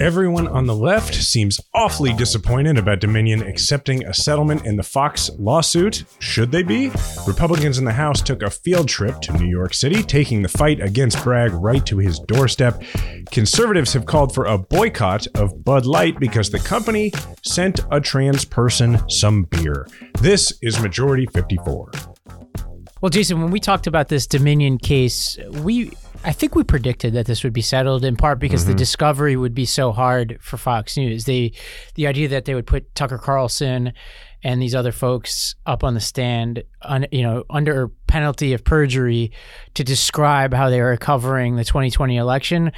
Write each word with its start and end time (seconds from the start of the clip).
Everyone 0.00 0.46
on 0.46 0.66
the 0.66 0.74
left 0.74 1.14
seems 1.14 1.60
awfully 1.72 2.12
disappointed 2.12 2.76
about 2.76 3.00
Dominion 3.00 3.42
accepting 3.42 4.04
a 4.04 4.12
settlement 4.12 4.66
in 4.66 4.76
the 4.76 4.82
Fox 4.82 5.30
lawsuit. 5.38 6.04
Should 6.18 6.52
they 6.52 6.62
be? 6.62 6.90
Republicans 7.26 7.78
in 7.78 7.86
the 7.86 7.92
House 7.92 8.20
took 8.20 8.42
a 8.42 8.50
field 8.50 8.88
trip 8.88 9.20
to 9.22 9.32
New 9.32 9.48
York 9.48 9.72
City, 9.72 10.02
taking 10.02 10.42
the 10.42 10.48
fight 10.48 10.80
against 10.80 11.22
Bragg 11.24 11.52
right 11.52 11.84
to 11.86 11.98
his 11.98 12.18
doorstep. 12.20 12.82
Conservatives 13.30 13.94
have 13.94 14.04
called 14.04 14.34
for 14.34 14.44
a 14.44 14.58
boycott 14.58 15.26
of 15.34 15.64
Bud 15.64 15.86
Light 15.86 16.20
because 16.20 16.50
the 16.50 16.58
company 16.60 17.10
sent 17.42 17.80
a 17.90 18.00
trans 18.00 18.44
person 18.44 18.98
some 19.08 19.44
beer. 19.44 19.86
This 20.20 20.52
is 20.60 20.78
Majority 20.80 21.26
54. 21.26 21.90
Well, 23.00 23.10
Jason, 23.10 23.40
when 23.40 23.50
we 23.50 23.60
talked 23.60 23.86
about 23.86 24.08
this 24.08 24.26
Dominion 24.26 24.78
case, 24.78 25.38
we 25.62 25.92
I 26.26 26.32
think 26.32 26.56
we 26.56 26.64
predicted 26.64 27.14
that 27.14 27.26
this 27.26 27.44
would 27.44 27.52
be 27.52 27.62
settled 27.62 28.04
in 28.04 28.16
part 28.16 28.40
because 28.40 28.64
the 28.64 28.72
mm-hmm. 28.72 28.78
discovery 28.78 29.36
would 29.36 29.54
be 29.54 29.64
so 29.64 29.92
hard 29.92 30.38
for 30.40 30.56
Fox 30.56 30.96
News. 30.96 31.24
They 31.24 31.52
the 31.94 32.08
idea 32.08 32.26
that 32.28 32.46
they 32.46 32.54
would 32.56 32.66
put 32.66 32.92
Tucker 32.96 33.16
Carlson 33.16 33.92
and 34.42 34.60
these 34.60 34.74
other 34.74 34.90
folks 34.90 35.54
up 35.66 35.84
on 35.84 35.94
the 35.94 36.00
stand, 36.00 36.64
un, 36.82 37.06
you 37.12 37.22
know, 37.22 37.44
under 37.48 37.88
penalty 38.08 38.52
of 38.54 38.64
perjury 38.64 39.30
to 39.74 39.84
describe 39.84 40.52
how 40.52 40.68
they 40.68 40.82
were 40.82 40.96
covering 40.96 41.54
the 41.54 41.64
2020 41.64 42.16
election. 42.16 42.72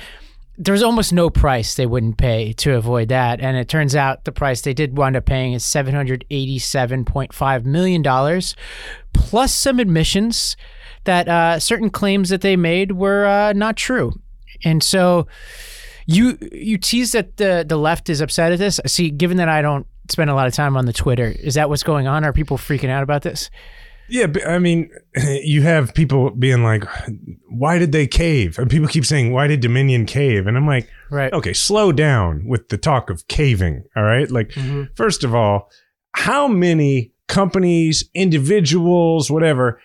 There's 0.58 0.82
almost 0.82 1.14
no 1.14 1.30
price 1.30 1.74
they 1.74 1.86
wouldn't 1.86 2.18
pay 2.18 2.52
to 2.54 2.74
avoid 2.74 3.08
that, 3.08 3.40
and 3.40 3.56
it 3.56 3.68
turns 3.68 3.96
out 3.96 4.24
the 4.24 4.32
price 4.32 4.60
they 4.60 4.74
did 4.74 4.98
wind 4.98 5.16
up 5.16 5.24
paying 5.24 5.54
is 5.54 5.64
787.5 5.64 7.64
million 7.64 8.02
dollars, 8.02 8.54
plus 9.14 9.54
some 9.54 9.78
admissions 9.78 10.54
that 11.04 11.28
uh, 11.28 11.58
certain 11.58 11.90
claims 11.90 12.28
that 12.30 12.40
they 12.40 12.56
made 12.56 12.92
were 12.92 13.26
uh, 13.26 13.52
not 13.52 13.76
true, 13.76 14.12
and 14.64 14.82
so 14.82 15.26
you 16.06 16.38
you 16.52 16.78
tease 16.78 17.12
that 17.12 17.36
the 17.36 17.64
the 17.68 17.76
left 17.76 18.08
is 18.08 18.20
upset 18.20 18.52
at 18.52 18.58
this. 18.58 18.80
See, 18.86 19.10
given 19.10 19.36
that 19.38 19.48
I 19.48 19.62
don't 19.62 19.86
spend 20.10 20.30
a 20.30 20.34
lot 20.34 20.46
of 20.46 20.54
time 20.54 20.76
on 20.76 20.86
the 20.86 20.92
Twitter, 20.92 21.26
is 21.26 21.54
that 21.54 21.68
what's 21.68 21.82
going 21.82 22.06
on? 22.06 22.24
Are 22.24 22.32
people 22.32 22.56
freaking 22.56 22.88
out 22.88 23.02
about 23.02 23.22
this? 23.22 23.50
Yeah, 24.10 24.26
I 24.46 24.58
mean, 24.58 24.90
you 25.42 25.60
have 25.62 25.92
people 25.92 26.30
being 26.30 26.62
like, 26.62 26.84
why 27.50 27.78
did 27.78 27.92
they 27.92 28.06
cave? 28.06 28.58
And 28.58 28.70
people 28.70 28.88
keep 28.88 29.04
saying, 29.04 29.34
why 29.34 29.48
did 29.48 29.60
Dominion 29.60 30.06
cave? 30.06 30.46
And 30.46 30.56
I'm 30.56 30.66
like, 30.66 30.88
Right. 31.10 31.30
okay, 31.34 31.52
slow 31.52 31.92
down 31.92 32.46
with 32.46 32.70
the 32.70 32.78
talk 32.78 33.10
of 33.10 33.28
caving. 33.28 33.84
All 33.94 34.04
right. 34.04 34.30
Like, 34.30 34.48
Mhm. 34.52 34.88
first 34.96 35.24
of 35.24 35.34
all, 35.34 35.68
how 36.14 36.48
many 36.48 37.12
companies, 37.26 38.08
individuals, 38.14 39.30
whatever, 39.30 39.78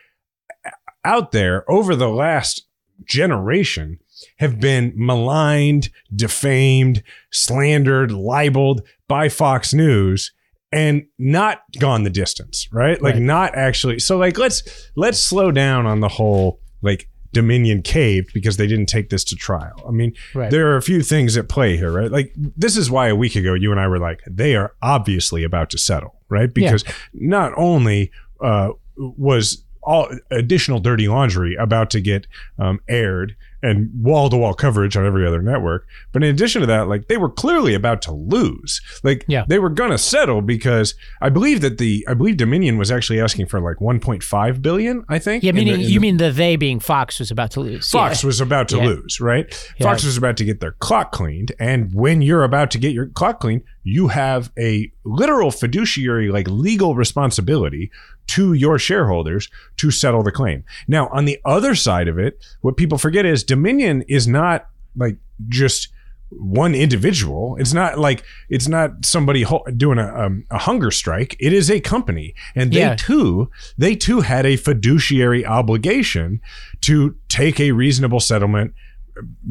out 1.06 1.32
there 1.32 1.70
over 1.70 1.96
the 1.96 2.10
last 2.10 2.68
generation 3.06 4.00
have 4.38 4.60
been 4.60 4.94
maligned, 4.96 5.90
defamed, 6.16 7.04
slandered, 7.32 8.12
libeled 8.12 8.82
by 9.08 9.30
Fox 9.30 9.74
News 9.74 10.32
and 10.72 11.06
not 11.20 11.62
gone 11.80 12.04
the 12.04 12.10
distance, 12.10 12.68
right? 12.72 13.02
Like 13.02 13.16
Right. 13.16 13.22
not 13.24 13.56
actually. 13.56 14.00
So 14.00 14.18
like 14.18 14.38
let's 14.38 14.64
let's 14.96 15.20
slow 15.20 15.52
down 15.52 15.86
on 15.86 16.00
the 16.00 16.08
whole 16.08 16.60
like 16.82 17.10
Dominion 17.32 17.82
caved 17.82 18.32
because 18.34 18.58
they 18.58 18.68
didn't 18.68 18.88
take 18.88 19.10
this 19.10 19.24
to 19.26 19.36
trial. 19.36 19.84
I 19.88 19.92
mean, 19.92 20.14
Right. 20.34 20.52
there 20.52 20.68
are 20.72 20.78
a 20.78 20.82
few 20.82 21.02
things 21.02 21.36
at 21.36 21.50
play 21.50 21.78
here, 21.78 21.92
right? 21.92 22.12
Like 22.12 22.32
this 22.36 22.78
is 22.78 22.90
why 22.92 23.08
a 23.10 23.16
week 23.16 23.36
ago 23.36 23.54
you 23.56 23.72
and 23.72 23.80
I 23.80 23.88
were 23.88 24.00
like, 24.00 24.22
they 24.30 24.56
are 24.56 24.74
obviously 24.82 25.44
about 25.44 25.70
to 25.72 25.78
settle, 25.78 26.22
right? 26.30 26.52
Because 26.54 26.84
not 27.14 27.52
only 27.58 28.12
uh, 28.42 28.70
was 28.98 29.64
all 29.86 30.10
additional 30.32 30.80
dirty 30.80 31.08
laundry 31.08 31.56
about 31.56 31.90
to 31.92 32.02
get 32.02 32.28
um, 32.60 32.80
aired 32.88 33.36
and 33.62 33.90
wall 34.04 34.30
to 34.30 34.36
wall 34.36 34.54
coverage 34.54 34.98
on 34.98 35.06
every 35.06 35.26
other 35.26 35.42
network. 35.42 35.88
But 36.12 36.22
in 36.22 36.30
addition 36.30 36.60
to 36.62 36.68
that, 36.68 36.90
like 36.90 37.08
they 37.08 37.16
were 37.16 37.30
clearly 37.30 37.74
about 37.74 38.02
to 38.02 38.12
lose. 38.12 38.82
Like 39.04 39.24
Yeah. 39.28 39.46
they 39.48 39.58
were 39.58 39.70
gonna 39.70 39.98
settle 39.98 40.42
because 40.42 40.96
I 41.22 41.30
believe 41.30 41.62
that 41.62 41.78
the 41.78 42.06
I 42.10 42.14
believe 42.14 42.36
Dominion 42.36 42.78
was 42.78 42.92
actually 42.92 43.22
asking 43.22 43.46
for 43.46 43.62
like 43.62 43.78
1.5 43.78 44.62
billion. 44.62 45.06
I 45.08 45.18
think. 45.20 45.44
Yeah, 45.44 45.52
in 45.52 45.56
the- 45.56 45.64
meaning 45.66 45.80
you 45.82 45.88
the- 45.94 46.00
mean 46.00 46.18
the 46.18 46.32
they 46.32 46.58
being 46.58 46.82
Fox 46.82 47.20
was 47.20 47.32
about 47.32 47.52
to 47.52 47.62
lose. 47.62 47.90
Fox 47.90 48.22
Yeah. 48.24 48.28
was 48.28 48.42
about 48.42 48.68
to 48.70 48.78
Yeah. 48.78 48.84
lose, 48.86 49.22
right? 49.22 49.54
Fox 49.80 50.04
was 50.04 50.18
about 50.18 50.36
to 50.38 50.46
get 50.46 50.60
their 50.60 50.74
clock 50.80 51.14
cleaned. 51.14 51.54
And 51.58 51.94
when 51.94 52.22
you're 52.22 52.44
about 52.44 52.70
to 52.72 52.78
get 52.78 52.92
your 52.92 53.06
clock 53.08 53.40
cleaned, 53.40 53.62
you 53.84 54.08
have 54.08 54.52
a 54.58 54.92
literal 55.04 55.52
fiduciary, 55.52 56.30
like 56.30 56.48
legal 56.48 56.96
responsibility 56.96 57.92
to 58.28 58.54
your 58.54 58.80
shareholders 58.80 59.50
to 59.78 59.92
settle 59.92 60.24
the 60.24 60.32
claim. 60.32 60.64
Now, 60.88 61.08
on 61.12 61.26
the 61.26 61.40
other 61.46 61.76
side 61.76 62.08
of 62.08 62.18
it, 62.18 62.44
what 62.62 62.78
people 62.78 62.98
forget 62.98 63.26
is 63.26 63.44
Dominion 63.44 64.04
is 64.08 64.28
not 64.28 64.68
like 64.96 65.18
just 65.50 65.90
one 66.30 66.74
individual. 66.74 67.58
It's 67.60 67.74
not 67.74 68.00
like 68.00 68.24
it's 68.50 68.68
not 68.68 69.06
somebody 69.06 69.44
ho- 69.44 69.64
doing 69.78 70.00
a, 70.00 70.08
um, 70.26 70.46
a 70.50 70.58
hunger 70.58 70.90
strike. 70.90 71.36
It 71.40 71.54
is 71.54 71.70
a 71.70 71.80
company, 71.80 72.34
and 72.56 72.72
they 72.74 72.80
Yeah. 72.80 72.96
too 72.96 73.52
they 73.78 73.96
too 73.96 74.22
had 74.22 74.46
a 74.46 74.56
fiduciary 74.56 75.46
obligation 75.46 76.42
to 76.82 77.16
take 77.30 77.60
a 77.60 77.72
reasonable 77.72 78.20
settlement 78.20 78.74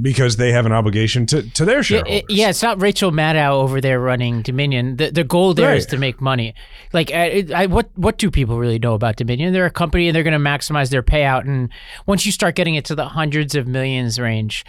because 0.00 0.36
they 0.36 0.52
have 0.52 0.66
an 0.66 0.72
obligation 0.72 1.26
to, 1.26 1.42
to 1.50 1.64
their 1.64 1.82
shareholders. 1.82 2.22
yeah, 2.28 2.50
it's 2.50 2.62
not 2.62 2.80
Rachel 2.80 3.12
Maddow 3.12 3.52
over 3.52 3.80
there 3.80 4.00
running 4.00 4.42
Dominion. 4.42 4.96
The 4.96 5.10
the 5.10 5.24
goal 5.24 5.54
there 5.54 5.74
is 5.74 5.84
Right. 5.84 5.90
to 5.90 5.98
make 5.98 6.20
money. 6.20 6.54
Like, 6.92 7.10
I, 7.12 7.44
I, 7.54 7.66
what 7.66 7.90
what 7.94 8.18
do 8.18 8.30
people 8.30 8.58
really 8.58 8.78
know 8.78 8.94
about 8.94 9.16
Dominion? 9.16 9.52
They're 9.52 9.66
a 9.66 9.70
company, 9.70 10.08
and 10.08 10.16
they're 10.16 10.22
going 10.24 10.32
to 10.32 10.50
maximize 10.50 10.90
their 10.90 11.02
payout. 11.02 11.46
And 11.46 11.70
once 12.06 12.26
you 12.26 12.32
start 12.32 12.54
getting 12.56 12.74
it 12.74 12.84
to 12.86 12.94
the 12.94 13.06
hundreds 13.06 13.54
of 13.54 13.66
millions 13.66 14.18
range, 14.18 14.64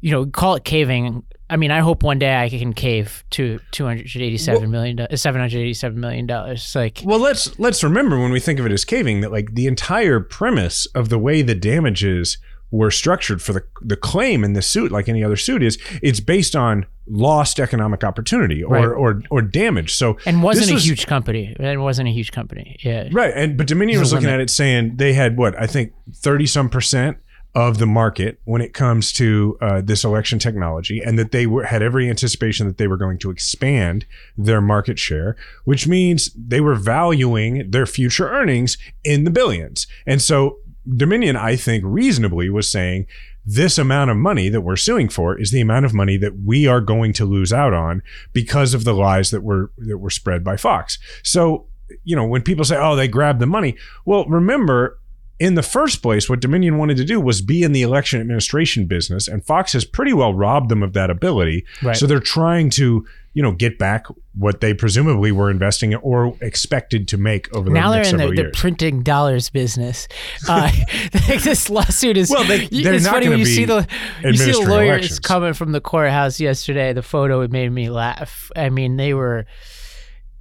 you 0.00 0.10
know, 0.10 0.26
call 0.26 0.54
it 0.56 0.64
caving. 0.64 1.22
I 1.48 1.56
mean, 1.56 1.70
I 1.70 1.78
hope 1.78 2.02
one 2.02 2.18
day 2.18 2.36
I 2.42 2.48
can 2.48 2.72
cave 2.72 3.22
to 3.30 3.60
two 3.70 3.84
hundred 3.84 4.08
eighty-seven 4.16 4.68
million, 4.68 4.98
uh, 4.98 5.14
seven 5.16 5.40
hundred 5.40 5.60
eighty-seven 5.60 5.98
million 6.00 6.26
dollars. 6.26 6.74
Like, 6.74 7.02
Well, 7.04 7.20
let's 7.20 7.56
let's 7.60 7.84
remember 7.84 8.18
when 8.18 8.32
we 8.32 8.40
think 8.40 8.58
of 8.58 8.66
it 8.66 8.72
as 8.72 8.84
caving 8.84 9.20
that 9.20 9.30
like 9.30 9.54
the 9.54 9.68
entire 9.68 10.18
premise 10.18 10.86
of 10.86 11.08
the 11.08 11.18
way 11.20 11.42
the 11.42 11.54
damages 11.54 12.36
were 12.70 12.90
structured 12.90 13.40
for 13.42 13.52
the 13.52 13.62
the 13.80 13.96
claim 13.96 14.44
in 14.44 14.52
the 14.54 14.62
suit, 14.62 14.90
like 14.92 15.08
any 15.08 15.22
other 15.24 15.36
suit, 15.36 15.62
is 15.62 15.78
it's 16.02 16.20
based 16.20 16.54
on 16.56 16.86
lost 17.08 17.60
economic 17.60 18.02
opportunity 18.02 18.62
or 18.64 18.74
Right. 18.74 18.84
or 18.84 19.22
or 19.30 19.40
damage. 19.42 19.94
So 19.94 20.16
and 20.26 20.42
wasn't 20.42 20.64
this 20.66 20.70
a 20.70 20.74
was- 20.74 20.84
huge 20.86 21.06
company. 21.06 21.54
It 21.58 21.78
wasn't 21.78 22.08
a 22.08 22.12
huge 22.12 22.32
company. 22.32 22.76
Yeah. 22.80 23.08
Right. 23.12 23.32
And 23.34 23.56
but 23.56 23.66
Dominion 23.68 23.98
There's 23.98 24.06
was 24.08 24.12
looking 24.14 24.26
limit. 24.26 24.40
at 24.40 24.44
it 24.44 24.50
saying 24.50 24.96
they 24.96 25.12
had 25.12 25.36
what, 25.36 25.58
I 25.60 25.66
think 25.66 25.92
30 26.14 26.46
some 26.46 26.68
percent 26.68 27.18
of 27.54 27.78
the 27.78 27.86
market 27.86 28.38
when 28.44 28.60
it 28.60 28.74
comes 28.74 29.14
to 29.14 29.56
uh, 29.62 29.80
this 29.80 30.04
election 30.04 30.38
technology, 30.38 31.00
and 31.00 31.18
that 31.18 31.30
they 31.32 31.46
were, 31.46 31.64
had 31.64 31.82
every 31.82 32.10
anticipation 32.10 32.66
that 32.66 32.76
they 32.76 32.86
were 32.86 32.98
going 32.98 33.16
to 33.16 33.30
expand 33.30 34.04
their 34.36 34.60
market 34.60 34.98
share, 34.98 35.36
which 35.64 35.88
means 35.88 36.30
they 36.36 36.60
were 36.60 36.74
valuing 36.74 37.70
their 37.70 37.86
future 37.86 38.28
earnings 38.28 38.76
in 39.04 39.24
the 39.24 39.30
billions. 39.30 39.86
And 40.06 40.20
so 40.20 40.58
Dominion, 40.94 41.36
I 41.36 41.56
think, 41.56 41.82
reasonably 41.84 42.48
was 42.50 42.70
saying 42.70 43.06
this 43.44 43.78
amount 43.78 44.10
of 44.10 44.16
money 44.16 44.48
that 44.48 44.62
we're 44.62 44.76
suing 44.76 45.08
for 45.08 45.38
is 45.40 45.50
the 45.50 45.60
amount 45.60 45.86
of 45.86 45.94
money 45.94 46.16
that 46.16 46.40
we 46.44 46.66
are 46.66 46.80
going 46.80 47.12
to 47.14 47.24
lose 47.24 47.52
out 47.52 47.72
on 47.72 48.02
because 48.32 48.74
of 48.74 48.84
the 48.84 48.94
lies 48.94 49.30
that 49.30 49.42
were 49.42 49.70
that 49.78 49.98
were 49.98 50.10
spread 50.10 50.42
by 50.42 50.56
Fox. 50.56 50.98
So, 51.22 51.66
you 52.04 52.16
know, 52.16 52.26
when 52.26 52.42
people 52.42 52.64
say, 52.64 52.76
"Oh, 52.76 52.96
they 52.96 53.08
grabbed 53.08 53.40
the 53.40 53.46
money," 53.46 53.76
well, 54.04 54.26
remember 54.26 54.98
in 55.38 55.54
the 55.54 55.62
first 55.62 56.00
place, 56.02 56.30
what 56.30 56.40
Dominion 56.40 56.78
wanted 56.78 56.96
to 56.96 57.04
do 57.04 57.20
was 57.20 57.42
be 57.42 57.62
in 57.62 57.72
the 57.72 57.82
election 57.82 58.20
administration 58.20 58.86
business, 58.86 59.28
and 59.28 59.44
Fox 59.44 59.72
has 59.74 59.84
pretty 59.84 60.12
well 60.12 60.32
robbed 60.32 60.68
them 60.70 60.82
of 60.82 60.92
that 60.94 61.10
ability. 61.10 61.64
Right. 61.82 61.94
So 61.96 62.06
they're 62.06 62.20
trying 62.20 62.70
to, 62.70 63.06
you 63.34 63.42
know, 63.42 63.52
get 63.52 63.78
back 63.78 64.06
what 64.34 64.60
they 64.62 64.72
presumably 64.72 65.32
were 65.32 65.50
investing 65.50 65.94
or 65.94 66.34
expected 66.40 67.06
to 67.08 67.18
make 67.18 67.54
over 67.54 67.68
the 67.68 67.74
now 67.74 67.90
they're 67.90 68.06
in 68.06 68.16
the, 68.16 68.28
the 68.30 68.50
printing 68.54 69.02
dollars 69.02 69.50
business. 69.50 70.08
Uh, 70.48 70.70
this 71.42 71.68
lawsuit 71.68 72.16
is 72.16 72.30
Well, 72.30 72.44
they- 72.44 72.66
they're 72.68 72.94
it's 72.94 73.04
not 73.04 73.12
funny 73.14 73.28
when 73.28 73.38
you 73.38 73.44
see 73.44 73.66
the 73.66 73.86
you 74.24 74.34
see 74.36 74.52
the 74.52 74.58
lawyers 74.60 74.88
elections. 74.88 75.18
coming 75.20 75.52
from 75.52 75.72
the 75.72 75.80
courthouse 75.82 76.40
yesterday. 76.40 76.94
The 76.94 77.02
photo 77.02 77.42
it 77.42 77.50
made 77.52 77.70
me 77.70 77.90
laugh. 77.90 78.50
I 78.56 78.70
mean, 78.70 78.96
they 78.96 79.12
were 79.12 79.44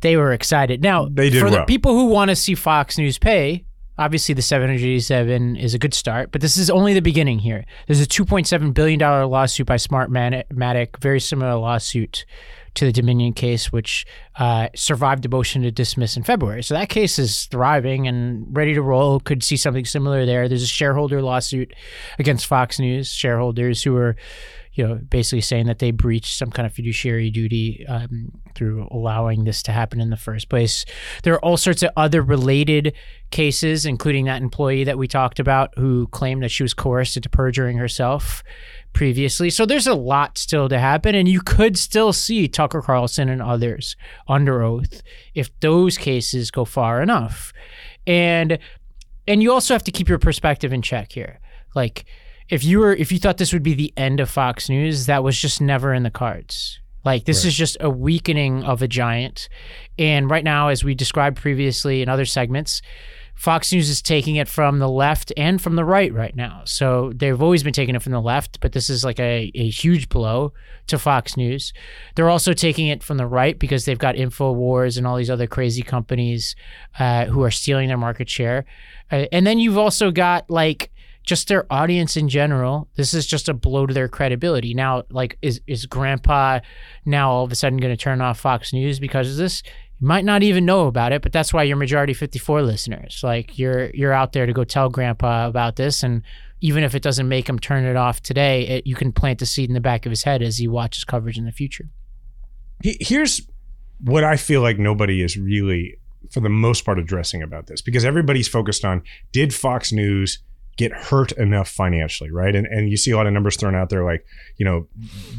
they 0.02 0.16
were 0.18 0.32
excited. 0.32 0.82
Now 0.82 1.08
They 1.10 1.30
did 1.30 1.42
for 1.42 1.50
the 1.50 1.58
well. 1.58 1.66
people 1.66 1.94
who 1.94 2.06
want 2.08 2.30
to 2.30 2.36
see 2.36 2.56
Fox 2.56 2.98
News 2.98 3.18
pay. 3.18 3.66
Obviously, 3.98 4.36
the 4.36 4.42
787 4.42 5.56
is 5.56 5.74
a 5.74 5.80
good 5.80 5.94
start, 5.94 6.32
but 6.32 6.42
this 6.42 6.58
is 6.58 6.70
only 6.70 6.94
the 6.94 7.02
beginning 7.02 7.40
here. 7.40 7.66
There's 7.88 8.02
a 8.02 8.06
2.7 8.06 8.74
billion 8.74 9.00
dollar 9.00 9.26
lawsuit 9.26 9.68
by 9.68 9.76
Smartmatic, 9.76 10.98
very 11.00 11.20
similar 11.20 11.56
lawsuit 11.56 12.26
to 12.76 12.86
the 12.86 12.92
Dominion 12.92 13.34
case, 13.34 13.72
which 13.72 14.06
uh, 14.38 14.68
survived 14.76 15.26
a 15.26 15.30
motion 15.30 15.62
to 15.64 15.72
dismiss 15.72 16.18
in 16.18 16.24
February. 16.24 16.62
So 16.62 16.74
that 16.74 16.90
case 16.90 17.18
is 17.18 17.46
thriving 17.46 18.08
and 18.08 18.46
ready 18.56 18.74
to 18.74 18.82
roll. 18.82 19.20
Could 19.22 19.44
see 19.44 19.58
something 19.58 19.86
similar 19.86 20.26
there. 20.26 20.48
There's 20.48 20.64
a 20.64 20.68
shareholder 20.68 21.22
lawsuit 21.22 21.74
against 22.20 22.46
Fox 22.46 22.80
News 22.80 23.12
shareholders 23.12 23.82
who 23.82 23.96
are, 23.96 24.16
you 24.76 24.86
know, 24.86 24.96
basically 24.96 25.42
saying 25.42 25.68
that 25.68 25.80
they 25.80 25.92
breached 25.92 26.38
some 26.38 26.52
kind 26.52 26.66
of 26.66 26.74
fiduciary 26.74 27.32
duty 27.32 27.86
um, 27.88 28.32
through 28.56 28.88
allowing 28.92 29.46
this 29.46 29.64
to 29.64 29.72
happen 29.72 30.02
in 30.02 30.10
the 30.10 30.18
first 30.18 30.50
place. 30.50 30.86
There 31.24 31.34
are 31.34 31.44
all 31.44 31.56
sorts 31.56 31.82
of 31.82 31.92
other 31.96 32.22
related 32.22 32.94
cases, 33.32 33.86
including 33.86 34.26
that 34.26 34.42
employee 34.42 34.84
that 34.84 34.98
we 34.98 35.08
talked 35.08 35.40
about 35.40 35.74
who 35.78 36.08
claimed 36.08 36.44
that 36.44 36.52
she 36.52 36.64
was 36.64 36.74
coerced 36.74 37.16
into 37.16 37.30
perjuring 37.30 37.78
herself 37.78 38.44
previously. 38.92 39.50
So 39.50 39.66
there's 39.66 39.88
a 39.88 39.96
lot 39.96 40.38
still 40.38 40.68
to 40.68 40.78
happen, 40.78 41.16
and 41.16 41.28
you 41.28 41.42
could 41.42 41.78
still 41.78 42.12
see 42.12 42.50
Tucker 42.50 42.82
Carlson 42.82 43.30
and 43.30 43.42
others 43.42 43.96
under 44.28 44.62
oath 44.62 45.02
if 45.34 45.58
those 45.62 45.98
cases 45.98 46.52
go 46.52 46.66
far 46.66 47.02
enough. 47.02 47.54
And 48.06 48.60
and 49.28 49.42
you 49.42 49.52
also 49.54 49.74
have 49.74 49.84
to 49.86 49.92
keep 49.92 50.10
your 50.10 50.20
perspective 50.20 50.74
in 50.74 50.82
check 50.82 51.14
here. 51.14 51.40
Like 51.74 52.06
if 52.50 52.64
you 52.64 52.80
were 52.80 52.94
if 52.94 53.12
you 53.12 53.20
thought 53.20 53.38
this 53.38 53.54
would 53.54 53.64
be 53.64 53.74
the 53.74 53.94
end 53.98 54.20
of 54.20 54.30
Fox 54.30 54.70
News, 54.70 55.06
that 55.08 55.24
was 55.24 55.40
just 55.40 55.62
never 55.62 55.94
in 55.94 56.04
the 56.04 56.12
cards. 56.12 56.80
Like 57.04 57.26
this 57.26 57.44
right. 57.44 57.50
is 57.50 57.56
just 57.56 57.78
a 57.80 57.90
weakening 57.90 58.64
of 58.64 58.82
a 58.82 58.88
giant. 58.88 59.48
And 59.98 60.30
right 60.30 60.44
now, 60.44 60.70
as 60.70 60.84
we 60.84 60.96
described 60.96 61.38
previously 61.38 62.02
in 62.02 62.10
other 62.10 62.26
segments, 62.26 62.82
Fox 63.36 63.72
News 63.72 63.90
is 63.90 64.02
taking 64.02 64.38
it 64.38 64.48
from 64.48 64.80
the 64.80 64.90
left 64.90 65.32
and 65.36 65.62
from 65.62 65.76
the 65.76 65.84
right 65.84 66.12
right 66.14 66.36
now. 66.36 66.62
So 66.66 67.12
they've 67.14 67.42
always 67.42 67.64
been 67.64 67.74
taking 67.74 67.94
it 67.94 68.02
from 68.02 68.14
the 68.14 68.22
left, 68.22 68.60
but 68.62 68.72
this 68.72 68.90
is 68.90 69.04
like 69.04 69.20
a, 69.20 69.52
a 69.54 69.70
huge 69.70 70.08
blow 70.08 70.54
to 70.88 70.98
Fox 70.98 71.36
News. 71.36 71.74
They're 72.16 72.30
also 72.30 72.54
taking 72.54 72.88
it 72.88 73.04
from 73.04 73.18
the 73.18 73.28
right 73.28 73.60
because 73.60 73.86
they've 73.86 74.00
got 74.00 74.16
InfoWars 74.16 74.98
and 74.98 75.06
all 75.06 75.18
these 75.18 75.30
other 75.30 75.48
crazy 75.48 75.84
companies 75.84 76.56
uh, 76.98 77.26
who 77.26 77.44
are 77.44 77.52
stealing 77.52 77.90
their 77.90 77.98
market 77.98 78.30
share. 78.30 78.66
Uh, 79.12 79.26
and 79.32 79.46
then 79.46 79.60
you've 79.60 79.78
also 79.78 80.12
got 80.12 80.50
like 80.50 80.92
just 81.26 81.48
their 81.48 81.66
audience 81.72 82.16
in 82.16 82.30
general. 82.30 82.88
This 82.96 83.14
is 83.14 83.26
just 83.26 83.50
a 83.50 83.54
blow 83.54 83.86
to 83.86 83.94
their 83.94 84.08
credibility. 84.08 84.74
Now, 84.74 85.04
like, 85.10 85.38
is 85.42 85.60
is 85.68 85.86
Grandpa 85.86 86.60
now 87.06 87.32
all 87.32 87.44
of 87.44 87.52
a 87.52 87.56
sudden 87.56 87.80
going 87.80 87.96
to 87.96 88.02
turn 88.02 88.22
off 88.22 88.40
Fox 88.40 88.72
News 88.72 89.00
because 89.00 89.32
of 89.32 89.38
this? 89.38 89.64
You 90.00 90.08
might 90.08 90.26
not 90.26 90.44
even 90.44 90.66
know 90.66 90.88
about 90.88 91.14
it, 91.14 91.22
but 91.22 91.32
that's 91.32 91.54
why 91.54 91.64
you're 91.64 91.78
majority 91.78 92.14
54 92.14 92.62
listeners. 92.62 93.22
Like, 93.24 93.58
you're 93.58 93.90
you're 93.92 94.14
out 94.14 94.34
there 94.34 94.46
to 94.46 94.54
go 94.54 94.64
tell 94.64 94.90
Grandpa 94.90 95.48
about 95.48 95.76
this, 95.76 96.04
and 96.04 96.22
even 96.62 96.84
if 96.84 96.96
it 96.96 97.02
doesn't 97.02 97.28
make 97.28 97.50
him 97.50 97.60
turn 97.60 97.86
it 97.86 97.96
off 97.96 98.22
today, 98.22 98.68
it, 98.68 98.88
you 98.88 98.96
can 98.96 99.12
plant 99.12 99.40
the 99.40 99.46
seed 99.46 99.70
in 99.70 99.74
the 99.74 99.82
back 99.82 100.06
of 100.06 100.12
his 100.12 100.24
head 100.24 100.42
as 100.42 100.58
he 100.58 100.68
watches 100.68 101.04
coverage 101.04 101.38
in 101.38 101.46
the 101.46 101.52
future. 101.52 101.90
Here's 102.82 103.42
what 104.00 104.24
I 104.24 104.36
feel 104.36 104.62
like 104.62 104.78
nobody 104.78 105.24
is 105.24 105.38
really, 105.38 105.98
for 106.32 106.40
the 106.40 106.50
most 106.50 106.86
part, 106.86 107.00
addressing 107.00 107.42
about 107.42 107.68
this 107.68 107.82
because 107.82 108.06
everybody's 108.06 108.48
focused 108.48 108.86
on 108.86 109.02
did 109.32 109.54
Fox 109.54 109.92
News 109.92 110.40
get 110.78 110.92
hurt 110.92 111.32
enough 111.34 111.70
financially, 111.70 112.32
right? 112.32 112.56
And 112.56 112.68
and 112.68 112.90
you 112.90 112.98
see 112.98 113.12
a 113.12 113.18
lot 113.18 113.28
of 113.28 113.34
numbers 113.34 113.56
thrown 113.56 113.76
out 113.76 113.90
there 113.90 114.04
like, 114.04 114.26
you 114.58 114.66
know, 114.66 114.88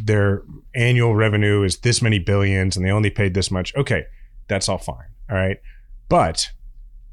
their 0.03 0.43
annual 0.75 1.15
revenue 1.15 1.63
is 1.63 1.79
this 1.79 2.01
many 2.01 2.19
billions 2.19 2.77
and 2.77 2.85
they 2.85 2.91
only 2.91 3.11
paid 3.11 3.35
this 3.35 3.51
much. 3.51 3.75
Okay, 3.77 4.05
that's 4.49 4.69
all 4.69 4.79
fine. 4.79 5.09
All 5.31 5.37
right. 5.37 5.59
But 6.09 6.51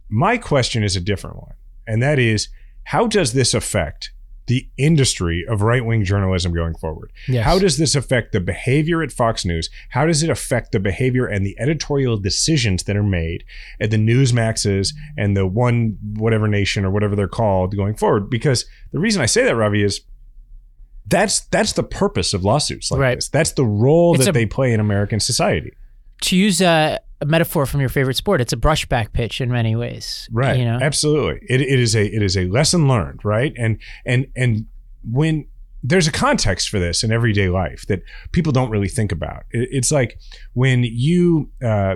my 0.09 0.37
question 0.37 0.83
is 0.83 0.95
a 0.95 1.01
different 1.01 1.37
one. 1.37 1.53
And 1.87 2.01
that 2.01 2.19
is 2.19 2.49
how 2.85 3.07
does 3.07 3.33
this 3.33 3.53
affect 3.53 4.11
the 4.47 4.67
industry 4.77 5.45
of 5.47 5.61
right 5.61 5.85
wing 5.85 6.03
journalism 6.03 6.53
going 6.53 6.75
forward. 6.75 7.11
Yes. 7.27 7.45
How 7.45 7.59
does 7.59 7.77
this 7.77 7.95
affect 7.95 8.33
the 8.33 8.39
behavior 8.39 9.01
at 9.01 9.11
Fox 9.11 9.45
News? 9.45 9.69
How 9.89 10.05
does 10.05 10.21
it 10.21 10.29
affect 10.29 10.71
the 10.71 10.79
behavior 10.79 11.25
and 11.25 11.45
the 11.45 11.55
editorial 11.59 12.17
decisions 12.17 12.83
that 12.83 12.97
are 12.97 13.03
made 13.03 13.45
at 13.79 13.91
the 13.91 13.97
Newsmaxes 13.97 14.93
and 15.17 15.37
the 15.37 15.47
one 15.47 15.97
whatever 16.15 16.47
nation 16.47 16.83
or 16.83 16.91
whatever 16.91 17.15
they're 17.15 17.27
called 17.27 17.75
going 17.75 17.95
forward? 17.95 18.29
Because 18.29 18.65
the 18.91 18.99
reason 18.99 19.21
I 19.21 19.27
say 19.27 19.43
that, 19.45 19.55
Ravi, 19.55 19.83
is 19.83 20.01
that's 21.07 21.41
that's 21.47 21.73
the 21.73 21.83
purpose 21.83 22.33
of 22.33 22.43
lawsuits 22.43 22.91
like 22.91 22.99
right. 22.99 23.15
this. 23.15 23.29
That's 23.29 23.53
the 23.53 23.65
role 23.65 24.15
it's 24.15 24.25
that 24.25 24.31
a, 24.31 24.33
they 24.33 24.45
play 24.45 24.73
in 24.73 24.79
American 24.79 25.19
society. 25.19 25.73
To 26.21 26.37
use 26.37 26.61
a, 26.61 26.99
a 27.23 27.25
metaphor 27.25 27.65
from 27.65 27.79
your 27.79 27.89
favorite 27.89 28.17
sport. 28.17 28.41
It's 28.41 28.53
a 28.53 28.57
brushback 28.57 29.13
pitch 29.13 29.39
in 29.39 29.49
many 29.49 29.75
ways. 29.75 30.27
Right. 30.31 30.59
You 30.59 30.65
know? 30.65 30.77
Absolutely. 30.81 31.39
It, 31.49 31.61
it 31.61 31.79
is 31.79 31.95
a 31.95 32.05
it 32.05 32.21
is 32.21 32.37
a 32.37 32.45
lesson 32.47 32.87
learned, 32.87 33.23
right? 33.23 33.53
And 33.57 33.79
and 34.05 34.27
and 34.35 34.65
when 35.09 35.47
there's 35.81 36.07
a 36.07 36.11
context 36.11 36.69
for 36.69 36.79
this 36.79 37.03
in 37.03 37.11
everyday 37.11 37.49
life 37.49 37.85
that 37.87 38.03
people 38.31 38.51
don't 38.51 38.69
really 38.69 38.87
think 38.87 39.11
about. 39.11 39.43
It, 39.51 39.69
it's 39.71 39.91
like 39.91 40.19
when 40.53 40.83
you 40.83 41.49
uh, 41.63 41.95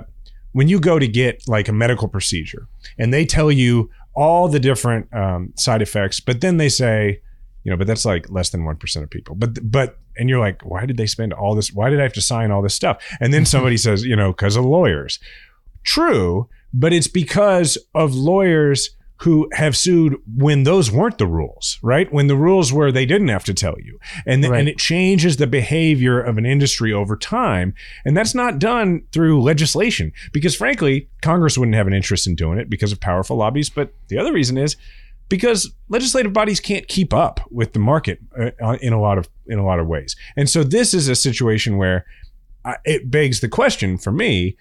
when 0.52 0.68
you 0.68 0.80
go 0.80 0.98
to 0.98 1.06
get 1.06 1.42
like 1.46 1.68
a 1.68 1.72
medical 1.72 2.08
procedure 2.08 2.66
and 2.98 3.12
they 3.12 3.24
tell 3.24 3.52
you 3.52 3.90
all 4.14 4.48
the 4.48 4.58
different 4.58 5.12
um, 5.14 5.52
side 5.56 5.82
effects, 5.82 6.20
but 6.20 6.40
then 6.40 6.56
they 6.56 6.68
say, 6.68 7.20
you 7.64 7.70
know, 7.70 7.76
but 7.76 7.86
that's 7.86 8.04
like 8.04 8.30
less 8.30 8.50
than 8.50 8.62
1% 8.62 9.02
of 9.02 9.10
people. 9.10 9.34
But, 9.34 9.70
but, 9.70 9.98
and 10.16 10.28
you're 10.28 10.38
like, 10.38 10.64
why 10.64 10.86
did 10.86 10.96
they 10.96 11.06
spend 11.06 11.32
all 11.32 11.54
this? 11.54 11.72
Why 11.72 11.90
did 11.90 12.00
I 12.00 12.04
have 12.04 12.12
to 12.14 12.20
sign 12.20 12.50
all 12.50 12.62
this 12.62 12.74
stuff? 12.74 13.02
And 13.20 13.32
then 13.32 13.44
somebody 13.44 13.76
says, 13.78 14.04
you 14.04 14.16
know, 14.16 14.32
because 14.32 14.56
of 14.56 14.64
lawyers. 14.64 15.18
True, 15.84 16.48
but 16.72 16.92
it's 16.92 17.08
because 17.08 17.78
of 17.94 18.14
lawyers 18.14 18.90
who 19.22 19.48
have 19.52 19.76
sued 19.76 20.14
when 20.36 20.62
those 20.62 20.92
weren't 20.92 21.18
the 21.18 21.26
rules, 21.26 21.78
right? 21.82 22.12
When 22.12 22.28
the 22.28 22.36
rules 22.36 22.72
were 22.72 22.92
they 22.92 23.06
didn't 23.06 23.28
have 23.28 23.44
to 23.44 23.54
tell 23.54 23.74
you. 23.80 23.98
And, 24.26 24.44
right. 24.44 24.60
and 24.60 24.68
it 24.68 24.78
changes 24.78 25.36
the 25.36 25.48
behavior 25.48 26.20
of 26.20 26.38
an 26.38 26.46
industry 26.46 26.92
over 26.92 27.16
time. 27.16 27.74
And 28.04 28.16
that's 28.16 28.34
not 28.34 28.60
done 28.60 29.02
through 29.12 29.42
legislation 29.42 30.12
because 30.32 30.54
frankly, 30.54 31.08
Congress 31.20 31.58
wouldn't 31.58 31.74
have 31.74 31.88
an 31.88 31.94
interest 31.94 32.28
in 32.28 32.36
doing 32.36 32.58
it 32.58 32.70
because 32.70 32.92
of 32.92 33.00
powerful 33.00 33.36
lobbies. 33.36 33.70
But 33.70 33.92
the 34.06 34.18
other 34.18 34.32
reason 34.32 34.56
is 34.56 34.76
because 35.28 35.72
legislative 35.88 36.32
bodies 36.32 36.60
can't 36.60 36.88
keep 36.88 37.12
up 37.12 37.40
with 37.50 37.72
the 37.72 37.78
market 37.78 38.20
uh, 38.38 38.76
in 38.80 38.92
a 38.92 39.00
lot 39.00 39.18
of 39.18 39.28
in 39.46 39.58
a 39.58 39.64
lot 39.64 39.78
of 39.78 39.86
ways. 39.86 40.16
And 40.36 40.48
so 40.48 40.62
this 40.62 40.94
is 40.94 41.08
a 41.08 41.14
situation 41.14 41.76
where 41.76 42.04
it 42.84 43.10
begs 43.10 43.40
the 43.40 43.48
question 43.48 43.98
for 43.98 44.12
me, 44.12 44.56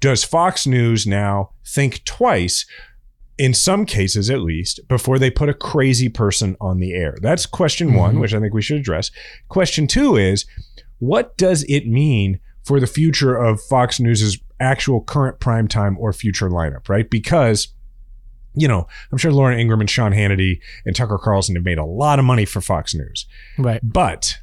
does 0.00 0.24
Fox 0.24 0.66
News 0.66 1.06
now 1.06 1.50
think 1.64 2.04
twice 2.04 2.66
in 3.38 3.52
some 3.52 3.84
cases 3.84 4.30
at 4.30 4.40
least 4.40 4.80
before 4.88 5.18
they 5.18 5.30
put 5.30 5.48
a 5.48 5.54
crazy 5.54 6.08
person 6.08 6.56
on 6.60 6.78
the 6.78 6.94
air? 6.94 7.16
That's 7.20 7.46
question 7.46 7.94
1, 7.94 8.10
mm-hmm. 8.10 8.20
which 8.20 8.34
I 8.34 8.40
think 8.40 8.54
we 8.54 8.62
should 8.62 8.78
address. 8.78 9.10
Question 9.48 9.86
2 9.86 10.16
is 10.16 10.46
what 10.98 11.36
does 11.36 11.64
it 11.68 11.86
mean 11.86 12.40
for 12.64 12.80
the 12.80 12.86
future 12.86 13.36
of 13.36 13.60
Fox 13.60 14.00
News's 14.00 14.38
actual 14.58 15.02
current 15.02 15.38
primetime 15.38 15.96
or 15.98 16.12
future 16.12 16.48
lineup, 16.48 16.88
right? 16.88 17.08
Because 17.08 17.68
you 18.56 18.66
know, 18.66 18.88
I'm 19.12 19.18
sure 19.18 19.30
Laura 19.30 19.56
Ingraham 19.56 19.80
and 19.80 19.90
Sean 19.90 20.12
Hannity 20.12 20.60
and 20.84 20.96
Tucker 20.96 21.18
Carlson 21.18 21.54
have 21.54 21.64
made 21.64 21.78
a 21.78 21.84
lot 21.84 22.18
of 22.18 22.24
money 22.24 22.44
for 22.44 22.60
Fox 22.60 22.94
News. 22.94 23.26
Right. 23.58 23.80
But 23.82 24.38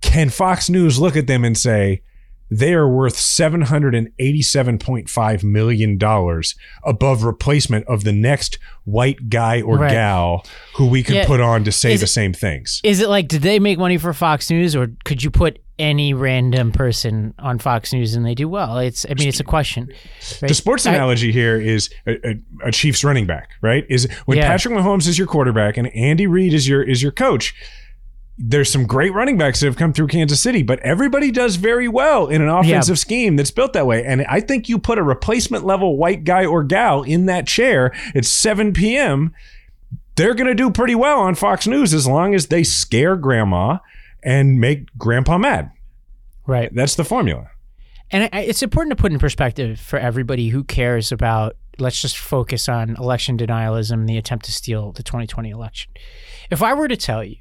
can 0.00 0.30
Fox 0.30 0.68
News 0.68 0.98
look 0.98 1.16
at 1.16 1.26
them 1.26 1.44
and 1.44 1.56
say, 1.56 2.02
they 2.52 2.74
are 2.74 2.86
worth 2.86 3.16
$787.5 3.16 5.42
million 5.42 5.98
above 6.84 7.24
replacement 7.24 7.86
of 7.86 8.04
the 8.04 8.12
next 8.12 8.58
white 8.84 9.30
guy 9.30 9.62
or 9.62 9.78
right. 9.78 9.90
gal 9.90 10.44
who 10.74 10.86
we 10.86 11.02
could 11.02 11.14
yeah. 11.14 11.26
put 11.26 11.40
on 11.40 11.64
to 11.64 11.72
say 11.72 11.94
is 11.94 12.02
the 12.02 12.06
same 12.06 12.34
things. 12.34 12.82
Is 12.84 13.00
it 13.00 13.08
like, 13.08 13.28
did 13.28 13.40
they 13.40 13.58
make 13.58 13.78
money 13.78 13.96
for 13.96 14.12
Fox 14.12 14.50
News 14.50 14.76
or 14.76 14.88
could 15.04 15.22
you 15.22 15.30
put 15.30 15.60
any 15.78 16.12
random 16.12 16.72
person 16.72 17.32
on 17.38 17.58
Fox 17.58 17.90
News 17.90 18.14
and 18.14 18.26
they 18.26 18.34
do 18.34 18.50
well? 18.50 18.76
It's, 18.78 19.06
I 19.08 19.14
mean, 19.14 19.28
it's 19.28 19.40
a 19.40 19.44
question. 19.44 19.90
Right? 20.42 20.48
The 20.48 20.54
sports 20.54 20.84
analogy 20.84 21.30
I, 21.30 21.32
here 21.32 21.58
is 21.58 21.88
a, 22.06 22.28
a, 22.28 22.38
a, 22.64 22.70
Chiefs 22.70 23.02
running 23.02 23.26
back, 23.26 23.52
right? 23.62 23.86
Is 23.88 24.06
when 24.26 24.36
yeah. 24.36 24.48
Patrick 24.48 24.74
Mahomes 24.74 25.08
is 25.08 25.16
your 25.16 25.26
quarterback 25.26 25.78
and 25.78 25.86
Andy 25.96 26.26
Reid 26.26 26.52
is 26.52 26.68
your, 26.68 26.82
is 26.82 27.02
your 27.02 27.12
coach 27.12 27.54
there's 28.38 28.70
some 28.70 28.86
great 28.86 29.12
running 29.12 29.36
backs 29.36 29.60
that 29.60 29.66
have 29.66 29.76
come 29.76 29.92
through 29.92 30.06
Kansas 30.06 30.40
City, 30.40 30.62
but 30.62 30.80
everybody 30.80 31.30
does 31.30 31.56
very 31.56 31.86
well 31.86 32.28
in 32.28 32.40
an 32.40 32.48
offensive 32.48 32.96
yeah. 32.96 33.00
scheme 33.00 33.36
that's 33.36 33.50
built 33.50 33.72
that 33.74 33.86
way. 33.86 34.04
And 34.04 34.24
I 34.26 34.40
think 34.40 34.68
you 34.68 34.78
put 34.78 34.98
a 34.98 35.02
replacement 35.02 35.64
level 35.64 35.96
white 35.96 36.24
guy 36.24 36.44
or 36.44 36.64
gal 36.64 37.02
in 37.02 37.26
that 37.26 37.46
chair 37.46 37.94
at 38.14 38.24
7 38.24 38.72
p.m., 38.72 39.34
they're 40.16 40.34
going 40.34 40.46
to 40.46 40.54
do 40.54 40.70
pretty 40.70 40.94
well 40.94 41.20
on 41.20 41.34
Fox 41.34 41.66
News 41.66 41.94
as 41.94 42.06
long 42.06 42.34
as 42.34 42.48
they 42.48 42.62
scare 42.62 43.16
grandma 43.16 43.78
and 44.22 44.60
make 44.60 44.86
grandpa 44.98 45.38
mad. 45.38 45.70
Right. 46.46 46.74
That's 46.74 46.96
the 46.96 47.04
formula. 47.04 47.50
And 48.10 48.28
it's 48.32 48.62
important 48.62 48.96
to 48.96 49.00
put 49.00 49.12
in 49.12 49.18
perspective 49.18 49.80
for 49.80 49.98
everybody 49.98 50.48
who 50.48 50.64
cares 50.64 51.12
about, 51.12 51.56
let's 51.78 52.00
just 52.00 52.18
focus 52.18 52.68
on 52.68 52.96
election 52.96 53.38
denialism 53.38 53.92
and 53.92 54.08
the 54.08 54.18
attempt 54.18 54.44
to 54.46 54.52
steal 54.52 54.92
the 54.92 55.02
2020 55.02 55.48
election. 55.48 55.92
If 56.50 56.62
I 56.62 56.74
were 56.74 56.88
to 56.88 56.96
tell 56.96 57.24
you, 57.24 57.36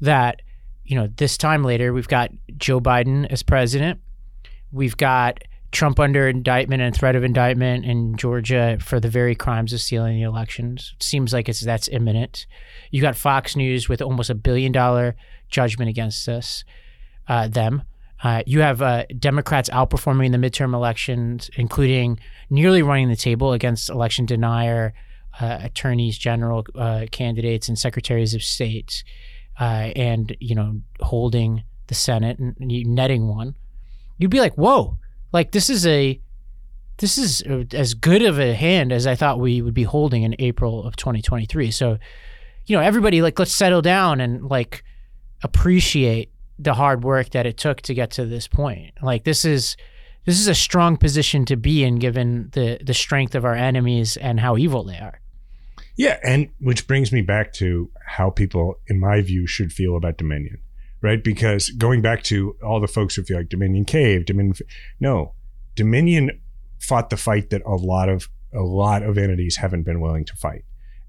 that, 0.00 0.42
you 0.84 0.96
know, 0.96 1.08
this 1.16 1.36
time 1.36 1.64
later, 1.64 1.92
we've 1.92 2.08
got 2.08 2.30
Joe 2.56 2.80
Biden 2.80 3.26
as 3.30 3.42
president. 3.42 4.00
We've 4.72 4.96
got 4.96 5.42
Trump 5.72 6.00
under 6.00 6.28
indictment 6.28 6.82
and 6.82 6.94
threat 6.94 7.16
of 7.16 7.24
indictment 7.24 7.84
in 7.84 8.16
Georgia 8.16 8.78
for 8.80 9.00
the 9.00 9.10
very 9.10 9.34
crimes 9.34 9.72
of 9.72 9.80
stealing 9.80 10.16
the 10.16 10.22
elections. 10.22 10.94
It 10.96 11.02
seems 11.02 11.32
like 11.32 11.48
it's 11.48 11.60
that's 11.60 11.88
imminent. 11.88 12.46
You 12.90 13.02
got 13.02 13.16
Fox 13.16 13.56
News 13.56 13.88
with 13.88 14.00
almost 14.00 14.30
a 14.30 14.34
billion 14.34 14.72
dollar 14.72 15.16
judgment 15.48 15.90
against 15.90 16.28
us, 16.28 16.64
uh, 17.28 17.48
them. 17.48 17.82
Uh, 18.22 18.42
you 18.46 18.60
have 18.60 18.80
uh, 18.80 19.04
Democrats 19.18 19.68
outperforming 19.68 20.32
the 20.32 20.38
midterm 20.38 20.72
elections, 20.72 21.50
including 21.56 22.18
nearly 22.48 22.82
running 22.82 23.08
the 23.08 23.16
table 23.16 23.52
against 23.52 23.90
election 23.90 24.24
denier, 24.24 24.94
uh, 25.40 25.58
attorneys 25.60 26.16
general 26.16 26.64
uh, 26.76 27.04
candidates, 27.10 27.68
and 27.68 27.78
secretaries 27.78 28.34
of 28.34 28.42
state 28.42 29.04
uh, 29.58 29.90
and 29.96 30.36
you 30.40 30.54
know 30.54 30.80
holding 31.00 31.62
the 31.86 31.94
Senate 31.94 32.38
and 32.38 32.56
netting 32.58 33.28
one, 33.28 33.54
you'd 34.18 34.30
be 34.30 34.40
like, 34.40 34.54
whoa, 34.54 34.98
like 35.32 35.52
this 35.52 35.70
is 35.70 35.86
a 35.86 36.20
this 36.98 37.18
is 37.18 37.42
as 37.72 37.94
good 37.94 38.22
of 38.22 38.38
a 38.38 38.54
hand 38.54 38.92
as 38.92 39.06
I 39.06 39.14
thought 39.14 39.38
we 39.38 39.60
would 39.60 39.74
be 39.74 39.82
holding 39.82 40.22
in 40.22 40.34
April 40.38 40.84
of 40.86 40.96
2023. 40.96 41.70
So, 41.70 41.98
you 42.64 42.76
know, 42.76 42.82
everybody 42.82 43.22
like 43.22 43.38
let's 43.38 43.52
settle 43.52 43.82
down 43.82 44.20
and 44.20 44.44
like 44.44 44.82
appreciate 45.42 46.30
the 46.58 46.74
hard 46.74 47.04
work 47.04 47.30
that 47.30 47.44
it 47.44 47.58
took 47.58 47.82
to 47.82 47.94
get 47.94 48.10
to 48.12 48.24
this 48.24 48.48
point. 48.48 48.94
Like 49.02 49.24
this 49.24 49.44
is 49.44 49.76
this 50.24 50.40
is 50.40 50.48
a 50.48 50.54
strong 50.54 50.96
position 50.96 51.44
to 51.46 51.56
be 51.56 51.84
in 51.84 51.96
given 51.96 52.50
the 52.52 52.78
the 52.82 52.94
strength 52.94 53.34
of 53.34 53.44
our 53.44 53.54
enemies 53.54 54.16
and 54.16 54.40
how 54.40 54.56
evil 54.56 54.84
they 54.84 54.98
are. 54.98 55.20
Yeah, 55.96 56.18
and 56.22 56.48
which 56.60 56.86
brings 56.86 57.10
me 57.12 57.22
back 57.22 57.52
to 57.54 57.90
how 58.06 58.30
people, 58.30 58.78
in 58.86 59.00
my 59.00 59.22
view, 59.22 59.46
should 59.46 59.72
feel 59.72 59.96
about 59.96 60.18
Dominion, 60.18 60.58
right? 61.00 61.22
Because 61.22 61.70
going 61.70 62.02
back 62.02 62.22
to 62.24 62.54
all 62.62 62.80
the 62.80 62.86
folks 62.88 63.14
who 63.14 63.22
feel 63.22 63.38
like 63.38 63.48
Dominion 63.48 63.84
caved, 63.86 64.26
Dominion, 64.26 64.54
no, 65.00 65.32
Dominion 65.74 66.38
fought 66.80 67.08
the 67.10 67.16
fight 67.16 67.50
that 67.50 67.62
a 67.64 67.74
lot 67.74 68.08
of 68.08 68.28
a 68.54 68.60
lot 68.62 69.02
of 69.02 69.18
entities 69.18 69.56
haven't 69.56 69.82
been 69.82 70.00
willing 70.00 70.24
to 70.26 70.36
fight, 70.36 70.64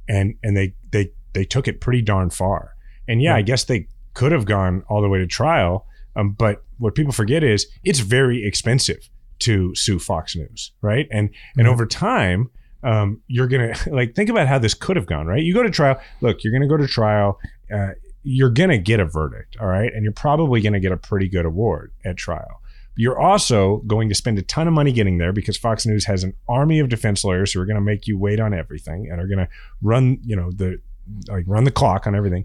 and 0.07 0.35
and 0.41 0.55
they 0.55 0.73
they 0.91 1.11
they 1.33 1.43
took 1.43 1.67
it 1.67 1.81
pretty 1.81 2.01
darn 2.01 2.29
far. 2.29 2.73
And 3.09 3.21
yeah, 3.21 3.35
I 3.35 3.41
guess 3.41 3.65
they 3.65 3.87
could 4.13 4.31
have 4.31 4.45
gone 4.45 4.83
all 4.89 5.01
the 5.01 5.09
way 5.09 5.19
to 5.19 5.27
trial, 5.27 5.85
um, 6.15 6.31
but 6.31 6.63
what 6.77 6.95
people 6.95 7.11
forget 7.13 7.43
is 7.43 7.67
it's 7.83 7.99
very 7.99 8.45
expensive 8.45 9.09
to 9.39 9.73
sue 9.75 9.99
Fox 9.99 10.35
News, 10.35 10.71
right? 10.81 11.07
And 11.11 11.29
and 11.57 11.67
Mhm. 11.67 11.71
over 11.71 11.85
time, 11.85 12.49
um, 12.83 13.21
you're 13.27 13.47
gonna 13.47 13.73
like 13.87 14.15
think 14.15 14.29
about 14.29 14.47
how 14.47 14.59
this 14.59 14.73
could 14.73 14.95
have 14.95 15.05
gone, 15.05 15.27
right? 15.27 15.41
You 15.43 15.53
go 15.53 15.63
to 15.63 15.69
trial. 15.69 15.99
Look, 16.21 16.43
you're 16.43 16.53
gonna 16.53 16.67
go 16.67 16.77
to 16.77 16.87
trial. 16.87 17.39
Uh, 17.73 17.91
you're 18.23 18.49
gonna 18.49 18.77
get 18.77 18.99
a 18.99 19.05
verdict, 19.05 19.57
all 19.59 19.67
right, 19.67 19.91
and 19.93 20.03
you're 20.03 20.11
probably 20.13 20.61
gonna 20.61 20.79
get 20.79 20.91
a 20.91 20.97
pretty 20.97 21.27
good 21.29 21.45
award 21.45 21.91
at 22.05 22.17
trial. 22.17 22.61
You're 22.99 23.19
also 23.19 23.77
going 23.85 24.09
to 24.09 24.15
spend 24.15 24.39
a 24.39 24.41
ton 24.41 24.67
of 24.67 24.73
money 24.73 24.91
getting 24.91 25.19
there 25.19 25.31
because 25.31 25.55
Fox 25.55 25.85
News 25.85 26.05
has 26.05 26.23
an 26.23 26.33
army 26.49 26.79
of 26.79 26.89
defense 26.89 27.23
lawyers 27.23 27.53
who 27.53 27.61
are 27.61 27.65
going 27.67 27.75
to 27.75 27.81
make 27.81 28.07
you 28.07 28.17
wait 28.17 28.39
on 28.39 28.55
everything 28.55 29.07
and 29.11 29.21
are 29.21 29.27
going 29.27 29.37
to 29.37 29.47
run, 29.83 30.17
you 30.23 30.35
know, 30.35 30.49
the 30.51 30.81
like 31.27 31.43
run 31.45 31.63
the 31.63 31.69
clock 31.69 32.07
on 32.07 32.15
everything. 32.15 32.43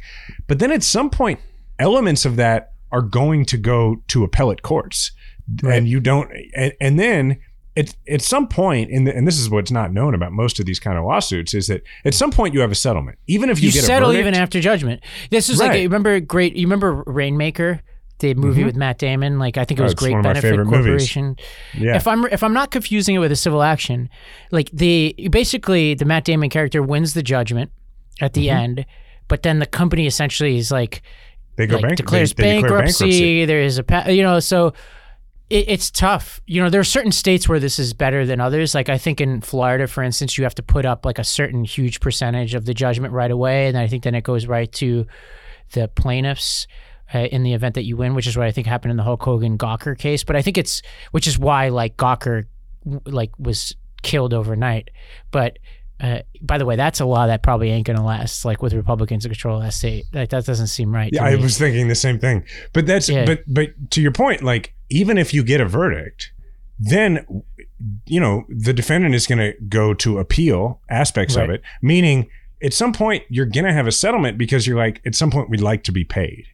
But 0.48 0.58
then 0.58 0.70
at 0.70 0.82
some 0.82 1.08
point, 1.08 1.40
elements 1.78 2.26
of 2.26 2.36
that 2.36 2.74
are 2.90 3.00
going 3.00 3.46
to 3.46 3.56
go 3.56 4.02
to 4.08 4.24
appellate 4.24 4.60
courts, 4.60 5.12
Right. 5.62 5.78
and 5.78 5.88
you 5.88 6.00
don't. 6.00 6.30
And, 6.54 6.74
and 6.82 7.00
then 7.00 7.38
at 7.76 7.94
at 8.08 8.20
some 8.22 8.48
point, 8.48 8.90
in 8.90 9.04
the, 9.04 9.16
and 9.16 9.26
this 9.26 9.38
is 9.38 9.48
what's 9.48 9.70
not 9.70 9.92
known 9.92 10.14
about 10.14 10.32
most 10.32 10.60
of 10.60 10.66
these 10.66 10.78
kind 10.78 10.98
of 10.98 11.04
lawsuits, 11.04 11.54
is 11.54 11.68
that 11.68 11.82
at 12.04 12.14
some 12.14 12.30
point 12.30 12.52
you 12.54 12.60
have 12.60 12.70
a 12.70 12.74
settlement, 12.74 13.18
even 13.26 13.48
if 13.50 13.60
you, 13.60 13.68
You, 13.68 13.72
get 13.72 13.84
settle 13.84 14.10
a 14.10 14.12
verdict, 14.12 14.28
even 14.28 14.40
after 14.42 14.60
judgment. 14.60 15.02
This 15.30 15.48
is 15.48 15.58
like 15.58 15.70
Right. 15.70 15.80
you 15.82 15.88
remember 15.88 16.20
great. 16.20 16.54
You 16.56 16.66
remember 16.66 17.02
Rainmaker, 17.06 17.80
the 18.18 18.34
movie 18.34 18.62
Mhm. 18.62 18.66
with 18.66 18.76
Matt 18.76 18.98
Damon. 18.98 19.38
Like 19.38 19.56
I 19.56 19.64
think 19.64 19.80
it 19.80 19.82
Oh, 19.82 19.84
was 19.84 19.92
it's 19.92 20.00
Great 20.00 20.10
one 20.12 20.20
of 20.20 20.24
my 20.24 20.32
Benefit 20.34 20.50
favorite 20.50 20.66
movies. 20.66 20.84
Corporation. 20.84 21.36
Yeah, 21.78 21.96
If 21.96 22.06
I'm 22.06 22.24
if 22.26 22.42
I'm 22.42 22.52
not 22.52 22.70
confusing 22.70 23.14
it 23.16 23.18
with 23.18 23.32
a 23.32 23.36
civil 23.36 23.62
action, 23.62 24.08
like 24.50 24.70
the 24.72 25.14
basically 25.30 25.94
the 25.94 26.04
Matt 26.04 26.24
Damon 26.24 26.50
character 26.50 26.82
wins 26.82 27.14
the 27.14 27.22
judgment 27.22 27.70
at 28.20 28.34
the 28.34 28.48
Mhm. 28.48 28.54
end, 28.54 28.86
but 29.28 29.42
then 29.42 29.58
the 29.60 29.66
company 29.66 30.06
essentially 30.06 30.58
is 30.58 30.70
like 30.70 31.02
they 31.56 31.66
go 31.66 31.76
like 31.76 31.82
bank- 31.84 31.96
declares 31.96 32.32
they- 32.34 32.42
they 32.42 32.54
declare 32.60 32.70
bankruptcy. 32.82 33.44
There 33.46 33.60
is 33.62 33.78
a 33.80 34.12
you 34.14 34.22
know 34.22 34.38
so. 34.40 34.72
It, 35.52 35.68
it's 35.68 35.90
tough. 35.90 36.40
You 36.47 36.62
know, 36.62 36.71
there 36.71 36.80
are 36.80 36.85
certain 36.85 37.12
states 37.12 37.47
where 37.47 37.61
this 37.61 37.78
is 37.78 37.92
better 37.92 38.25
than 38.25 38.40
others. 38.40 38.75
Like 38.75 38.88
I 38.88 38.97
think 38.97 39.21
in 39.21 39.42
Florida, 39.42 39.87
for 39.87 40.02
instance, 40.02 40.38
you 40.38 40.44
have 40.44 40.54
to 40.54 40.62
put 40.62 40.87
up 40.87 41.04
like 41.04 41.18
a 41.18 41.25
certain 41.25 41.62
huge 41.62 42.00
percentage 42.00 42.54
of 42.54 42.64
the 42.64 42.73
judgment 42.73 43.12
right 43.12 43.30
away, 43.30 43.68
and 43.68 43.76
I 43.76 43.87
think 43.87 44.04
then 44.04 44.14
it 44.14 44.25
goes 44.25 44.47
right 44.47 44.73
to 44.73 45.06
the 45.73 45.88
plaintiffs 45.88 46.66
uh, 47.14 47.18
in 47.18 47.42
the 47.42 47.52
event 47.52 47.75
that 47.75 47.85
you 47.85 47.99
win, 47.99 48.14
which 48.14 48.26
is 48.26 48.37
what 48.37 48.47
I 48.47 48.50
think 48.50 48.66
happened 48.66 48.92
in 48.92 48.97
the 48.97 49.02
Hulk 49.02 49.23
Hogan 49.23 49.59
Gawker 49.59 49.97
case. 49.97 50.25
But 50.25 50.37
I 50.37 50.42
think 50.42 50.56
it's 50.56 50.80
which 51.11 51.26
is 51.26 51.38
why 51.38 51.68
like 51.68 51.99
Gawker 51.99 52.44
like 53.04 53.30
was 53.38 53.76
killed 54.02 54.32
overnight. 54.32 54.90
But 55.30 55.59
uh, 56.02 56.21
by 56.40 56.59
the 56.59 56.66
way, 56.66 56.75
that's 56.75 56.99
a 56.99 57.04
law 57.04 57.28
that 57.28 57.44
probably 57.44 57.71
ain't 57.71 57.87
gonna 57.87 58.04
last. 58.04 58.44
Like 58.44 58.61
with 58.61 58.73
Republicans 58.75 59.25
in 59.25 59.30
control 59.30 59.62
state, 59.71 60.04
like 60.12 60.30
that 60.30 60.44
doesn't 60.44 60.66
seem 60.66 60.92
right. 60.92 61.11
Yeah, 61.12 61.25
to 61.25 61.30
I 61.30 61.37
was 61.37 61.56
thinking 61.56 61.87
the 61.87 61.94
same 61.94 62.18
thing. 62.18 62.44
But 62.73 62.87
that's 62.87 63.09
Yeah. 63.09 63.25
but 63.25 63.44
but 63.47 63.90
to 63.92 64.02
your 64.02 64.11
point, 64.11 64.42
like 64.42 64.75
even 64.90 65.16
if 65.16 65.32
you 65.32 65.44
get 65.44 65.61
a 65.61 65.64
verdict, 65.64 66.32
then 66.76 67.25
you 68.06 68.18
know 68.18 68.44
the 68.49 68.73
defendant 68.73 69.14
is 69.14 69.28
going 69.28 69.38
to 69.38 69.54
go 69.68 69.94
to 69.94 70.18
appeal 70.18 70.80
aspects 70.90 71.37
of 71.37 71.50
it. 71.50 71.62
Meaning, 71.80 72.28
at 72.62 72.75
some 72.75 72.92
point 72.92 73.23
you're 73.28 73.47
going 73.47 73.64
to 73.64 73.73
have 73.73 73.87
a 73.87 73.92
settlement 73.92 74.38
because 74.38 74.66
you're 74.66 74.76
like, 74.76 75.00
at 75.06 75.14
some 75.14 75.30
point 75.30 75.50
we'd 75.50 75.61
like 75.61 75.85
to 75.85 75.92
be 75.92 76.04
paid, 76.04 76.47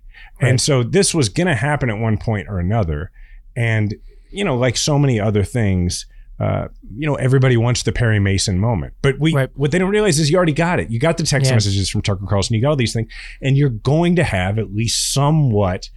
and 0.43 0.61
so 0.61 0.83
this 0.83 1.15
was 1.15 1.31
going 1.31 1.47
to 1.47 1.55
happen 1.55 1.89
at 1.89 1.99
one 1.99 2.19
point 2.19 2.49
or 2.49 2.59
another. 2.59 3.11
And 3.57 3.95
you 4.31 4.45
know, 4.45 4.59
like 4.59 4.77
so 4.77 4.99
many 4.99 5.19
other 5.19 5.43
things. 5.43 6.05
Uh, 6.41 6.69
you 6.97 7.07
know, 7.07 7.17
everybody 7.17 7.57
wants 7.57 7.83
the 7.83 7.91
Perry 7.93 8.21
Mason 8.21 8.59
moment, 8.61 8.95
but 9.03 9.19
we 9.19 9.33
Right. 9.35 9.51
what 9.57 9.73
they 9.73 9.79
don't 9.79 9.91
realize 9.91 10.19
is 10.21 10.31
you 10.31 10.37
already 10.37 10.53
got 10.53 10.79
it. 10.79 10.89
You 10.91 11.01
got 11.01 11.17
the 11.17 11.25
text 11.25 11.51
Yeah. 11.51 11.57
messages 11.57 11.91
from 11.91 12.03
Tucker 12.03 12.27
Carlson. 12.29 12.55
You 12.55 12.63
got 12.63 12.71
all 12.71 12.77
these 12.77 12.93
things, 12.93 13.11
and 13.43 13.57
you're 13.57 13.71
going 13.71 14.15
to 14.17 14.25
have 14.25 14.59
at 14.59 14.73
least 14.75 15.13
somewhat 15.13 15.91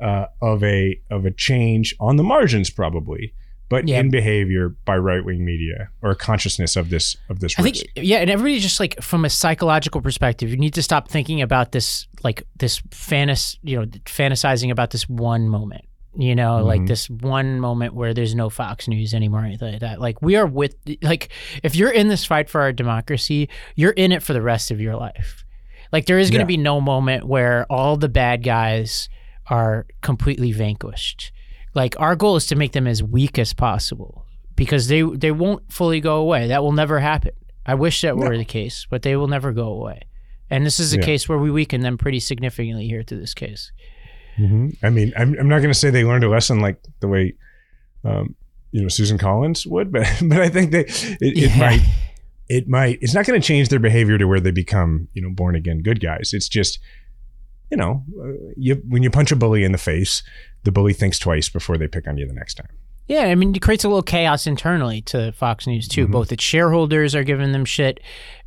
uh, 0.00 0.26
of 0.42 0.64
a 0.64 0.98
of 1.10 1.24
a 1.24 1.30
change 1.30 1.94
on 2.00 2.16
the 2.16 2.24
margins, 2.24 2.68
probably, 2.68 3.32
but 3.68 3.86
Yeah. 3.86 4.00
in 4.00 4.10
behavior 4.10 4.70
by 4.84 4.96
right 4.96 5.24
wing 5.24 5.44
media 5.44 5.88
or 6.02 6.10
a 6.10 6.16
consciousness 6.16 6.74
of 6.74 6.90
this 6.90 7.16
of 7.30 7.38
this 7.38 7.54
I 7.56 7.62
think 7.62 7.76
yeah, 7.94 8.18
and 8.18 8.28
everybody 8.28 8.58
just 8.58 8.80
like 8.80 9.00
from 9.00 9.24
a 9.24 9.30
psychological 9.30 10.00
perspective, 10.02 10.50
you 10.50 10.56
need 10.56 10.74
to 10.74 10.82
stop 10.82 11.08
thinking 11.08 11.40
about 11.40 11.70
this 11.70 12.08
like 12.24 12.42
this 12.58 12.80
fantas 12.90 13.56
you 13.62 13.78
know, 13.78 13.86
fantasizing 14.04 14.72
about 14.72 14.90
this 14.90 15.08
one 15.08 15.48
moment. 15.48 15.84
You 16.16 16.34
know, 16.36 16.64
like 16.64 16.82
Mhm. 16.82 16.86
this 16.88 17.10
one 17.10 17.58
moment 17.58 17.94
where 17.94 18.14
there's 18.14 18.34
no 18.34 18.48
Fox 18.48 18.86
News 18.86 19.14
anymore, 19.14 19.44
anything 19.44 19.72
like 19.72 19.80
that. 19.80 20.00
Like 20.00 20.22
we 20.22 20.36
are 20.36 20.46
with 20.46 20.76
like 21.02 21.30
if 21.62 21.74
you're 21.74 21.90
in 21.90 22.08
this 22.08 22.24
fight 22.24 22.48
for 22.48 22.60
our 22.60 22.72
democracy, 22.72 23.48
you're 23.74 23.90
in 23.92 24.12
it 24.12 24.22
for 24.22 24.32
the 24.32 24.42
rest 24.42 24.70
of 24.70 24.80
your 24.80 24.94
life. 24.96 25.44
Like 25.92 26.06
there 26.06 26.18
is 26.18 26.30
going 26.30 26.46
to 26.46 26.52
Yeah. 26.52 26.56
be 26.56 26.62
no 26.62 26.80
moment 26.80 27.26
where 27.26 27.66
all 27.70 27.96
the 27.96 28.08
bad 28.08 28.42
guys 28.42 29.08
are 29.48 29.86
completely 30.02 30.52
vanquished. 30.52 31.32
Like 31.74 31.98
our 32.00 32.14
goal 32.16 32.36
is 32.36 32.46
to 32.46 32.56
make 32.56 32.72
them 32.72 32.86
as 32.86 33.02
weak 33.02 33.38
as 33.38 33.52
possible 33.52 34.24
because 34.54 34.86
they 34.88 35.02
they 35.02 35.32
won't 35.32 35.72
fully 35.72 36.00
go 36.00 36.16
away. 36.18 36.46
That 36.48 36.62
will 36.62 36.72
never 36.72 37.00
happen. 37.00 37.32
I 37.66 37.74
wish 37.74 38.02
that 38.02 38.16
were 38.16 38.30
No. 38.30 38.38
the 38.38 38.44
case, 38.44 38.86
but 38.88 39.02
they 39.02 39.16
will 39.16 39.26
never 39.28 39.52
go 39.52 39.66
away. 39.68 40.02
And 40.50 40.64
this 40.64 40.78
is 40.78 40.92
a 40.94 40.98
Yeah. 40.98 41.04
case 41.04 41.28
where 41.28 41.38
we 41.38 41.50
weaken 41.50 41.80
them 41.80 41.98
pretty 41.98 42.20
significantly 42.20 42.86
here 42.86 43.02
through 43.02 43.18
this 43.20 43.34
case. 43.34 43.72
Hmm 44.36 44.70
I 44.82 44.90
mean, 44.90 45.12
I'm, 45.16 45.36
I'm 45.38 45.48
not 45.48 45.58
going 45.58 45.72
to 45.72 45.78
say 45.78 45.90
they 45.90 46.04
learned 46.04 46.24
a 46.24 46.28
lesson 46.28 46.60
like 46.60 46.80
the 47.00 47.08
way, 47.08 47.34
um, 48.04 48.34
you 48.72 48.82
know, 48.82 48.88
Susan 48.88 49.18
Collins 49.18 49.66
would, 49.66 49.92
but 49.92 50.02
but 50.28 50.40
I 50.40 50.48
think 50.48 50.72
they 50.72 50.80
it, 50.80 51.18
it 51.20 51.36
Yeah. 51.50 51.58
might 51.58 51.80
it 52.48 52.68
might 52.68 52.98
it's 53.00 53.14
not 53.14 53.24
going 53.26 53.40
to 53.40 53.46
change 53.46 53.68
their 53.70 53.78
behavior 53.78 54.18
to 54.18 54.26
where 54.26 54.40
they 54.40 54.50
become 54.50 55.08
you 55.14 55.22
know 55.22 55.30
born 55.30 55.54
again 55.54 55.82
good 55.82 56.00
guys. 56.00 56.32
It's 56.32 56.48
just 56.48 56.78
you 57.70 57.76
know 57.76 58.04
uh, 58.20 58.52
you 58.56 58.82
when 58.88 59.02
you 59.02 59.10
punch 59.10 59.32
a 59.32 59.36
bully 59.36 59.64
in 59.64 59.72
the 59.72 59.78
face, 59.78 60.22
the 60.64 60.72
bully 60.72 60.92
thinks 60.92 61.18
twice 61.18 61.48
before 61.48 61.78
they 61.78 61.88
pick 61.88 62.06
on 62.08 62.18
you 62.18 62.26
the 62.26 62.34
next 62.34 62.54
time. 62.54 62.68
Yeah, 63.06 63.24
I 63.24 63.34
mean, 63.34 63.54
it 63.54 63.60
creates 63.60 63.84
a 63.84 63.88
little 63.88 64.02
chaos 64.02 64.46
internally 64.46 65.02
to 65.02 65.32
Fox 65.32 65.66
News 65.66 65.88
too. 65.88 66.08
Mhm. 66.08 66.12
Both 66.12 66.32
its 66.32 66.42
shareholders 66.42 67.14
are 67.14 67.22
giving 67.22 67.52
them 67.52 67.66
shit, 67.66 68.00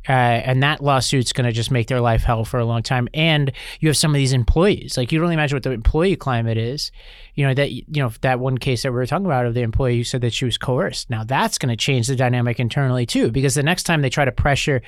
uh, 0.08 0.12
and 0.12 0.60
that 0.64 0.82
lawsuit's 0.82 1.32
going 1.32 1.44
to 1.44 1.52
just 1.52 1.70
make 1.70 1.86
their 1.86 2.00
life 2.00 2.24
hell 2.24 2.44
for 2.44 2.58
a 2.58 2.64
long 2.64 2.82
time. 2.82 3.08
And 3.14 3.52
you 3.78 3.88
have 3.88 3.96
some 3.96 4.10
of 4.10 4.16
these 4.16 4.32
employees. 4.32 4.96
Like 4.96 5.12
you 5.12 5.18
don't 5.18 5.22
really 5.22 5.34
imagine 5.34 5.54
what 5.54 5.62
the 5.62 5.70
employee 5.70 6.16
climate 6.16 6.58
is. 6.58 6.90
You 7.36 7.46
know 7.46 7.54
that 7.54 7.70
you 7.70 7.84
know 7.88 8.10
that 8.22 8.40
one 8.40 8.58
case 8.58 8.82
that 8.82 8.90
we 8.90 8.96
were 8.96 9.06
talking 9.06 9.26
about 9.26 9.46
of 9.46 9.54
the 9.54 9.62
employee 9.62 9.98
who 9.98 10.04
said 10.04 10.22
that 10.22 10.32
she 10.32 10.44
was 10.44 10.58
coerced. 10.58 11.08
Now 11.08 11.22
that's 11.22 11.56
going 11.56 11.70
to 11.70 11.76
change 11.76 12.08
the 12.08 12.16
dynamic 12.16 12.58
internally 12.58 13.06
too, 13.06 13.30
because 13.30 13.54
the 13.54 13.62
next 13.62 13.84
time 13.84 14.02
they 14.02 14.10
try 14.10 14.24
to 14.24 14.32
pressure 14.32 14.82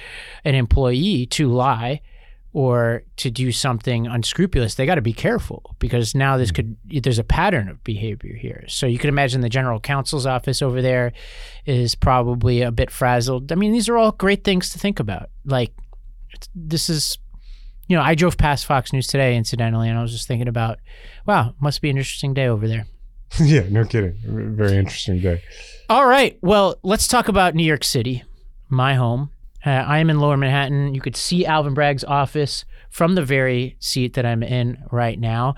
an 0.45 0.57
employee 0.57 1.27
to 1.27 1.47
lie 1.47 2.01
or 2.53 3.05
to 3.17 3.31
do 3.31 3.53
something 3.53 4.07
unscrupulous, 4.07 4.75
they 4.75 4.87
got 4.87 4.97
to 4.97 5.03
be 5.03 5.13
careful 5.13 5.77
because 5.79 6.15
now 6.15 6.37
this 6.37 6.51
hmm. 6.51 6.55
could 6.55 6.77
there's 7.03 7.19
a 7.19 7.25
pattern 7.25 7.69
of 7.69 7.83
behavior 7.85 8.35
here. 8.35 8.65
So 8.69 8.87
you 8.87 8.99
can 8.99 9.09
imagine 9.09 9.41
the 9.41 9.49
general 9.49 9.81
counsel's 9.81 10.27
office 10.27 10.61
over 10.63 10.83
there 10.83 11.13
is 11.65 11.95
probably 11.95 12.63
a 12.63 12.73
bit 12.73 12.91
frazzled. 12.91 13.53
I 13.53 13.55
mean, 13.55 13.73
these 13.73 13.89
are 13.89 13.97
all 13.97 14.13
great 14.13 14.43
things 14.43 14.71
to 14.71 14.79
think 14.79 14.99
about. 14.99 15.31
Like 15.45 15.73
this 16.55 16.91
is 16.91 17.19
you 17.87 17.97
know, 17.97 18.03
I 18.03 18.15
drove 18.15 18.39
past 18.39 18.67
Fox 18.67 18.93
News 18.93 19.09
today 19.09 19.37
incidentally 19.37 19.89
and 19.89 19.99
I 19.99 20.03
was 20.03 20.13
just 20.13 20.29
thinking 20.29 20.49
about 20.49 20.79
wow, 21.27 21.55
must 21.61 21.81
be 21.81 21.91
an 21.91 21.97
interesting 21.97 22.35
day 22.35 22.47
over 22.47 22.67
there. 22.67 22.87
yeah, 23.41 23.63
no 23.69 23.85
kidding. 23.85 24.17
Very 24.25 24.77
interesting 24.77 25.21
day. 25.21 25.43
All 25.89 26.07
right. 26.07 26.37
Well, 26.41 26.77
let's 26.83 27.07
talk 27.07 27.29
about 27.29 27.55
New 27.55 27.65
York 27.65 27.85
City, 27.85 28.25
my 28.69 28.95
home. 28.95 29.31
Uh, 29.65 29.71
I 29.71 29.99
am 29.99 30.11
in 30.11 30.21
Lower 30.21 30.37
Manhattan. 30.37 30.95
You 30.95 31.01
could 31.01 31.17
see 31.17 31.45
Alvin 31.45 31.75
Bragg's 31.75 32.05
office 32.05 32.65
from 32.91 33.15
the 33.15 33.25
very 33.25 33.77
seat 33.79 34.15
that 34.15 34.25
I'm 34.25 34.43
in 34.43 34.83
right 34.91 35.19
now. 35.19 35.55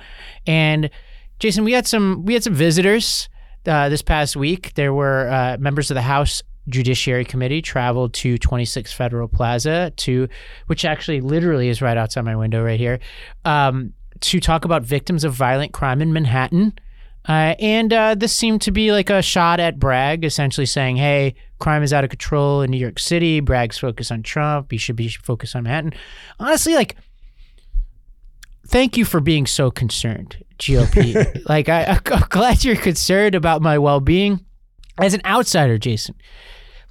And 0.47 0.91
Jason, 1.39 1.65
we 1.65 1.73
had 1.73 1.87
some 1.87 2.25
we 2.25 2.35
had 2.35 2.43
some 2.43 2.55
visitors 2.55 3.29
uh, 3.67 3.89
this 3.89 4.03
past 4.03 4.37
week. 4.37 4.75
There 4.75 4.93
were 4.93 5.29
uh, 5.29 5.57
members 5.59 5.91
of 5.91 5.95
the 5.95 6.03
House 6.03 6.43
Judiciary 6.69 7.25
Committee 7.25 7.63
traveled 7.63 8.15
to 8.15 8.39
26 8.39 8.93
Federal 8.93 9.29
Plaza 9.29 9.93
to, 9.97 10.29
which 10.67 10.85
actually 10.85 11.21
literally 11.21 11.69
is 11.69 11.83
right 11.83 11.97
outside 11.97 12.25
my 12.25 12.37
window 12.37 12.63
right 12.63 12.79
here, 12.79 13.01
um, 13.45 13.93
to 14.21 14.39
talk 14.41 14.65
about 14.65 14.83
victims 14.83 15.25
of 15.25 15.33
violent 15.33 15.73
crime 15.73 16.01
in 16.01 16.13
Manhattan. 16.13 16.73
Uh, 17.29 17.55
and 17.61 17.93
uh, 17.93 18.15
this 18.15 18.33
seemed 18.33 18.61
to 18.63 18.73
be 18.73 18.91
like 18.93 19.09
a 19.11 19.23
shot 19.23 19.61
at 19.61 19.79
Bragg, 19.79 20.25
essentially 20.25 20.67
saying, 20.67 20.97
hey, 20.97 21.35
crime 21.61 21.83
is 21.83 21.93
out 21.93 22.03
of 22.03 22.11
control 22.11 22.63
in 22.63 22.71
New 22.71 22.79
York 22.79 22.99
City. 22.99 23.41
Bragg's 23.41 23.79
focused 23.79 24.11
on 24.11 24.23
Trump. 24.23 24.71
He 24.71 24.77
should 24.77 24.97
be 24.97 25.09
focused 25.09 25.55
on 25.55 25.65
Manhattan. 25.65 25.93
Honestly, 26.41 26.75
like, 26.75 26.97
thank 28.67 28.97
you 28.97 29.05
for 29.05 29.21
being 29.21 29.47
so 29.47 29.71
concerned, 29.71 30.45
GOP. 30.59 31.43
like 31.49 31.69
I, 31.69 32.01
I'm 32.07 32.25
glad 32.29 32.65
you're 32.65 32.77
concerned 32.77 33.35
about 33.35 33.63
my 33.63 33.79
well-being. 33.79 34.45
As 34.99 35.15
an 35.15 35.23
outsider, 35.25 35.79
Jason, 35.79 36.15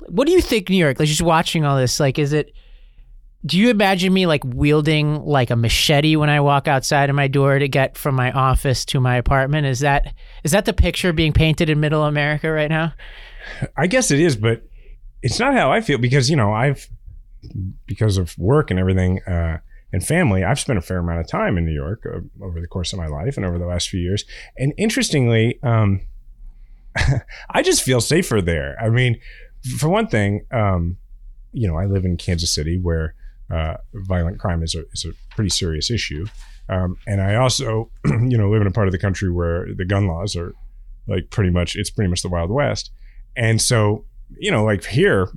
what 0.08 0.26
do 0.26 0.34
you 0.34 0.42
think 0.42 0.70
New 0.70 0.78
York? 0.78 0.98
Like 1.00 1.08
just 1.08 1.22
watching 1.22 1.66
all 1.66 1.78
this, 1.78 2.00
like 2.00 2.18
is 2.18 2.34
it? 2.34 2.54
Do 3.46 3.58
you 3.58 3.70
imagine 3.70 4.14
me 4.14 4.28
like 4.28 4.44
wielding 4.46 5.26
like 5.26 5.50
a 5.50 5.56
machete 5.56 6.16
when 6.16 6.30
I 6.30 6.42
walk 6.42 6.68
outside 6.68 7.10
of 7.10 7.16
my 7.16 7.28
door 7.28 7.58
to 7.58 7.68
get 7.68 7.98
from 7.98 8.16
my 8.16 8.32
office 8.32 8.86
to 8.86 9.00
my 9.00 9.16
apartment? 9.16 9.66
Is 9.66 9.80
that 9.80 10.14
is 10.44 10.52
that 10.52 10.66
the 10.66 10.74
picture 10.74 11.12
being 11.12 11.34
painted 11.34 11.70
in 11.70 11.80
Middle 11.80 12.04
America 12.04 12.52
right 12.52 12.70
now? 12.70 12.94
I 13.76 13.88
guess 13.88 14.12
it 14.12 14.20
is, 14.20 14.36
but 14.36 14.64
it's 15.24 15.40
not 15.40 15.54
how 15.56 15.72
I 15.72 15.82
feel 15.82 15.98
because 15.98 16.30
you 16.30 16.36
know 16.36 16.54
I've 16.54 16.88
because 17.88 18.18
of 18.18 18.38
work 18.38 18.70
and 18.70 18.80
everything 18.80 19.22
uh, 19.24 19.58
and 19.92 20.06
family. 20.06 20.44
I've 20.44 20.60
spent 20.60 20.78
a 20.78 20.82
fair 20.82 21.00
amount 21.00 21.20
of 21.20 21.28
time 21.28 21.58
in 21.58 21.66
New 21.66 21.74
York 21.74 22.06
uh, 22.06 22.20
over 22.46 22.62
the 22.62 22.68
course 22.68 22.94
of 22.94 23.00
my 23.00 23.08
life 23.08 23.38
and 23.38 23.46
over 23.46 23.58
the 23.58 23.66
last 23.66 23.90
few 23.90 24.00
years. 24.00 24.24
And 24.58 24.74
interestingly, 24.78 25.60
um, 25.64 26.02
I 27.50 27.64
just 27.64 27.82
feel 27.82 28.02
safer 28.02 28.42
there. 28.42 28.78
I 28.80 28.90
mean, 28.90 29.20
for 29.80 29.90
one 29.90 30.08
thing, 30.08 30.46
um, 30.52 30.98
you 31.52 31.68
know, 31.68 31.78
I 31.78 31.86
live 31.86 32.06
in 32.06 32.18
Kansas 32.18 32.54
City 32.54 32.80
where 32.80 33.16
uh, 33.52 33.78
violent 33.94 34.40
crime 34.40 34.64
is 34.64 34.76
a, 34.76 34.84
is 34.94 35.06
a 35.06 35.12
pretty 35.36 35.50
serious 35.50 35.90
issue. 35.92 36.26
Um, 36.70 36.98
and 37.06 37.22
I 37.22 37.36
also, 37.36 37.90
you 38.06 38.38
know, 38.38 38.50
live 38.50 38.62
in 38.62 38.68
a 38.68 38.72
part 38.72 38.88
of 38.88 38.92
the 38.94 38.98
country 39.00 39.30
where 39.32 39.68
the 39.76 39.86
gun 39.86 40.08
laws 40.08 40.36
are 40.36 40.54
like 41.08 41.30
pretty 41.30 41.50
much, 41.50 41.76
it's 41.76 41.90
pretty 41.90 42.10
much 42.10 42.22
the 42.22 42.30
Wild 42.30 42.50
West. 42.52 42.92
And 43.36 43.62
so, 43.62 44.06
you 44.38 44.52
know, 44.52 44.64
like 44.64 44.86
here, 44.86 45.28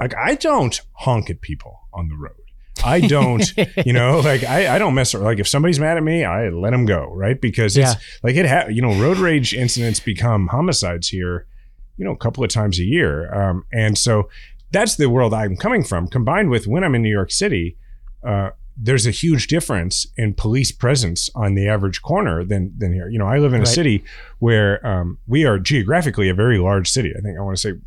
like 0.00 0.14
I 0.16 0.34
don't 0.34 0.80
honk 0.92 1.30
at 1.30 1.40
people 1.40 1.80
on 1.92 2.08
the 2.08 2.16
road. 2.16 2.32
I 2.84 3.00
don't, 3.00 3.52
you 3.86 3.92
know, 3.92 4.20
like 4.20 4.44
I, 4.44 4.74
I 4.76 4.78
don't 4.78 4.94
mess 4.94 5.14
around. 5.14 5.24
Like 5.24 5.38
if 5.40 5.48
somebody's 5.48 5.80
mad 5.80 5.96
at 5.96 6.02
me, 6.02 6.24
I 6.24 6.48
let 6.50 6.70
them 6.70 6.86
go, 6.86 7.12
right? 7.12 7.40
Because 7.40 7.76
it's 7.76 7.94
Yeah. 7.94 8.00
like 8.22 8.36
it, 8.36 8.46
ha- 8.46 8.68
you 8.68 8.82
know, 8.82 8.94
road 9.00 9.16
rage 9.18 9.54
incidents 9.54 9.98
become 10.00 10.48
homicides 10.48 11.08
here, 11.08 11.46
you 11.96 12.04
know, 12.04 12.12
a 12.12 12.16
couple 12.16 12.44
of 12.44 12.50
times 12.50 12.78
a 12.78 12.84
year. 12.84 13.32
Um, 13.34 13.64
and 13.72 13.98
so 13.98 14.28
that's 14.70 14.96
the 14.96 15.08
world 15.08 15.32
I'm 15.34 15.56
coming 15.56 15.82
from. 15.84 16.08
Combined 16.08 16.50
with 16.50 16.66
when 16.66 16.84
I'm 16.84 16.94
in 16.94 17.02
New 17.02 17.10
York 17.10 17.30
City, 17.30 17.76
uh, 18.26 18.50
there's 18.80 19.06
a 19.06 19.10
huge 19.10 19.48
difference 19.48 20.06
in 20.16 20.34
police 20.34 20.70
presence 20.70 21.28
on 21.34 21.54
the 21.54 21.66
average 21.68 22.00
corner 22.02 22.44
than 22.44 22.72
than 22.78 22.92
here. 22.92 23.08
You 23.08 23.18
know, 23.18 23.26
I 23.26 23.38
live 23.38 23.52
in 23.52 23.60
a 23.60 23.64
Right. 23.64 23.68
city 23.74 24.04
where 24.38 24.84
um, 24.86 25.18
we 25.26 25.44
are 25.44 25.58
geographically 25.58 26.28
a 26.28 26.34
very 26.34 26.58
large 26.58 26.88
city. 26.88 27.12
I 27.16 27.20
think 27.20 27.36
I 27.38 27.42
want 27.42 27.56
to 27.56 27.60
say 27.60 27.78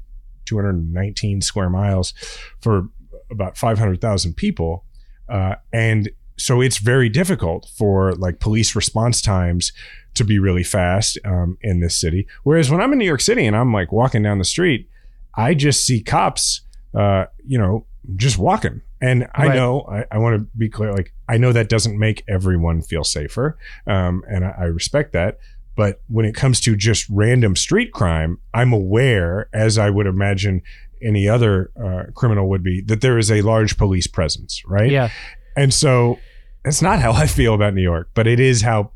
219 0.46 1.42
square 1.42 1.70
miles 1.70 2.14
for 2.60 2.88
about 3.30 3.58
500,000 3.58 4.36
people, 4.36 4.84
uh, 5.30 5.56
and 5.72 6.10
so 6.38 6.60
it's 6.62 6.78
very 6.80 7.08
difficult 7.08 7.70
for 7.78 8.14
like 8.16 8.40
police 8.40 8.76
response 8.76 9.22
times 9.22 9.72
to 10.16 10.24
be 10.26 10.40
really 10.40 10.64
fast 10.64 11.18
um, 11.24 11.58
in 11.62 11.80
this 11.80 11.96
city. 11.98 12.28
Whereas 12.44 12.70
when 12.70 12.82
I'm 12.82 12.92
in 12.92 13.00
New 13.00 13.06
York 13.06 13.22
City 13.22 13.46
and 13.46 13.56
I'm 13.56 13.72
like 13.72 13.92
walking 13.94 14.24
down 14.24 14.40
the 14.40 14.44
street, 14.44 14.90
I 15.36 15.54
just 15.54 15.86
see 15.86 16.02
cops, 16.02 16.62
uh, 16.94 17.26
you 17.46 17.58
know, 17.58 17.86
just 18.16 18.38
walking. 18.38 18.82
And 19.02 19.28
I 19.34 19.48
Right. 19.48 19.56
know, 19.56 19.82
I, 19.92 20.06
I 20.12 20.18
want 20.20 20.36
to 20.40 20.48
be 20.58 20.70
clear, 20.70 20.92
like, 20.94 21.14
I 21.28 21.38
know 21.38 21.52
that 21.52 21.70
doesn't 21.70 21.98
make 21.98 22.24
everyone 22.28 22.82
feel 22.82 23.04
safer. 23.04 23.58
Um, 23.88 24.24
and 24.30 24.46
I, 24.46 24.54
I 24.60 24.64
respect 24.66 25.14
that. 25.14 25.40
But 25.76 26.02
when 26.08 26.26
it 26.26 26.36
comes 26.36 26.60
to 26.62 26.76
just 26.76 27.08
random 27.10 27.56
street 27.56 27.94
crime, 27.94 28.38
I'm 28.54 28.74
aware, 28.74 29.50
as 29.54 29.78
I 29.78 29.90
would 29.90 30.06
imagine 30.06 30.62
any 31.02 31.28
other 31.28 31.72
uh, 31.82 32.12
criminal 32.14 32.50
would 32.50 32.62
be, 32.62 32.82
that 32.82 33.02
there 33.02 33.18
is 33.18 33.32
a 33.32 33.42
large 33.42 33.78
police 33.78 34.06
presence, 34.06 34.62
right? 34.66 34.92
Yeah. 34.92 35.10
And 35.56 35.74
so 35.74 36.20
that's 36.64 36.82
not 36.82 37.00
how 37.00 37.14
I 37.14 37.26
feel 37.26 37.56
about 37.56 37.74
New 37.74 37.82
York, 37.82 38.10
but 38.14 38.28
it 38.28 38.40
is 38.40 38.62
how 38.62 38.92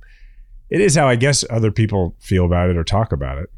it 0.69 0.81
is 0.81 0.95
how 0.95 1.07
I 1.07 1.15
guess 1.15 1.43
other 1.49 1.71
people 1.71 2.15
feel 2.19 2.45
about 2.45 2.69
it 2.69 2.77
or 2.77 2.83
talk 2.83 3.11
about 3.11 3.37
it. 3.39 3.49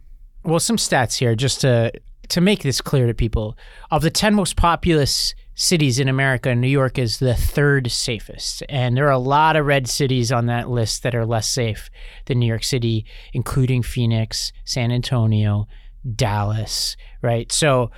Well, 0.44 0.60
some 0.60 0.78
stats 0.78 1.18
here 1.18 1.36
just 1.36 1.62
to 1.62 1.92
to 2.30 2.42
make 2.42 2.64
this 2.64 2.82
clear 2.82 3.08
to 3.08 3.14
people. 3.14 3.58
Of 3.92 4.02
the 4.02 4.10
10 4.10 4.36
most 4.36 4.56
populous 4.56 5.34
cities 5.56 6.00
in 6.00 6.08
America, 6.08 6.54
New 6.54 6.68
York 6.68 6.98
is 7.00 7.18
the 7.18 7.34
third 7.34 7.92
safest. 7.92 8.64
And 8.70 8.96
there 8.96 9.08
are 9.08 9.12
a 9.12 9.18
lot 9.18 9.56
of 9.56 9.66
red 9.66 9.88
cities 9.88 10.32
on 10.32 10.46
that 10.46 10.70
list 10.70 11.04
that 11.04 11.16
are 11.16 11.26
less 11.26 11.48
safe 11.48 11.90
than 12.26 12.40
New 12.40 12.48
York 12.48 12.64
City, 12.64 13.06
including 13.34 13.82
Phoenix, 13.82 14.54
San 14.66 14.92
Antonio, 14.92 15.68
Dallas, 16.16 16.96
right? 17.22 17.52
So 17.52 17.92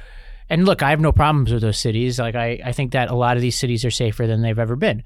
and 0.49 0.65
look, 0.65 0.81
I 0.81 0.89
have 0.89 0.99
no 0.99 1.11
problems 1.11 1.51
with 1.51 1.61
those 1.61 1.77
cities. 1.77 2.19
Like 2.19 2.35
I, 2.35 2.59
I 2.65 2.71
think 2.71 2.93
that 2.93 3.09
a 3.09 3.15
lot 3.15 3.37
of 3.37 3.41
these 3.41 3.57
cities 3.57 3.85
are 3.85 3.91
safer 3.91 4.25
than 4.25 4.41
they've 4.41 4.57
ever 4.57 4.75
been. 4.75 5.03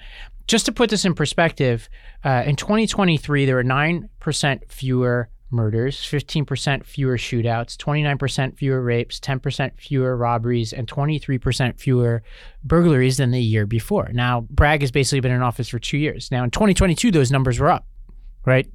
Just 0.48 0.66
to 0.66 0.72
put 0.72 0.90
this 0.90 1.06
in 1.06 1.14
perspective, 1.14 1.90
uh, 2.24 2.44
in 2.46 2.56
2023 2.56 3.46
there 3.46 3.56
were 3.56 3.64
nine 3.64 4.10
percent 4.20 4.72
fewer 4.72 5.30
murders, 5.54 5.98
15% 5.98 6.84
fewer 6.84 7.18
shootouts, 7.18 7.78
29% 7.78 8.58
fewer 8.58 8.82
rapes, 8.82 9.20
10% 9.20 9.80
fewer 9.80 10.18
robberies, 10.18 10.74
and 10.74 10.88
23% 10.88 11.80
fewer 11.80 12.24
burglaries 12.64 13.18
than 13.18 13.32
the 13.32 13.42
year 13.42 13.66
before. 13.66 14.10
Now, 14.12 14.42
Bragg 14.50 14.82
has 14.82 14.92
basically 14.92 15.22
been 15.22 15.32
in 15.32 15.42
office 15.42 15.70
for 15.70 15.80
two 15.80 15.98
years. 15.98 16.32
Now, 16.32 16.44
in 16.44 16.52
2022, 16.52 17.12
those 17.12 17.32
numbers 17.32 17.60
were 17.60 17.70
up, 17.70 17.88
right? 18.46 18.68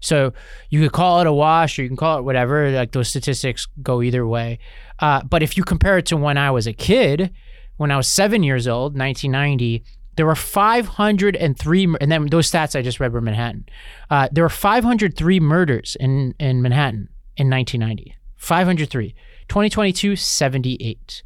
So 0.00 0.32
you 0.70 0.80
could 0.82 0.92
call 0.92 1.20
it 1.20 1.26
a 1.26 1.32
wash 1.32 1.78
or 1.78 1.82
you 1.82 1.88
can 1.88 1.96
call 1.96 2.18
it 2.18 2.22
whatever. 2.22 2.70
Like 2.70 2.92
those 2.92 3.08
statistics 3.08 3.66
go 3.82 4.02
either 4.02 4.26
way. 4.26 4.58
Uh, 4.98 5.22
but 5.24 5.42
if 5.42 5.56
you 5.56 5.64
compare 5.64 5.98
it 5.98 6.06
to 6.06 6.16
when 6.16 6.38
I 6.38 6.50
was 6.50 6.66
a 6.66 6.72
kid, 6.72 7.32
when 7.76 7.90
I 7.90 7.96
was 7.96 8.08
seven 8.08 8.42
years 8.42 8.68
old, 8.68 8.96
1990, 8.96 9.84
there 10.16 10.26
were 10.26 10.34
503, 10.34 11.86
mur- 11.86 11.98
and 12.00 12.10
then 12.10 12.26
those 12.26 12.50
stats 12.50 12.76
I 12.76 12.82
just 12.82 13.00
read 13.00 13.12
were 13.12 13.20
Manhattan. 13.20 13.66
Uh, 14.10 14.28
there 14.32 14.44
were 14.44 14.48
503 14.48 15.40
murders 15.40 15.96
in, 16.00 16.34
in 16.38 16.62
Manhattan 16.62 17.08
in 17.36 17.50
1990. 17.50 18.16
503. 18.36 19.14
2022, 19.48 20.16
78. 20.16 21.22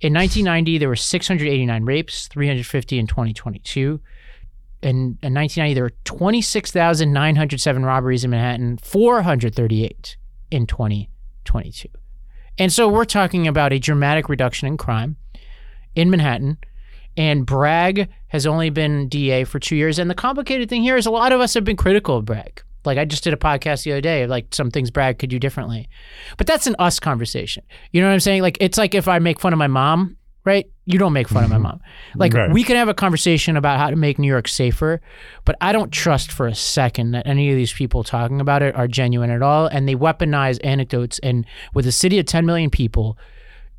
In 0.00 0.12
1990, 0.12 0.78
there 0.78 0.88
were 0.88 0.96
689 0.96 1.84
rapes, 1.84 2.28
350 2.28 2.98
in 2.98 3.06
2022. 3.06 4.00
In, 4.82 5.18
in 5.22 5.32
1990, 5.32 5.74
there 5.74 5.84
were 5.84 5.92
26,907 6.04 7.84
robberies 7.84 8.24
in 8.24 8.30
Manhattan, 8.30 8.78
438 8.78 10.16
in 10.50 10.66
2022. 10.66 11.88
And 12.58 12.72
so 12.72 12.88
we're 12.88 13.04
talking 13.04 13.48
about 13.48 13.72
a 13.72 13.78
dramatic 13.78 14.28
reduction 14.28 14.68
in 14.68 14.76
crime 14.76 15.16
in 15.94 16.10
Manhattan. 16.10 16.58
And 17.16 17.46
Bragg 17.46 18.08
has 18.28 18.46
only 18.46 18.70
been 18.70 19.08
DA 19.08 19.44
for 19.44 19.58
two 19.58 19.76
years. 19.76 19.98
And 19.98 20.10
the 20.10 20.14
complicated 20.14 20.68
thing 20.68 20.82
here 20.82 20.96
is 20.96 21.06
a 21.06 21.10
lot 21.10 21.32
of 21.32 21.40
us 21.40 21.54
have 21.54 21.64
been 21.64 21.76
critical 21.76 22.16
of 22.16 22.24
Bragg. 22.24 22.62
Like 22.84 22.98
I 22.98 23.04
just 23.04 23.24
did 23.24 23.32
a 23.32 23.36
podcast 23.36 23.84
the 23.84 23.92
other 23.92 24.00
day, 24.00 24.24
of 24.24 24.30
like 24.30 24.54
some 24.54 24.70
things 24.70 24.90
Bragg 24.90 25.18
could 25.18 25.30
do 25.30 25.38
differently. 25.38 25.88
But 26.36 26.46
that's 26.46 26.66
an 26.66 26.76
us 26.78 27.00
conversation. 27.00 27.64
You 27.92 28.00
know 28.00 28.08
what 28.08 28.14
I'm 28.14 28.20
saying? 28.20 28.42
Like 28.42 28.58
it's 28.60 28.76
like 28.76 28.94
if 28.94 29.08
I 29.08 29.18
make 29.18 29.40
fun 29.40 29.52
of 29.52 29.58
my 29.58 29.68
mom, 29.68 30.16
right? 30.44 30.68
You 30.84 30.98
don't 30.98 31.14
make 31.14 31.28
fun 31.28 31.44
of 31.44 31.50
my 31.50 31.56
mm-hmm. 31.56 31.62
mom. 31.62 31.80
Like 32.14 32.34
Right. 32.34 32.50
we 32.50 32.62
can 32.62 32.76
have 32.76 32.88
a 32.88 32.94
conversation 32.94 33.56
about 33.56 33.78
how 33.78 33.88
to 33.88 33.96
make 33.96 34.18
New 34.18 34.28
York 34.28 34.46
safer, 34.46 35.00
but 35.44 35.56
I 35.60 35.72
don't 35.72 35.90
trust 35.90 36.30
for 36.30 36.46
a 36.46 36.54
second 36.54 37.12
that 37.12 37.26
any 37.26 37.50
of 37.50 37.56
these 37.56 37.72
people 37.72 38.04
talking 38.04 38.40
about 38.40 38.62
it 38.62 38.74
are 38.74 38.86
genuine 38.86 39.30
at 39.30 39.40
all. 39.40 39.66
And 39.66 39.88
they 39.88 39.94
weaponize 39.94 40.58
anecdotes. 40.62 41.18
And 41.20 41.46
with 41.72 41.86
a 41.86 41.92
city 41.92 42.18
of 42.18 42.26
10 42.26 42.44
million 42.44 42.68
people, 42.68 43.16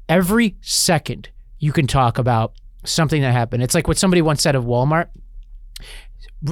every 0.09 0.55
second 0.61 1.29
you 1.59 1.71
can 1.71 1.85
talk 1.85 2.17
about 2.17 2.53
something 2.85 3.21
that 3.21 3.31
happened. 3.31 3.63
It's 3.63 3.75
like 3.75 3.87
what 3.87 3.97
somebody 3.97 4.21
once 4.21 4.41
said 4.41 4.55
of 4.55 4.65
Walmart. 4.65 5.07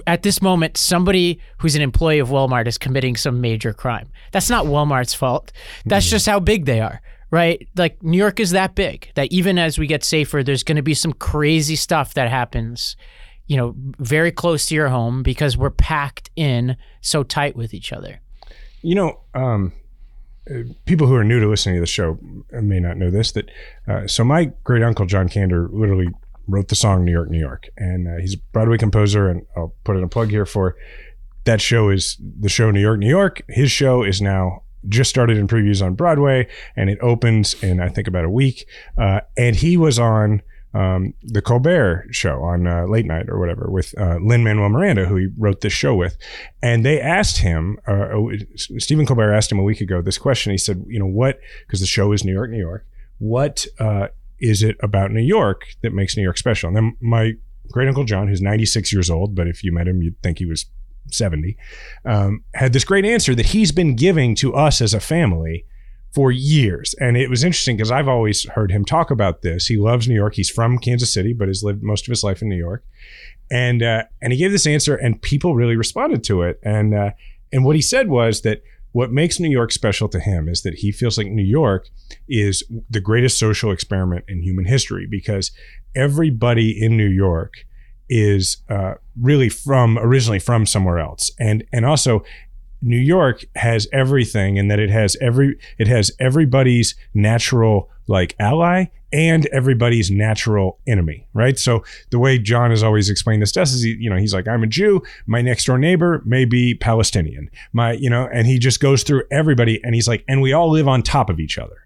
At 0.07 0.23
this 0.23 0.41
moment, 0.41 0.77
somebody 0.77 1.39
who's 1.59 1.75
an 1.75 1.81
employee 1.81 2.19
of 2.19 2.29
Walmart 2.29 2.67
is 2.67 2.77
committing 2.77 3.15
some 3.15 3.41
major 3.41 3.73
crime. 3.73 4.09
That's 4.31 4.49
not 4.49 4.65
Walmart's 4.65 5.13
fault. 5.13 5.51
That's 5.85 6.09
just 6.09 6.25
how 6.25 6.39
big 6.39 6.65
they 6.65 6.79
are, 6.79 7.01
right? 7.31 7.67
Like 7.75 8.01
New 8.01 8.17
York 8.17 8.39
is 8.39 8.51
that 8.51 8.75
big 8.75 9.11
that 9.15 9.31
even 9.31 9.59
as 9.59 9.77
we 9.77 9.85
get 9.85 10.03
safer, 10.03 10.43
there's 10.43 10.63
going 10.63 10.77
to 10.77 10.83
be 10.83 10.93
some 10.93 11.13
crazy 11.13 11.75
stuff 11.75 12.15
that 12.15 12.29
happens, 12.29 12.95
you 13.45 13.55
know, 13.55 13.75
very 13.99 14.31
close 14.31 14.65
to 14.67 14.75
your 14.75 14.89
home 14.89 15.21
because 15.21 15.57
we're 15.57 15.69
packed 15.69 16.31
in 16.35 16.75
so 17.01 17.23
tight 17.23 17.55
with 17.55 17.73
each 17.73 17.93
other. 17.93 18.19
You 18.81 18.95
know, 18.95 19.19
um, 19.35 19.73
uh, 20.49 20.63
people 20.85 21.07
who 21.07 21.15
are 21.15 21.23
new 21.23 21.39
to 21.39 21.47
listening 21.47 21.75
to 21.75 21.81
the 21.81 21.87
show 21.87 22.19
may 22.51 22.79
not 22.79 22.97
know 22.97 23.09
this. 23.09 23.31
That 23.31 23.49
uh, 23.87 24.07
so 24.07 24.23
my 24.23 24.51
great 24.63 24.83
uncle 24.83 25.05
John 25.05 25.29
Kander 25.29 25.69
literally 25.71 26.09
wrote 26.47 26.67
the 26.67 26.75
song 26.75 27.05
"New 27.05 27.11
York, 27.11 27.29
New 27.29 27.39
York," 27.39 27.69
and 27.77 28.07
uh, 28.07 28.17
he's 28.19 28.35
a 28.35 28.39
Broadway 28.51 28.77
composer. 28.77 29.29
And 29.29 29.45
I'll 29.55 29.73
put 29.83 29.97
in 29.97 30.03
a 30.03 30.07
plug 30.07 30.29
here 30.29 30.45
for 30.45 30.75
that 31.45 31.61
show 31.61 31.89
is 31.89 32.17
the 32.39 32.49
show 32.49 32.71
New 32.71 32.81
York, 32.81 32.99
New 32.99 33.09
York. 33.09 33.41
His 33.49 33.71
show 33.71 34.03
is 34.03 34.21
now 34.21 34.63
just 34.87 35.09
started 35.09 35.37
in 35.37 35.47
previews 35.47 35.85
on 35.85 35.95
Broadway, 35.95 36.47
and 36.75 36.89
it 36.89 36.99
opens 37.01 37.61
in 37.63 37.79
I 37.79 37.89
think 37.89 38.07
about 38.07 38.25
a 38.25 38.29
week. 38.29 38.67
Uh, 38.97 39.21
and 39.37 39.55
he 39.55 39.77
was 39.77 39.99
on 39.99 40.41
um, 40.73 41.13
the 41.21 41.41
Colbert 41.41 42.07
Show 42.11 42.41
on 42.41 42.65
uh, 42.65 42.85
late 42.85 43.05
night 43.05 43.29
or 43.29 43.39
whatever 43.39 43.69
with 43.69 43.93
uh, 43.97 44.17
Lin 44.21 44.43
Manuel 44.43 44.69
Miranda, 44.69 45.05
who 45.05 45.15
he 45.15 45.27
wrote 45.37 45.61
this 45.61 45.73
show 45.73 45.95
with, 45.95 46.17
and 46.61 46.85
they 46.85 46.99
asked 46.99 47.39
him. 47.39 47.77
Uh, 47.85 48.07
Stephen 48.55 49.05
Colbert 49.05 49.33
asked 49.33 49.51
him 49.51 49.59
a 49.59 49.63
week 49.63 49.81
ago 49.81 50.01
this 50.01 50.17
question. 50.17 50.51
He 50.51 50.57
said, 50.57 50.83
"You 50.87 50.99
know 50.99 51.05
what? 51.05 51.39
Because 51.65 51.79
the 51.79 51.85
show 51.85 52.11
is 52.11 52.23
New 52.23 52.33
York, 52.33 52.49
New 52.49 52.59
York. 52.59 52.85
What 53.19 53.67
uh, 53.79 54.07
is 54.43 54.61
it 54.61 54.75
about 54.81 55.11
New 55.11 55.21
York 55.21 55.65
that 55.81 55.93
makes 55.93 56.15
New 56.15 56.23
York 56.23 56.37
special?" 56.37 56.67
And 56.67 56.75
then 56.75 56.97
my 57.01 57.33
great 57.71 57.87
uncle 57.87 58.03
John, 58.03 58.27
who's 58.27 58.41
96 58.41 58.91
years 58.93 59.09
old, 59.09 59.35
but 59.35 59.47
if 59.47 59.63
you 59.63 59.71
met 59.71 59.87
him, 59.87 60.01
you'd 60.01 60.21
think 60.21 60.37
he 60.37 60.45
was 60.45 60.65
70, 61.11 61.57
um, 62.05 62.43
had 62.53 62.73
this 62.73 62.85
great 62.85 63.05
answer 63.05 63.35
that 63.35 63.47
he's 63.47 63.71
been 63.71 63.95
giving 63.95 64.35
to 64.35 64.53
us 64.53 64.81
as 64.81 64.93
a 64.93 64.99
family 64.99 65.65
for 66.13 66.31
years. 66.31 66.93
And 66.99 67.17
it 67.17 67.29
was 67.29 67.43
interesting 67.43 67.75
because 67.75 67.91
I've 67.91 68.07
always 68.07 68.47
heard 68.49 68.71
him 68.71 68.85
talk 68.85 69.09
about 69.09 69.41
this. 69.41 69.65
He 69.65 69.77
loves 69.77 70.07
New 70.07 70.15
York. 70.15 70.35
He's 70.35 70.49
from 70.49 70.77
Kansas 70.77 71.11
City, 71.11 71.33
but 71.33 71.47
has 71.47 71.63
lived 71.63 71.81
most 71.81 72.07
of 72.07 72.11
his 72.11 72.23
life 72.23 72.41
in 72.41 72.49
New 72.49 72.57
York. 72.57 72.85
And 73.51 73.83
uh, 73.83 74.03
and 74.21 74.31
he 74.31 74.39
gave 74.39 74.51
this 74.51 74.65
answer, 74.65 74.95
and 74.95 75.21
people 75.21 75.55
really 75.55 75.75
responded 75.75 76.23
to 76.25 76.43
it. 76.43 76.59
And 76.63 76.93
uh, 76.93 77.11
and 77.51 77.65
what 77.65 77.75
he 77.75 77.81
said 77.81 78.09
was 78.09 78.41
that 78.41 78.63
what 78.93 79.11
makes 79.11 79.39
New 79.39 79.49
York 79.49 79.71
special 79.71 80.07
to 80.09 80.19
him 80.19 80.47
is 80.47 80.61
that 80.61 80.75
he 80.75 80.91
feels 80.91 81.17
like 81.17 81.27
New 81.27 81.43
York 81.43 81.89
is 82.29 82.63
the 82.89 83.01
greatest 83.01 83.37
social 83.37 83.71
experiment 83.71 84.23
in 84.27 84.41
human 84.41 84.65
history 84.65 85.07
because 85.09 85.51
everybody 85.95 86.71
in 86.79 86.95
New 86.95 87.09
York 87.09 87.53
is 88.07 88.57
uh, 88.69 88.93
really 89.19 89.49
from 89.49 89.97
originally 89.97 90.39
from 90.39 90.65
somewhere 90.65 90.99
else, 90.99 91.31
and 91.39 91.63
and 91.73 91.85
also 91.85 92.23
New 92.83 92.99
York 92.99 93.45
has 93.55 93.87
everything, 93.91 94.59
and 94.59 94.69
that 94.69 94.79
it 94.79 94.89
has 94.89 95.15
every 95.21 95.57
it 95.77 95.87
has 95.87 96.11
everybody's 96.19 96.95
natural 97.13 97.89
like 98.07 98.35
ally 98.39 98.85
and 99.13 99.45
everybody's 99.47 100.09
natural 100.09 100.79
enemy, 100.87 101.27
right? 101.33 101.59
So 101.59 101.83
the 102.09 102.17
way 102.17 102.39
John 102.39 102.71
has 102.71 102.81
always 102.81 103.09
explained 103.09 103.43
this 103.43 103.51
to 103.53 103.61
us 103.61 103.71
is, 103.71 103.83
he, 103.83 103.95
you 103.99 104.09
know, 104.09 104.17
he's 104.17 104.33
like, 104.33 104.47
I'm 104.47 104.63
a 104.63 104.67
Jew. 104.67 105.03
My 105.27 105.41
next 105.41 105.65
door 105.65 105.77
neighbor 105.77 106.23
may 106.25 106.45
be 106.45 106.73
Palestinian. 106.73 107.49
My, 107.73 107.93
you 107.93 108.09
know, 108.09 108.27
and 108.33 108.47
he 108.47 108.57
just 108.57 108.79
goes 108.79 109.03
through 109.03 109.23
everybody, 109.31 109.79
and 109.83 109.93
he's 109.93 110.07
like, 110.07 110.25
and 110.27 110.41
we 110.41 110.51
all 110.51 110.69
live 110.69 110.87
on 110.87 111.03
top 111.03 111.29
of 111.29 111.39
each 111.39 111.59
other. 111.59 111.85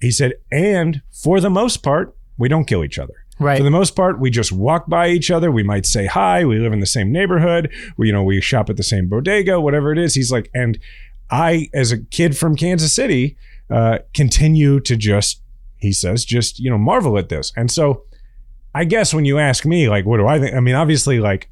He 0.00 0.10
said, 0.10 0.32
and 0.50 1.02
for 1.12 1.40
the 1.40 1.50
most 1.50 1.82
part, 1.82 2.16
we 2.38 2.48
don't 2.48 2.64
kill 2.64 2.82
each 2.82 2.98
other. 2.98 3.21
Right. 3.42 3.58
For 3.58 3.64
the 3.64 3.70
most 3.70 3.96
part, 3.96 4.20
we 4.20 4.30
just 4.30 4.52
walk 4.52 4.88
by 4.88 5.08
each 5.08 5.30
other. 5.30 5.50
We 5.50 5.62
might 5.62 5.86
say 5.86 6.06
hi. 6.06 6.44
We 6.44 6.58
live 6.58 6.72
in 6.72 6.80
the 6.80 6.86
same 6.86 7.12
neighborhood. 7.12 7.72
We, 7.96 8.06
you 8.06 8.12
know, 8.12 8.22
we 8.22 8.40
shop 8.40 8.70
at 8.70 8.76
the 8.76 8.82
same 8.82 9.08
bodega, 9.08 9.60
whatever 9.60 9.92
it 9.92 9.98
is. 9.98 10.14
He's 10.14 10.30
like, 10.30 10.50
and 10.54 10.78
I, 11.30 11.68
as 11.74 11.92
a 11.92 11.98
kid 11.98 12.36
from 12.36 12.56
Kansas 12.56 12.94
City, 12.94 13.36
uh, 13.70 13.98
continue 14.14 14.80
to 14.80 14.96
just, 14.96 15.40
he 15.78 15.92
says, 15.92 16.24
just, 16.24 16.58
you 16.58 16.70
know, 16.70 16.78
marvel 16.78 17.18
at 17.18 17.28
this. 17.28 17.52
And 17.56 17.70
so 17.70 18.04
I 18.74 18.84
guess 18.84 19.12
when 19.12 19.24
you 19.24 19.38
ask 19.38 19.64
me, 19.64 19.88
like, 19.88 20.06
what 20.06 20.18
do 20.18 20.26
I 20.26 20.38
think? 20.38 20.54
I 20.54 20.60
mean, 20.60 20.74
obviously, 20.74 21.20
like, 21.20 21.48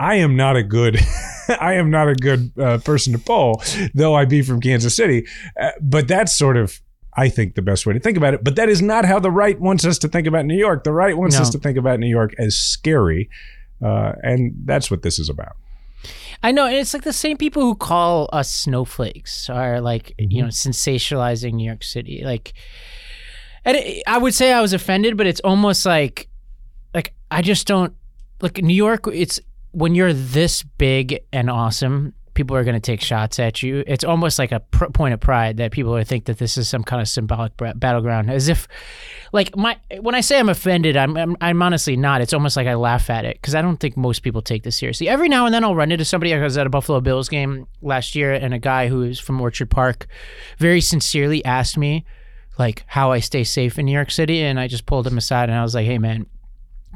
I 0.00 0.16
am 0.16 0.36
not 0.36 0.56
a 0.56 0.62
good, 0.62 0.98
I 1.60 1.74
am 1.74 1.90
not 1.90 2.08
a 2.08 2.14
good 2.14 2.52
uh, 2.58 2.78
person 2.78 3.12
to 3.12 3.18
poll, 3.18 3.62
though 3.94 4.14
I 4.14 4.24
be 4.24 4.42
from 4.42 4.60
Kansas 4.60 4.94
City. 4.94 5.26
Uh, 5.60 5.70
but 5.80 6.08
that's 6.08 6.36
sort 6.36 6.56
of 6.56 6.80
I 7.24 7.28
think, 7.28 7.54
the 7.56 7.62
best 7.62 7.84
way 7.86 7.92
to 7.94 8.00
think 8.00 8.16
about 8.16 8.32
it. 8.34 8.44
But 8.44 8.54
that 8.56 8.68
is 8.68 8.80
not 8.80 9.04
how 9.04 9.18
the 9.18 9.30
right 9.30 9.58
wants 9.60 9.84
us 9.84 9.98
to 9.98 10.08
think 10.08 10.26
about 10.26 10.46
New 10.46 10.56
York. 10.56 10.84
The 10.84 10.92
right 10.92 11.16
wants 11.16 11.36
No. 11.36 11.42
us 11.42 11.50
to 11.50 11.58
think 11.58 11.76
about 11.76 11.98
New 11.98 12.08
York 12.18 12.32
as 12.38 12.54
scary. 12.56 13.28
Uh, 13.84 14.12
and 14.22 14.52
that's 14.64 14.90
what 14.90 15.02
this 15.02 15.18
is 15.18 15.28
about. 15.28 15.56
I 16.42 16.52
know, 16.52 16.66
and 16.66 16.76
it's 16.76 16.94
like 16.94 17.02
the 17.02 17.12
same 17.12 17.36
people 17.36 17.62
who 17.62 17.74
call 17.74 18.28
us 18.32 18.48
snowflakes 18.52 19.50
are 19.50 19.80
like 19.80 20.14
you 20.18 20.42
know 20.42 20.48
sensationalizing 20.48 21.54
New 21.54 21.66
York 21.66 21.82
City. 21.82 22.22
Like, 22.24 22.52
and 23.64 23.76
it, 23.76 24.02
I 24.06 24.18
would 24.18 24.34
say 24.34 24.52
I 24.52 24.60
was 24.60 24.72
offended, 24.72 25.16
but 25.16 25.26
it's 25.26 25.40
almost 25.40 25.84
like, 25.84 26.28
like 26.94 27.14
I 27.30 27.42
just 27.42 27.66
don't 27.66 27.92
like 28.40 28.62
New 28.62 28.74
York. 28.74 29.06
It's 29.12 29.40
when 29.72 29.96
you're 29.96 30.12
this 30.12 30.62
big 30.62 31.18
and 31.32 31.50
awesome, 31.50 32.14
people 32.38 32.56
are 32.56 32.62
going 32.62 32.76
to 32.76 32.80
take 32.80 33.00
shots 33.00 33.40
at 33.40 33.64
you. 33.64 33.82
It's 33.88 34.04
almost 34.04 34.38
like 34.38 34.52
a 34.52 34.60
pr- 34.60 34.86
point 34.86 35.12
of 35.12 35.18
pride 35.18 35.56
that 35.56 35.72
people 35.72 35.94
are 35.96 36.04
think 36.04 36.26
that 36.26 36.38
this 36.38 36.56
is 36.56 36.68
some 36.68 36.84
kind 36.84 37.02
of 37.02 37.08
symbolic 37.08 37.56
bra- 37.56 37.72
battleground, 37.74 38.30
as 38.30 38.46
if, 38.46 38.68
like 39.32 39.56
my 39.56 39.76
when 40.00 40.14
I 40.14 40.20
say 40.20 40.38
I'm 40.38 40.48
offended, 40.48 40.96
I'm 40.96 41.16
I'm, 41.16 41.36
I'm 41.40 41.60
honestly 41.60 41.96
not. 41.96 42.20
It's 42.20 42.32
almost 42.32 42.56
like 42.56 42.68
I 42.68 42.76
laugh 42.76 43.10
at 43.10 43.24
it 43.24 43.38
because 43.38 43.56
I 43.56 43.60
don't 43.60 43.78
think 43.78 43.96
most 43.96 44.20
people 44.20 44.40
take 44.40 44.62
this 44.62 44.78
seriously. 44.78 45.08
Every 45.08 45.28
now 45.28 45.46
and 45.46 45.52
then 45.52 45.64
I'll 45.64 45.74
run 45.74 45.90
into 45.90 46.04
somebody. 46.04 46.32
I 46.32 46.38
was 46.38 46.56
at 46.56 46.64
a 46.64 46.70
Buffalo 46.70 47.00
Bills 47.00 47.28
game 47.28 47.66
last 47.82 48.14
year, 48.14 48.32
and 48.32 48.54
a 48.54 48.60
guy 48.60 48.86
who 48.86 49.02
is 49.02 49.18
from 49.18 49.40
Orchard 49.40 49.68
Park, 49.68 50.06
very 50.58 50.80
sincerely 50.80 51.44
asked 51.44 51.76
me, 51.76 52.06
like 52.56 52.84
how 52.86 53.10
I 53.10 53.18
stay 53.18 53.42
safe 53.42 53.80
in 53.80 53.86
New 53.86 53.92
York 53.92 54.12
City, 54.12 54.42
and 54.42 54.60
I 54.60 54.68
just 54.68 54.86
pulled 54.86 55.08
him 55.08 55.18
aside 55.18 55.50
and 55.50 55.58
I 55.58 55.64
was 55.64 55.74
like, 55.74 55.86
"Hey 55.86 55.98
man, 55.98 56.26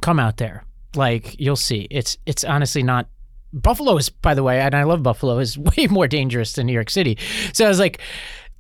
come 0.03 0.21
out 0.21 0.37
there. 0.37 0.65
Like 0.95 1.35
you'll 1.41 1.57
see. 1.57 1.89
It's 1.91 2.17
it's 2.27 2.45
honestly 2.45 2.85
not 2.85 3.09
Buffalo 3.53 3.97
is, 3.97 4.09
by 4.09 4.35
the 4.35 4.43
way, 4.43 4.61
and 4.61 4.75
I 4.75 4.85
love 4.85 5.03
Buffalo, 5.03 5.39
is 5.39 5.59
way 5.77 5.87
more 5.89 6.09
dangerous 6.09 6.55
than 6.55 6.67
New 6.67 6.73
York 6.73 6.91
City. 6.91 7.19
So 7.53 7.65
I 7.65 7.69
was 7.69 7.79
like, 7.79 8.01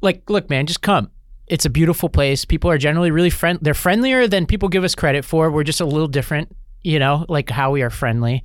like, 0.00 0.28
look, 0.28 0.50
man, 0.50 0.66
just 0.66 0.82
come. 0.82 1.10
It's 1.46 1.64
a 1.64 1.70
beautiful 1.70 2.08
place. 2.08 2.44
People 2.44 2.70
are 2.70 2.78
generally 2.78 3.10
really 3.10 3.30
friend. 3.30 3.58
They're 3.62 3.74
friendlier 3.74 4.26
than 4.26 4.46
people 4.46 4.68
give 4.68 4.84
us 4.84 4.94
credit 4.94 5.24
for. 5.24 5.50
We're 5.50 5.64
just 5.64 5.80
a 5.80 5.84
little 5.84 6.08
different, 6.08 6.54
you 6.82 6.98
know, 6.98 7.26
like 7.28 7.50
how 7.50 7.70
we 7.72 7.82
are 7.82 7.90
friendly, 7.90 8.42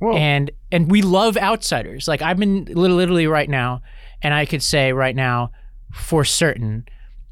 Well, 0.00 0.16
and 0.16 0.50
and 0.72 0.90
we 0.90 1.02
love 1.02 1.36
outsiders. 1.36 2.08
Like 2.08 2.22
I've 2.22 2.38
been 2.38 2.64
literally 2.64 3.26
right 3.26 3.48
now, 3.48 3.82
and 4.22 4.34
I 4.34 4.46
could 4.46 4.62
say 4.62 4.92
right 4.92 5.14
now 5.14 5.52
for 5.92 6.24
certain 6.24 6.86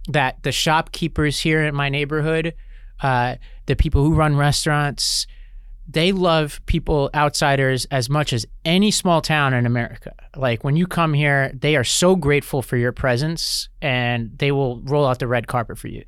that 0.08 0.42
the 0.42 0.52
shopkeepers 0.52 1.40
here 1.40 1.64
in 1.64 1.74
my 1.74 1.88
neighborhood, 1.88 2.54
uh, 3.02 3.36
the 3.66 3.76
people 3.76 4.04
who 4.04 4.14
run 4.14 4.36
restaurants, 4.36 5.26
they 5.90 6.12
love 6.12 6.60
people 6.66 7.08
outsiders 7.14 7.86
as 7.86 8.10
much 8.10 8.32
as 8.32 8.44
any 8.64 8.90
small 8.90 9.20
town 9.22 9.54
in 9.54 9.64
America. 9.66 10.12
Like 10.36 10.62
when 10.62 10.76
you 10.76 10.86
come 10.86 11.14
here, 11.14 11.50
they 11.58 11.76
are 11.76 11.84
so 11.84 12.14
grateful 12.14 12.60
for 12.62 12.76
your 12.76 12.92
presence 12.92 13.68
and 13.80 14.36
they 14.38 14.52
will 14.52 14.80
roll 14.82 15.06
out 15.06 15.18
the 15.18 15.26
red 15.26 15.46
carpet 15.46 15.78
for 15.78 15.88
you. 15.88 16.04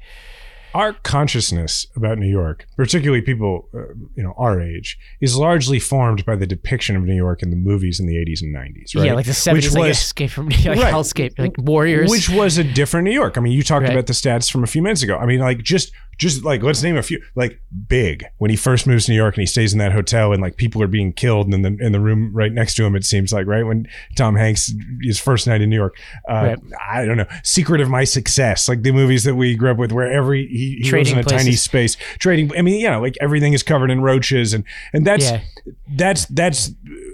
our 0.72 0.92
consciousness 0.92 1.84
about 1.96 2.16
New 2.16 2.28
York, 2.30 2.64
particularly 2.76 3.20
people, 3.20 3.68
uh, 3.74 3.78
you 4.14 4.22
know, 4.22 4.32
our 4.38 4.60
age, 4.60 4.96
is 5.20 5.34
largely 5.36 5.80
formed 5.80 6.24
by 6.24 6.36
the 6.36 6.46
depiction 6.46 6.94
of 6.94 7.02
New 7.02 7.16
York 7.16 7.42
in 7.42 7.50
the 7.50 7.56
movies 7.56 7.98
in 7.98 8.06
the 8.06 8.14
80s 8.14 8.40
and 8.40 8.54
90s, 8.54 8.94
right? 8.94 9.06
Yeah, 9.06 9.14
like 9.14 9.26
the 9.26 9.32
70s, 9.32 9.52
Which 9.54 9.72
like 9.72 9.88
was- 9.88 9.98
escape 9.98 10.30
from 10.30 10.48
like 10.48 10.64
Right. 10.64 10.94
hellscape, 10.94 11.36
like 11.40 11.54
warriors. 11.58 12.08
Which 12.08 12.28
was 12.30 12.56
a 12.58 12.62
different 12.62 13.04
New 13.06 13.12
York. 13.12 13.36
I 13.36 13.40
mean, 13.40 13.52
you 13.52 13.64
talked 13.64 13.82
Right. 13.82 13.92
about 13.92 14.06
the 14.06 14.12
stats 14.12 14.48
from 14.48 14.62
a 14.62 14.68
few 14.68 14.80
minutes 14.80 15.02
ago. 15.02 15.16
I 15.18 15.26
mean, 15.26 15.40
like 15.40 15.58
just 15.64 15.90
just 16.20 16.44
like 16.44 16.62
let's 16.62 16.82
name 16.82 16.98
a 16.98 17.02
few. 17.02 17.20
Like 17.34 17.60
Big 17.88 18.26
when 18.36 18.50
he 18.50 18.56
first 18.56 18.86
moves 18.86 19.06
to 19.06 19.12
New 19.12 19.16
York 19.16 19.34
and 19.36 19.40
he 19.40 19.46
stays 19.46 19.72
in 19.72 19.78
that 19.78 19.92
hotel 19.92 20.32
and 20.32 20.42
like 20.42 20.56
people 20.56 20.82
are 20.82 20.86
being 20.86 21.14
killed 21.14 21.52
in 21.52 21.62
the 21.62 21.76
in 21.80 21.92
the 21.92 21.98
room 21.98 22.30
right 22.34 22.52
next 22.52 22.74
to 22.74 22.84
him. 22.84 22.94
It 22.94 23.04
seems 23.04 23.32
like 23.32 23.46
right 23.46 23.64
when 23.64 23.88
Tom 24.16 24.36
Hanks 24.36 24.72
his 25.02 25.18
first 25.18 25.46
night 25.46 25.62
in 25.62 25.70
New 25.70 25.76
York. 25.76 25.96
Uh, 26.28 26.38
Right. 26.40 26.58
I 26.90 27.04
don't 27.04 27.16
know. 27.16 27.26
Secret 27.44 27.80
of 27.80 27.90
My 27.90 28.04
Success, 28.04 28.68
like 28.68 28.82
the 28.82 28.92
movies 28.92 29.24
that 29.24 29.34
we 29.34 29.54
grew 29.56 29.70
up 29.70 29.76
with, 29.76 29.92
where 29.92 30.10
every 30.10 30.46
he, 30.46 30.80
he 30.82 30.90
lives 30.90 31.12
in 31.12 31.18
a 31.18 31.22
tiny 31.22 31.52
space 31.52 31.96
trading. 32.18 32.50
I 32.56 32.62
mean, 32.62 32.80
you 32.80 32.90
know, 32.90 33.00
like 33.00 33.16
everything 33.20 33.52
is 33.52 33.62
covered 33.62 33.90
in 33.90 34.00
roaches 34.00 34.52
and 34.54 34.64
and 34.92 35.06
that's 35.06 35.24
yeah. 35.24 35.40
that's 35.88 36.26
that's 36.26 36.72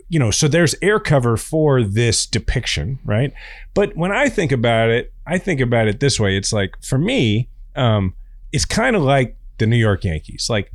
you 0.09 0.19
know 0.19 0.31
so 0.31 0.49
there's 0.49 0.75
air 0.83 1.01
cover 1.01 1.37
for 1.37 1.83
this 1.83 2.27
depiction 2.27 2.99
right 3.05 3.33
but 3.75 3.97
when 3.97 4.13
i 4.13 4.29
think 4.29 4.53
about 4.53 4.89
it 4.89 5.13
i 5.27 5.37
think 5.37 5.61
about 5.61 5.89
it 5.89 5.99
this 5.99 6.21
way 6.21 6.37
it's 6.37 6.53
like 6.53 6.81
for 6.81 6.97
me 6.97 7.49
um 7.75 8.15
it's 8.53 8.65
kind 8.65 8.97
of 8.97 9.03
like 9.03 9.37
the 9.59 9.67
new 9.67 9.77
york 9.77 10.05
yankees. 10.05 10.49
Like 10.51 10.73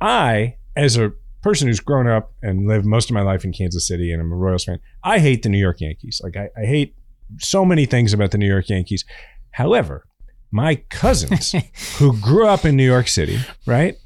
i 0.00 0.56
as 0.76 0.96
a 0.96 1.12
person 1.42 1.68
who's 1.68 1.80
grown 1.80 2.06
up 2.06 2.32
and 2.42 2.66
lived 2.66 2.84
most 2.84 3.08
of 3.08 3.14
my 3.14 3.22
life 3.22 3.44
in 3.44 3.52
kansas 3.52 3.88
city 3.88 4.12
and 4.12 4.20
i'm 4.20 4.30
a 4.32 4.36
royals 4.36 4.64
fan 4.64 4.78
i 5.04 5.18
hate 5.18 5.42
the 5.42 5.48
new 5.48 5.58
york 5.58 5.80
yankees. 5.80 6.20
Like 6.22 6.36
i, 6.36 6.48
I 6.60 6.66
hate 6.66 6.94
so 7.38 7.64
many 7.64 7.86
things 7.86 8.12
about 8.12 8.30
the 8.30 8.38
new 8.38 8.46
york 8.48 8.68
yankees. 8.68 9.04
However 9.50 10.06
my 10.50 10.76
cousins 10.90 11.54
who 11.98 12.18
grew 12.20 12.46
up 12.46 12.64
in 12.64 12.76
new 12.76 12.86
york 12.86 13.08
city 13.08 13.38
right? 13.66 13.96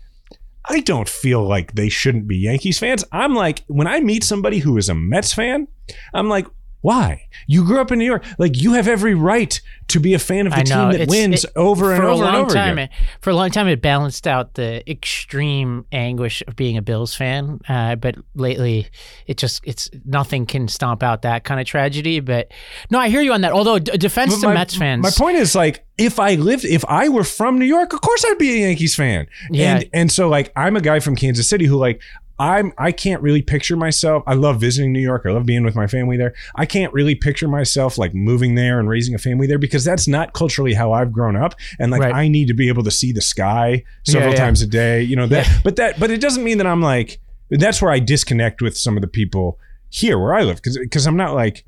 I 0.68 0.80
don't 0.80 1.08
feel 1.08 1.42
like 1.42 1.74
they 1.74 1.88
shouldn't 1.88 2.28
be 2.28 2.36
Yankees 2.36 2.78
fans. 2.78 3.04
I'm 3.10 3.34
like, 3.34 3.64
when 3.66 3.86
I 3.86 4.00
meet 4.00 4.22
somebody 4.22 4.58
who 4.58 4.76
is 4.76 4.88
a 4.88 4.94
Mets 4.94 5.32
fan, 5.32 5.66
I'm 6.14 6.28
like, 6.28 6.46
why? 6.82 7.26
You 7.46 7.64
grew 7.64 7.80
up 7.80 7.92
in 7.92 7.98
New 7.98 8.04
York. 8.06 8.24
Like, 8.38 8.56
you 8.60 8.72
have 8.74 8.88
every 8.88 9.14
right 9.14 9.60
to 9.88 10.00
be 10.00 10.14
a 10.14 10.18
fan 10.18 10.46
of 10.46 10.54
the 10.54 10.62
team 10.62 10.92
that 10.92 10.94
It's- 10.94 11.08
wins 11.08 11.44
it- 11.44 11.50
over 11.56 11.92
and 11.92 12.02
over 12.04 12.24
a 12.24 12.26
and 12.28 12.36
over 12.36 12.54
time, 12.54 12.78
again. 12.78 12.84
it- 12.84 12.90
for 13.20 13.30
a 13.30 13.34
long 13.34 13.50
time, 13.50 13.66
it 13.68 13.82
balanced 13.82 14.26
out 14.26 14.54
the 14.54 14.88
extreme 14.90 15.84
anguish 15.92 16.42
of 16.46 16.56
being 16.56 16.76
a 16.76 16.82
Bills 16.82 17.14
fan. 17.14 17.60
Uh, 17.68 17.96
but 17.96 18.14
lately, 18.34 18.86
it 19.26 19.36
just 19.36 19.60
it's 19.64 19.90
nothing 20.06 20.46
can 20.46 20.68
stomp 20.68 21.02
out 21.02 21.22
that 21.22 21.44
kind 21.44 21.60
of 21.60 21.66
tragedy. 21.66 22.20
But 22.20 22.50
no, 22.90 22.98
I 22.98 23.08
hear 23.08 23.20
you 23.20 23.32
on 23.32 23.40
that. 23.42 23.52
Although 23.52 23.78
d- 23.78 23.96
defense 23.98 24.34
But 24.36 24.40
to 24.42 24.46
my, 24.48 24.54
Mets 24.54 24.74
fans, 24.76 25.02
my 25.02 25.10
point 25.10 25.36
is 25.36 25.54
like, 25.54 25.84
if 25.98 26.18
I 26.18 26.36
lived, 26.36 26.64
if 26.64 26.84
I 26.86 27.08
were 27.08 27.24
from 27.24 27.58
New 27.58 27.66
York, 27.66 27.92
of 27.92 28.00
course 28.00 28.24
I'd 28.26 28.38
be 28.38 28.50
a 28.62 28.66
Yankees 28.68 28.94
fan. 28.94 29.26
Yeah. 29.50 29.76
And 29.76 29.84
and 29.92 30.12
so 30.12 30.28
like, 30.28 30.52
I'm 30.56 30.76
a 30.76 30.80
guy 30.80 31.00
from 31.00 31.16
Kansas 31.16 31.48
City 31.48 31.66
who 31.66 31.76
like. 31.76 32.00
I'm 32.40 32.72
I 32.78 32.90
can't 32.90 33.20
really 33.22 33.42
picture 33.42 33.76
myself. 33.76 34.22
I 34.26 34.32
love 34.34 34.58
visiting 34.60 34.92
New 34.92 35.00
York. 35.00 35.24
I 35.26 35.30
love 35.30 35.44
being 35.44 35.62
with 35.62 35.76
my 35.76 35.86
family 35.86 36.16
there. 36.16 36.32
I 36.56 36.64
can't 36.64 36.90
really 36.94 37.14
picture 37.14 37.46
myself 37.46 37.98
like 37.98 38.14
moving 38.14 38.54
there 38.54 38.80
and 38.80 38.88
raising 38.88 39.14
a 39.14 39.18
family 39.18 39.46
there 39.46 39.58
because 39.58 39.84
that's 39.84 40.08
not 40.08 40.32
culturally 40.32 40.72
how 40.72 40.92
I've 40.92 41.12
grown 41.12 41.36
up. 41.36 41.54
And 41.78 41.90
like 41.90 42.00
Right. 42.00 42.14
I 42.14 42.28
need 42.28 42.48
to 42.48 42.54
be 42.54 42.68
able 42.68 42.82
to 42.84 42.90
see 42.90 43.12
the 43.12 43.20
sky 43.20 43.84
several 44.04 44.30
Yeah, 44.32 44.38
yeah. 44.38 44.44
times 44.44 44.62
a 44.62 44.66
day. 44.66 45.02
You 45.02 45.16
know 45.16 45.26
that. 45.26 45.46
Yeah. 45.46 45.60
But 45.62 45.76
that 45.76 46.00
but 46.00 46.10
it 46.10 46.20
doesn't 46.22 46.42
mean 46.42 46.56
that 46.58 46.66
I'm 46.66 46.80
like 46.82 47.20
that's 47.50 47.82
where 47.82 47.90
I 47.92 47.98
disconnect 47.98 48.62
with 48.62 48.76
some 48.76 48.96
of 48.96 49.02
the 49.02 49.08
people 49.08 49.58
here 49.90 50.18
where 50.18 50.32
I 50.34 50.42
live 50.42 50.56
because 50.56 50.78
because 50.78 51.06
I'm 51.06 51.16
not 51.18 51.34
like 51.34 51.64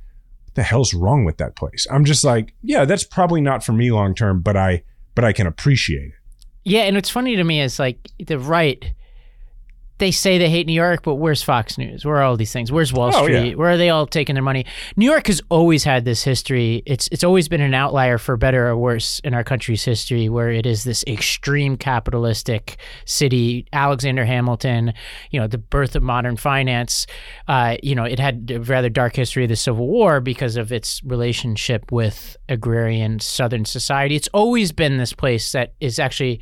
the 0.55 0.63
hell's 0.63 0.95
wrong 0.95 1.25
with 1.27 1.37
that 1.37 1.55
place. 1.55 1.87
I'm 1.91 2.05
just 2.07 2.25
like 2.25 2.55
yeah, 2.63 2.87
that's 2.87 3.05
probably 3.05 3.43
not 3.43 3.63
for 3.63 3.73
me 3.73 3.93
long 3.93 4.15
term, 4.15 4.41
but 4.41 4.57
I 4.57 4.85
but 5.15 5.25
I 5.25 5.33
can 5.35 5.47
appreciate 5.47 6.09
it. 6.09 6.15
Yeah, 6.65 6.83
and 6.83 6.97
what's 6.97 7.11
funny 7.11 7.37
to 7.37 7.45
me 7.45 7.61
is 7.61 7.79
like 7.79 7.99
the 8.25 8.39
right. 8.39 8.95
They 10.03 10.11
say 10.11 10.37
they 10.37 10.51
hate 10.51 10.67
New 10.67 10.73
York, 10.73 11.05
but 11.05 11.15
where's 11.15 11.45
Fox 11.45 11.79
News? 11.79 12.05
Where 12.05 12.17
are 12.17 12.23
all 12.23 12.37
these 12.37 12.53
things? 12.53 12.73
Where's 12.73 12.93
Wall 12.93 13.13
Oh, 13.15 13.23
Street? 13.23 13.51
yeah. 13.51 13.55
Where 13.55 13.71
are 13.71 13.77
they 13.77 13.89
all 13.89 14.05
taking 14.05 14.35
their 14.35 14.43
money? 14.43 14.67
New 14.97 15.07
York 15.09 15.29
has 15.29 15.41
always 15.49 15.85
had 15.85 16.05
this 16.05 16.25
history. 16.25 16.83
It's 16.87 17.09
it's 17.13 17.23
always 17.23 17.49
been 17.49 17.61
an 17.61 17.73
outlier 17.73 18.19
for 18.19 18.37
better 18.37 18.67
or 18.67 18.77
worse 18.77 19.21
in 19.21 19.33
our 19.33 19.45
country's 19.45 19.85
history, 19.85 20.29
where 20.29 20.51
it 20.51 20.67
is 20.67 20.83
this 20.83 21.05
extreme 21.07 21.77
capitalistic 21.77 22.79
city. 23.05 23.65
Alexander 23.73 24.25
Hamilton, 24.25 24.93
you 25.31 25.39
know, 25.39 25.47
the 25.47 25.59
birth 25.59 25.95
of 25.95 26.03
modern 26.03 26.37
finance. 26.37 27.07
Uh, 27.47 27.77
you 27.81 27.95
know, 27.95 28.05
it 28.05 28.19
had 28.19 28.51
a 28.53 28.59
rather 28.61 28.89
dark 28.89 29.15
history 29.15 29.45
of 29.45 29.51
the 29.51 29.57
Civil 29.57 29.87
War 29.87 30.21
because 30.21 30.57
of 30.57 30.73
its 30.73 31.01
relationship 31.05 31.93
with 31.93 32.37
agrarian 32.49 33.21
Southern 33.21 33.65
society. 33.65 34.17
It's 34.17 34.29
always 34.35 34.73
been 34.73 34.97
this 34.99 35.13
place 35.13 35.53
that 35.53 35.75
is 35.79 36.01
actually, 36.01 36.41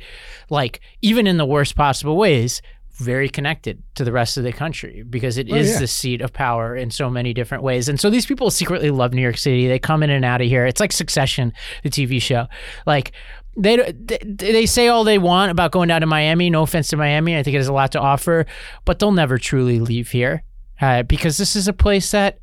like, 0.49 0.81
even 1.03 1.27
in 1.27 1.37
the 1.37 1.45
worst 1.45 1.75
possible 1.75 2.17
ways, 2.17 2.61
very 3.01 3.27
connected 3.27 3.81
to 3.95 4.03
the 4.03 4.11
rest 4.11 4.37
of 4.37 4.43
the 4.43 4.53
country 4.53 5.03
because 5.09 5.37
it 5.37 5.49
is 5.49 5.71
yeah. 5.71 5.79
the 5.79 5.87
seat 5.87 6.21
of 6.21 6.31
power 6.31 6.75
in 6.75 6.91
so 6.91 7.09
many 7.09 7.33
different 7.33 7.63
ways. 7.63 7.89
And 7.89 7.99
so 7.99 8.09
these 8.09 8.25
people 8.25 8.49
secretly 8.51 8.91
love 8.91 9.13
New 9.13 9.21
York 9.21 9.37
City. 9.37 9.67
They 9.67 9.79
come 9.79 10.03
in 10.03 10.09
and 10.09 10.23
out 10.23 10.41
of 10.41 10.47
here. 10.47 10.65
It's 10.65 10.79
like 10.79 10.91
Succession, 10.91 11.53
the 11.83 11.89
TV 11.89 12.21
show. 12.21 12.47
Like 12.85 13.11
they 13.57 13.75
they- 13.91 14.19
they 14.51 14.65
say 14.65 14.87
all 14.87 15.03
they 15.03 15.17
want 15.17 15.51
about 15.51 15.71
going 15.71 15.89
down 15.89 16.01
to 16.01 16.07
Miami. 16.07 16.49
No 16.49 16.63
offense 16.63 16.87
to 16.89 16.97
Miami, 16.97 17.35
I 17.37 17.43
think 17.43 17.55
it 17.55 17.57
has 17.57 17.67
a 17.67 17.73
lot 17.73 17.91
to 17.93 17.99
offer, 17.99 18.45
but 18.85 18.99
they'll 18.99 19.11
never 19.11 19.37
truly 19.37 19.79
leave 19.79 20.11
here 20.11 20.43
uh, 20.79 21.03
because 21.03 21.37
this 21.37 21.55
is 21.55 21.67
a 21.67 21.73
place 21.73 22.11
that 22.11 22.39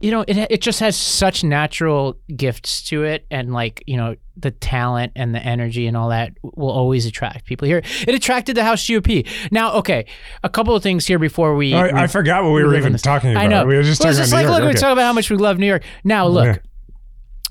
you 0.00 0.10
know, 0.12 0.24
it 0.28 0.36
it 0.50 0.60
just 0.60 0.80
has 0.80 0.96
such 0.96 1.42
natural 1.42 2.16
gifts 2.36 2.82
to 2.88 3.02
it, 3.04 3.26
and 3.30 3.52
like 3.52 3.82
you 3.86 3.96
know, 3.96 4.14
the 4.36 4.50
talent 4.52 5.12
and 5.16 5.34
the 5.34 5.40
energy 5.40 5.86
and 5.88 5.96
all 5.96 6.10
that 6.10 6.32
will 6.42 6.70
always 6.70 7.04
attract 7.06 7.46
people 7.46 7.66
here. 7.66 7.78
It 8.06 8.14
attracted 8.14 8.56
the 8.56 8.62
House 8.62 8.84
GOP. 8.84 9.26
Now, 9.50 9.72
okay, 9.74 10.06
a 10.44 10.48
couple 10.48 10.76
of 10.76 10.82
things 10.84 11.04
here 11.06 11.18
before 11.18 11.56
we. 11.56 11.74
I, 11.74 11.82
we 11.84 11.92
I 11.92 12.06
forgot 12.06 12.44
what 12.44 12.52
we 12.52 12.62
were 12.62 12.76
even 12.76 12.96
talking 12.96 13.32
about. 13.32 13.42
I 13.42 13.46
know. 13.48 13.66
We 13.66 13.74
were 13.76 13.82
just 13.82 14.00
Well, 14.02 14.12
talking 14.12 14.28
about 14.28 14.30
New 14.30 14.36
like, 14.36 14.46
York. 14.50 14.62
look, 14.62 14.74
we 14.74 14.80
talk 14.80 14.92
about 14.92 15.04
how 15.04 15.12
much 15.12 15.30
we 15.30 15.36
love 15.36 15.58
New 15.58 15.66
York. 15.66 15.82
Now, 16.04 16.28
look, 16.28 16.46
Yeah. 16.46 16.56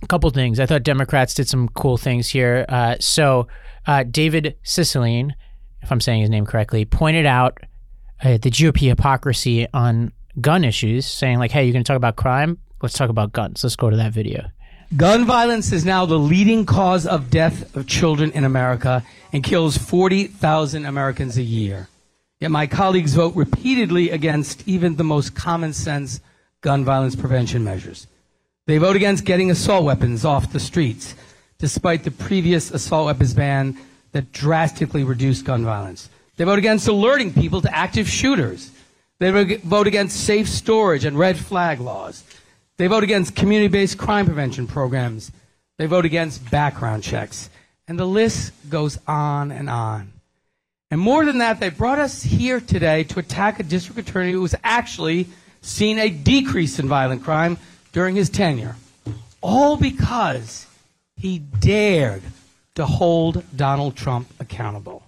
a 0.04 0.08
couple 0.08 0.30
things. 0.30 0.60
I 0.60 0.66
thought 0.66 0.84
Democrats 0.84 1.34
did 1.34 1.50
some 1.50 1.68
cool 1.70 1.98
things 1.98 2.30
here. 2.30 2.66
Uh, 2.70 2.96
so, 3.02 3.48
uh, 3.86 4.04
David 4.04 4.56
Cicilline, 4.64 5.32
if 5.82 5.92
I'm 5.92 6.00
saying 6.00 6.22
his 6.22 6.30
name 6.30 6.46
correctly, 6.46 6.86
pointed 6.86 7.26
out 7.26 7.58
uh, 8.24 8.38
the 8.38 8.50
GOP 8.50 8.88
hypocrisy 8.88 9.68
on 9.74 10.12
gun 10.40 10.64
issues, 10.64 11.06
saying 11.06 11.40
like, 11.40 11.52
"Hey, 11.52 11.66
you're 11.66 11.74
going 11.74 11.84
to 11.84 11.88
talk 11.88 11.98
about 11.98 12.16
crime? 12.16 12.58
Let's 12.82 12.96
talk 12.96 13.10
about 13.10 13.32
guns. 13.32 13.64
Let's 13.64 13.76
go 13.76 13.90
to 13.90 13.98
that 13.98 14.14
video." 14.14 14.52
Gun 14.96 15.26
violence 15.26 15.74
is 15.74 15.84
now 15.84 16.06
the 16.06 16.18
leading 16.18 16.66
cause 16.66 17.06
of 17.06 17.30
death 17.30 17.76
of 17.76 17.88
children 17.88 18.32
in 18.32 18.46
America 18.46 19.04
and 19.34 19.44
kills 19.44 19.78
40,000 19.78 20.86
Americans 20.86 21.38
a 21.38 21.44
year. 21.44 21.90
Yet 22.40 22.52
my 22.52 22.68
colleagues 22.68 23.14
vote 23.14 23.36
repeatedly 23.36 24.12
against 24.12 24.66
even 24.68 24.96
the 24.96 25.04
most 25.04 25.36
common 25.36 25.74
sense 25.74 26.22
gun 26.62 26.86
violence 26.86 27.16
prevention 27.16 27.64
measures. 27.64 28.08
They 28.66 28.78
vote 28.78 28.96
against 28.96 29.26
getting 29.26 29.52
assault 29.52 29.84
weapons 29.84 30.24
off 30.24 30.54
the 30.54 30.60
streets, 30.60 31.16
despite 31.58 32.04
the 32.04 32.12
previous 32.12 32.72
assault 32.72 33.08
weapons 33.08 33.34
ban 33.34 33.78
that 34.12 34.32
drastically 34.32 35.04
reduced 35.04 35.46
gun 35.46 35.66
violence. 35.66 36.10
They 36.38 36.46
vote 36.46 36.60
against 36.60 36.88
alerting 36.88 37.34
people 37.34 37.62
to 37.62 37.76
active 37.76 38.08
shooters. 38.08 38.72
They 39.20 39.32
vote 39.32 39.88
against 39.88 40.24
safe 40.24 40.48
storage 40.48 41.06
and 41.06 41.18
red 41.18 41.38
flag 41.38 41.80
laws. 41.80 42.24
They 42.78 42.88
vote 42.88 43.04
against 43.04 43.36
community 43.36 43.68
based 43.68 43.98
crime 43.98 44.26
prevention 44.26 44.68
programs. 44.68 45.32
They 45.78 45.88
vote 45.88 46.06
against 46.06 46.50
background 46.52 47.04
checks. 47.04 47.50
And 47.88 47.98
the 47.98 48.06
list 48.06 48.54
goes 48.70 49.00
on 49.08 49.52
and 49.52 49.70
on. 49.70 50.12
And 50.92 51.02
more 51.02 51.26
than 51.26 51.40
that, 51.40 51.60
they 51.60 51.70
brought 51.70 52.00
us 52.00 52.22
here 52.24 52.60
today 52.60 53.04
to 53.06 53.20
attack 53.20 53.60
a 53.60 53.64
district 53.64 54.00
attorney 54.00 54.32
who 54.32 54.42
has 54.42 54.56
actually 54.64 55.28
seen 55.62 56.00
a 56.00 56.10
decrease 56.10 56.80
in 56.80 56.88
violent 56.88 57.24
crime 57.24 57.58
during 57.92 58.16
his 58.16 58.30
tenure. 58.30 58.76
All 59.42 59.78
because 59.78 60.68
he 61.16 61.40
dared 61.40 62.22
to 62.76 62.86
hold 62.86 63.44
Donald 63.56 63.96
Trump 63.96 64.32
accountable. 64.40 65.04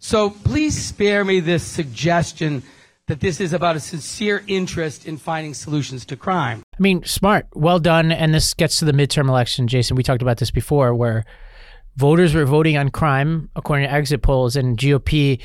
So 0.00 0.30
please 0.30 0.76
spare 0.76 1.24
me 1.24 1.40
this 1.40 1.62
suggestion 1.62 2.62
that 3.08 3.20
this 3.20 3.40
is 3.40 3.52
about 3.52 3.76
a 3.76 3.80
sincere 3.80 4.42
interest 4.48 5.06
in 5.06 5.16
finding 5.16 5.54
solutions 5.54 6.04
to 6.06 6.16
crime. 6.16 6.62
I 6.74 6.82
mean, 6.82 7.04
smart, 7.04 7.46
well 7.54 7.78
done. 7.78 8.10
And 8.10 8.34
this 8.34 8.52
gets 8.52 8.80
to 8.80 8.84
the 8.84 8.92
midterm 8.92 9.28
election, 9.28 9.68
Jason. 9.68 9.96
We 9.96 10.02
talked 10.02 10.22
about 10.22 10.38
this 10.38 10.50
before, 10.50 10.94
where 10.94 11.24
voters 11.96 12.34
were 12.34 12.44
voting 12.44 12.76
on 12.76 12.90
crime 12.90 13.48
according 13.54 13.88
to 13.88 13.92
exit 13.92 14.22
polls, 14.22 14.56
and 14.56 14.76
GOP, 14.76 15.40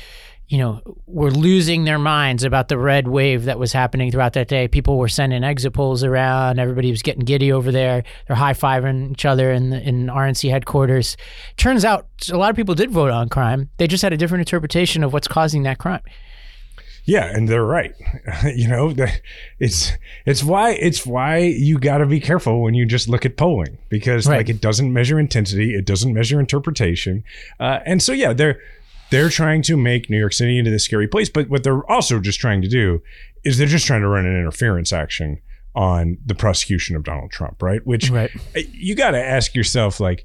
you 0.48 0.58
know, 0.58 0.82
were 1.06 1.30
losing 1.30 1.84
their 1.84 2.00
minds 2.00 2.42
about 2.42 2.66
the 2.66 2.76
red 2.76 3.06
wave 3.06 3.44
that 3.44 3.60
was 3.60 3.72
happening 3.72 4.10
throughout 4.10 4.32
that 4.32 4.48
day. 4.48 4.66
People 4.66 4.98
were 4.98 5.08
sending 5.08 5.44
exit 5.44 5.72
polls 5.72 6.02
around. 6.02 6.58
Everybody 6.58 6.90
was 6.90 7.00
getting 7.00 7.24
giddy 7.24 7.52
over 7.52 7.70
there. 7.70 8.02
They're 8.26 8.36
high 8.36 8.54
fiving 8.54 9.12
each 9.12 9.24
other 9.24 9.52
in 9.52 9.70
the, 9.70 9.80
in 9.80 10.08
RNC 10.08 10.50
headquarters. 10.50 11.16
Turns 11.56 11.84
out 11.84 12.08
a 12.30 12.36
lot 12.36 12.50
of 12.50 12.56
people 12.56 12.74
did 12.74 12.90
vote 12.90 13.12
on 13.12 13.28
crime. 13.28 13.70
They 13.76 13.86
just 13.86 14.02
had 14.02 14.12
a 14.12 14.16
different 14.16 14.40
interpretation 14.40 15.04
of 15.04 15.12
what's 15.12 15.28
causing 15.28 15.62
that 15.62 15.78
crime. 15.78 16.02
Yeah, 17.04 17.24
and 17.26 17.48
they're 17.48 17.64
right. 17.64 17.94
you 18.54 18.68
know, 18.68 18.94
it's 19.58 19.92
it's 20.24 20.42
why 20.44 20.70
it's 20.72 21.04
why 21.04 21.38
you 21.38 21.78
got 21.78 21.98
to 21.98 22.06
be 22.06 22.20
careful 22.20 22.62
when 22.62 22.74
you 22.74 22.86
just 22.86 23.08
look 23.08 23.26
at 23.26 23.36
polling 23.36 23.78
because 23.88 24.26
Right. 24.28 24.36
like 24.38 24.48
it 24.48 24.60
doesn't 24.60 24.92
measure 24.92 25.18
intensity, 25.18 25.74
it 25.74 25.84
doesn't 25.84 26.14
measure 26.14 26.38
interpretation, 26.38 27.24
uh, 27.58 27.80
and 27.84 28.02
so 28.02 28.12
yeah, 28.12 28.32
they're 28.32 28.60
they're 29.10 29.28
trying 29.30 29.62
to 29.62 29.76
make 29.76 30.08
New 30.08 30.18
York 30.18 30.32
City 30.32 30.58
into 30.58 30.70
this 30.70 30.84
scary 30.84 31.08
place. 31.08 31.28
But 31.28 31.48
what 31.50 31.64
they're 31.64 31.88
also 31.90 32.18
just 32.20 32.38
trying 32.40 32.62
to 32.62 32.68
do 32.68 33.02
is 33.44 33.58
they're 33.58 33.66
just 33.66 33.86
trying 33.86 34.00
to 34.02 34.08
run 34.08 34.24
an 34.24 34.38
interference 34.38 34.92
action 34.92 35.40
on 35.74 36.18
the 36.24 36.34
prosecution 36.34 36.96
of 36.96 37.02
Donald 37.02 37.30
Trump, 37.30 37.62
right? 37.62 37.84
Which 37.86 38.10
Right. 38.10 38.30
you 38.72 38.94
got 38.94 39.10
to 39.12 39.22
ask 39.22 39.54
yourself 39.54 39.98
like 40.00 40.24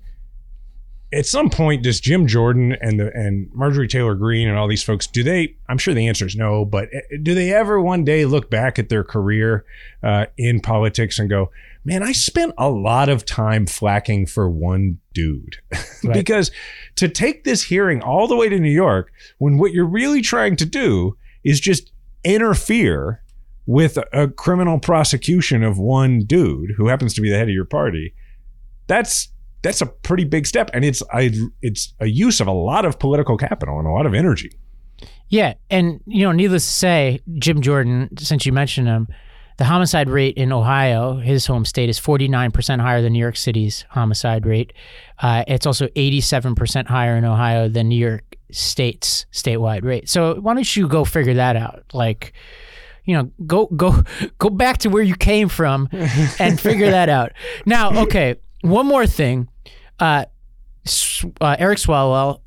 at 1.13 1.25
some 1.25 1.49
point 1.49 1.83
does 1.83 1.99
Jim 1.99 2.27
Jordan 2.27 2.75
and 2.81 2.99
the 2.99 3.11
and 3.13 3.49
Marjorie 3.53 3.87
Taylor 3.87 4.15
Greene 4.15 4.47
and 4.47 4.57
all 4.57 4.67
these 4.67 4.83
folks 4.83 5.07
do 5.07 5.23
they 5.23 5.55
I'm 5.69 5.77
sure 5.77 5.93
the 5.93 6.07
answer 6.07 6.25
is 6.25 6.35
no 6.35 6.65
but 6.65 6.89
eh, 6.93 7.17
do 7.23 7.33
they 7.33 7.53
ever 7.53 7.81
one 7.81 8.03
day 8.03 8.25
look 8.25 8.49
back 8.49 8.77
at 8.77 8.89
their 8.89 9.03
career 9.03 9.63
uh, 10.03 10.25
in 10.37 10.59
politics 10.59 11.17
and 11.17 11.29
go 11.29 11.49
man 11.85 12.03
I 12.03 12.11
spent 12.11 12.53
a 12.57 12.69
lot 12.69 13.07
of 13.07 13.25
time 13.25 13.65
flacking 13.65 14.29
for 14.29 14.49
one 14.49 14.99
dude 15.13 15.57
Right. 16.03 16.13
because 16.13 16.51
to 16.97 17.07
take 17.07 17.43
this 17.43 17.63
hearing 17.63 18.01
all 18.03 18.27
the 18.27 18.35
way 18.35 18.49
to 18.49 18.59
New 18.59 18.69
York 18.69 19.11
when 19.37 19.57
what 19.57 19.71
you're 19.71 19.85
really 19.85 20.21
trying 20.21 20.55
to 20.57 20.65
do 20.65 21.17
is 21.43 21.59
just 21.59 21.91
interfere 22.23 23.21
with 23.65 23.97
a 24.13 24.27
criminal 24.27 24.79
prosecution 24.79 25.63
of 25.63 25.77
one 25.77 26.19
dude 26.25 26.71
who 26.77 26.87
happens 26.87 27.13
to 27.13 27.21
be 27.21 27.29
the 27.29 27.37
head 27.37 27.47
of 27.47 27.53
your 27.53 27.65
party 27.65 28.13
that's 28.87 29.29
that's 29.61 29.81
a 29.81 29.85
pretty 29.85 30.23
big 30.23 30.45
step 30.47 30.69
and 30.73 30.85
it's 30.85 31.01
I, 31.11 31.31
it's 31.61 31.93
a 31.99 32.07
use 32.07 32.39
of 32.39 32.47
a 32.47 32.53
lot 32.53 32.85
of 32.85 32.99
political 32.99 33.37
capital 33.37 33.79
and 33.79 33.87
a 33.87 33.91
lot 33.91 34.05
of 34.05 34.13
energy 34.13 34.51
Yeah, 35.29 35.55
and 35.69 35.99
you 36.05 36.23
know, 36.23 36.31
needless 36.31 36.65
to 36.65 36.71
say, 36.71 37.19
Jim 37.37 37.61
Jordan, 37.61 38.09
since 38.17 38.45
you 38.45 38.53
mentioned 38.53 38.87
him, 38.87 39.07
the 39.57 39.65
homicide 39.65 40.09
rate 40.09 40.37
in 40.37 40.51
Ohio, 40.53 41.17
his 41.17 41.45
home 41.45 41.65
state, 41.65 41.89
is 41.89 41.99
49% 41.99 42.79
higher 42.79 43.01
than 43.01 43.13
New 43.13 43.19
York 43.19 43.35
City's 43.35 43.85
homicide 43.89 44.45
rate. 44.45 44.71
Uh, 45.19 45.43
it's 45.47 45.65
also 45.65 45.87
87% 45.87 46.85
higher 46.87 47.17
in 47.17 47.25
Ohio 47.25 47.67
than 47.67 47.89
New 47.89 47.97
York 47.97 48.35
State's 48.51 49.25
statewide 49.31 49.83
rate. 49.83 50.07
So 50.07 50.35
why 50.35 50.53
don't 50.53 50.75
you 50.75 50.87
go 50.87 51.03
figure 51.03 51.33
that 51.33 51.55
out? 51.55 51.83
Like, 51.91 52.33
you 53.03 53.15
know, 53.15 53.31
go 53.45 53.65
go 53.67 54.03
go 54.37 54.49
back 54.49 54.77
to 54.79 54.89
where 54.89 55.03
you 55.03 55.15
came 55.15 55.49
from 55.49 55.89
and 56.39 56.59
figure 56.59 56.91
that 56.91 57.09
out. 57.09 57.33
Now, 57.65 58.03
okay, 58.03 58.35
one 58.61 58.85
more 58.85 59.07
thing. 59.07 59.49
Uh, 59.99 60.25
uh, 61.41 61.55
Eric 61.59 61.79
Swalwell, 61.79 62.41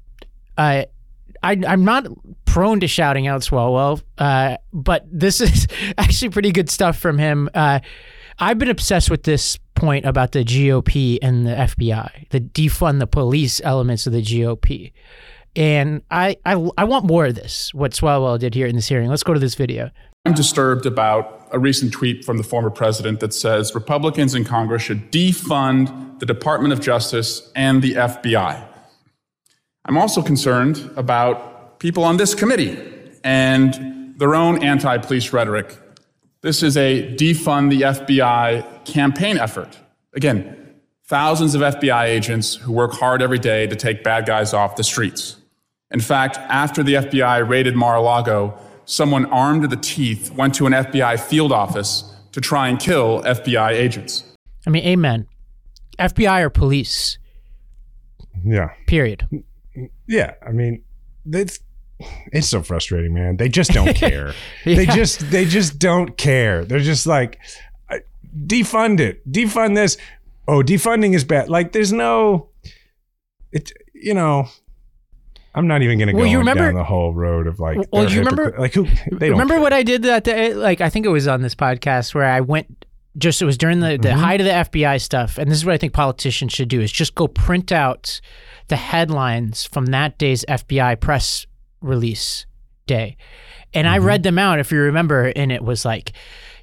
uh, 0.57 0.85
I, 1.43 1.63
I'm 1.67 1.85
not 1.85 2.07
prone 2.45 2.81
to 2.81 2.87
shouting 2.87 3.27
out 3.27 3.43
Swalwell, 3.43 4.03
uh, 4.19 4.57
but 4.73 5.07
this 5.11 5.41
is 5.41 5.67
actually 5.99 6.31
pretty 6.31 6.53
good 6.53 6.71
stuff 6.71 6.99
from 6.99 7.19
him. 7.19 7.49
Uh, 7.55 7.81
I've 8.39 8.59
been 8.59 8.71
obsessed 8.71 9.11
with 9.11 9.25
this 9.25 9.59
point 9.75 10.05
about 10.05 10.33
the 10.33 10.45
GOP 10.45 11.19
and 11.23 11.47
the 11.47 11.53
FBI, 11.53 12.29
the 12.31 12.41
defund 12.41 12.99
the 12.99 13.07
police 13.07 13.61
elements 13.65 14.07
of 14.07 14.13
the 14.13 14.23
GOP. 14.23 14.93
And 15.57 16.03
I, 16.11 16.37
I, 16.47 16.53
I 16.79 16.85
want 16.85 17.07
more 17.07 17.27
of 17.27 17.35
this, 17.35 17.75
what 17.75 17.93
Swalwell 17.93 18.39
did 18.39 18.55
here 18.55 18.67
in 18.67 18.77
this 18.77 18.89
hearing. 18.89 19.11
Let's 19.11 19.23
go 19.23 19.35
to 19.35 19.41
this 19.41 19.55
video. 19.55 19.91
I'm 20.25 20.35
disturbed 20.35 20.87
about 20.87 21.40
a 21.53 21.59
recent 21.59 21.93
tweet 21.93 22.25
from 22.25 22.37
the 22.37 22.43
former 22.43 22.71
president 22.71 23.21
that 23.21 23.35
says 23.35 23.75
Republicans 23.75 24.35
in 24.35 24.45
Congress 24.45 24.83
should 24.83 25.11
defund 25.11 26.19
the 26.21 26.27
Department 26.27 26.73
of 26.73 26.81
Justice 26.81 27.51
and 27.55 27.83
the 27.83 27.95
FBI. 27.95 28.67
I'm 29.85 29.97
also 29.97 30.23
concerned 30.23 30.91
about 30.97 31.79
people 31.81 32.05
on 32.05 32.17
this 32.17 32.35
committee 32.35 32.79
and 33.25 34.15
their 34.19 34.35
own 34.35 34.63
anti 34.63 34.99
police 34.99 35.33
rhetoric. 35.33 35.77
This 36.43 36.63
is 36.63 36.77
a 36.77 37.15
defund 37.17 37.71
the 37.71 37.83
FBI 37.83 38.85
campaign 38.85 39.39
effort. 39.39 39.79
Again, 40.15 40.75
thousands 41.07 41.55
of 41.55 41.61
FBI 41.61 42.05
agents 42.05 42.55
who 42.55 42.73
work 42.73 42.93
hard 42.93 43.21
every 43.21 43.39
day 43.39 43.67
to 43.67 43.77
take 43.77 44.05
bad 44.05 44.27
guys 44.27 44.55
off 44.55 44.77
the 44.77 44.85
streets. 44.85 45.37
In 45.91 46.01
fact, 46.01 46.37
after 46.37 46.83
the 46.83 46.95
FBI 46.95 47.49
raided 47.49 47.75
Mar 47.75 47.97
a 47.97 48.01
Lago, 48.01 48.57
someone 48.91 49.25
armed 49.27 49.63
to 49.63 49.69
the 49.69 49.77
teeth 49.77 50.33
went 50.33 50.53
to 50.57 50.67
an 50.67 50.73
FBI 50.73 51.19
field 51.21 51.53
office 51.53 52.05
to 52.33 52.41
try 52.41 52.69
and 52.69 52.79
kill 52.81 53.23
FBI 53.23 53.71
agents. 53.73 54.25
I 54.67 54.71
mean, 54.71 54.85
amen. 54.85 55.27
FBI 55.99 56.41
or 56.43 56.51
police, 56.51 57.19
Yeah. 58.45 58.71
period. 58.87 59.29
Yeah. 60.09 60.35
I 60.47 60.51
mean, 60.53 60.83
it's 61.27 61.61
it's 62.33 62.49
so 62.49 62.63
frustrating, 62.63 63.13
man. 63.15 63.37
They 63.37 63.49
just 63.49 63.71
don't 63.73 63.95
care. 64.07 64.35
They 64.65 64.87
just 64.87 65.31
they 65.31 65.45
just 65.45 65.79
don't 65.79 66.17
care. 66.17 66.65
They're 66.65 66.81
just 66.81 67.07
like 67.07 67.39
uh, 67.91 67.99
defund 68.47 68.99
it. 69.01 69.31
Defund 69.31 69.75
this. 69.77 69.97
Oh, 70.49 70.63
defunding 70.63 71.15
is 71.15 71.25
bad. 71.25 71.49
Like 71.49 71.73
there's 71.73 71.93
no 71.93 72.49
it 73.53 73.71
you 73.95 74.15
know 74.15 74.49
I'm 75.55 75.67
not 75.67 75.83
even 75.83 75.99
going 75.99 76.07
to 76.09 76.13
go 76.15 76.23
you 76.25 76.39
remember- 76.39 76.65
down 76.65 76.75
the 76.75 76.85
whole 76.85 77.13
road 77.13 77.47
of 77.47 77.59
like 77.59 77.79
Well, 77.93 78.09
you 78.09 78.19
remember- 78.21 78.55
like 78.59 78.73
who 78.75 78.85
they 79.11 79.29
don't 79.29 79.31
Remember 79.33 79.55
care. 79.55 79.61
what 79.61 79.73
I 79.73 79.83
did 79.83 80.03
that 80.05 80.25
day? 80.25 80.55
Like, 80.55 80.81
I 80.81 80.89
think 80.89 81.07
it 81.07 81.11
was 81.11 81.27
on 81.27 81.43
this 81.43 81.55
podcast 81.55 82.15
where 82.15 82.25
I 82.25 82.41
went. 82.41 82.85
Just 83.19 83.43
it 83.43 83.45
was 83.45 83.59
during 83.59 83.81
the, 83.81 83.99
the 84.01 84.11
Mm-hmm. 84.11 84.19
height 84.21 84.41
of 84.41 84.47
the 84.47 84.53
FBI 84.53 85.01
stuff, 85.01 85.37
and 85.37 85.51
this 85.51 85.59
is 85.59 85.65
what 85.65 85.75
I 85.75 85.79
think 85.79 85.93
politicians 85.93 86.53
should 86.53 86.69
do: 86.69 86.81
is 86.81 86.93
just 86.93 87.17
go 87.17 87.27
print 87.27 87.73
out 87.73 88.21
the 88.69 88.77
headlines 88.77 89.65
from 89.65 89.87
that 89.87 90.17
day's 90.17 90.45
FBI 90.47 91.01
press 91.01 91.45
release 91.81 92.47
day, 92.87 93.17
and 93.75 93.87
Mm-hmm. 93.87 93.95
I 93.95 93.99
read 93.99 94.23
them 94.23 94.39
out. 94.39 94.61
If 94.61 94.71
you 94.71 94.79
remember, 94.81 95.33
and 95.35 95.51
it 95.51 95.65
was 95.65 95.85
like, 95.85 96.13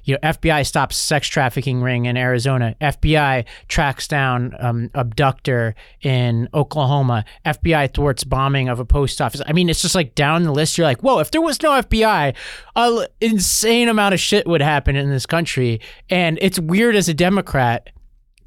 you 0.08 0.14
know, 0.14 0.20
FBI 0.30 0.66
stops 0.66 0.96
sex 0.96 1.28
trafficking 1.28 1.82
ring 1.82 2.06
in 2.06 2.16
Arizona. 2.16 2.74
FBI 2.80 3.44
tracks 3.68 4.08
down 4.08 4.54
um, 4.58 4.90
abductor 4.94 5.74
in 6.00 6.48
Oklahoma. 6.54 7.26
FBI 7.44 7.92
thwarts 7.92 8.24
bombing 8.24 8.70
of 8.70 8.80
a 8.80 8.86
post 8.86 9.20
office. 9.20 9.42
I 9.46 9.52
mean, 9.52 9.68
it's 9.68 9.82
just 9.82 9.94
like 9.94 10.14
down 10.14 10.44
the 10.44 10.52
list. 10.52 10.78
You're 10.78 10.86
like, 10.86 11.02
whoa! 11.02 11.18
If 11.18 11.30
there 11.30 11.42
was 11.42 11.62
no 11.62 11.72
FBI, 11.72 12.34
an 12.74 13.06
insane 13.20 13.90
amount 13.90 14.14
of 14.14 14.20
shit 14.20 14.46
would 14.46 14.62
happen 14.62 14.96
in 14.96 15.10
this 15.10 15.26
country. 15.26 15.78
And 16.08 16.38
it's 16.40 16.58
weird 16.58 16.96
as 16.96 17.10
a 17.10 17.14
Democrat 17.14 17.90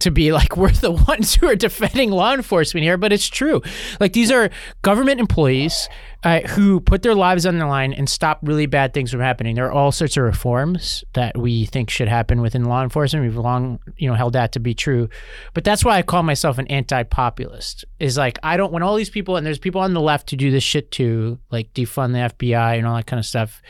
to 0.01 0.11
be 0.11 0.31
like 0.31 0.57
we're 0.57 0.71
the 0.71 0.91
ones 0.91 1.35
who 1.35 1.47
are 1.47 1.55
defending 1.55 2.11
law 2.11 2.33
enforcement 2.33 2.83
here, 2.83 2.97
but 2.97 3.13
it's 3.13 3.27
true. 3.27 3.61
Like 3.99 4.13
these 4.13 4.31
are 4.31 4.49
government 4.81 5.19
employees 5.19 5.89
uh, 6.23 6.41
who 6.41 6.79
put 6.79 7.01
their 7.01 7.15
lives 7.15 7.45
on 7.45 7.57
the 7.57 7.65
line 7.65 7.93
and 7.93 8.07
stop 8.07 8.39
really 8.43 8.67
bad 8.67 8.93
things 8.93 9.11
from 9.11 9.21
happening. 9.21 9.55
There 9.55 9.65
are 9.65 9.71
all 9.71 9.91
sorts 9.91 10.17
of 10.17 10.23
reforms 10.23 11.03
that 11.13 11.37
we 11.37 11.65
think 11.65 11.89
should 11.89 12.07
happen 12.07 12.41
within 12.41 12.65
law 12.65 12.83
enforcement. 12.83 13.25
We've 13.25 13.37
long, 13.37 13.79
you 13.97 14.07
know, 14.07 14.15
held 14.15 14.33
that 14.33 14.51
to 14.51 14.59
be 14.59 14.73
true. 14.73 15.09
But 15.53 15.63
that's 15.63 15.83
why 15.83 15.97
I 15.97 16.03
call 16.03 16.23
myself 16.23 16.57
an 16.57 16.67
anti-populist. 16.67 17.85
Is 17.99 18.17
like 18.17 18.37
I 18.43 18.57
don't 18.57 18.71
when 18.71 18.83
all 18.83 18.95
these 18.95 19.09
people 19.09 19.35
and 19.35 19.45
there's 19.45 19.59
people 19.59 19.81
on 19.81 19.93
the 19.93 20.01
left 20.01 20.29
who 20.29 20.37
do 20.37 20.51
this 20.51 20.63
shit 20.63 20.91
too, 20.91 21.39
like 21.49 21.73
defund 21.73 22.13
the 22.13 22.35
FBI 22.35 22.77
and 22.77 22.85
all 22.85 22.95
that 22.95 23.07
kind 23.07 23.19
of 23.19 23.25
stuff, 23.25 23.61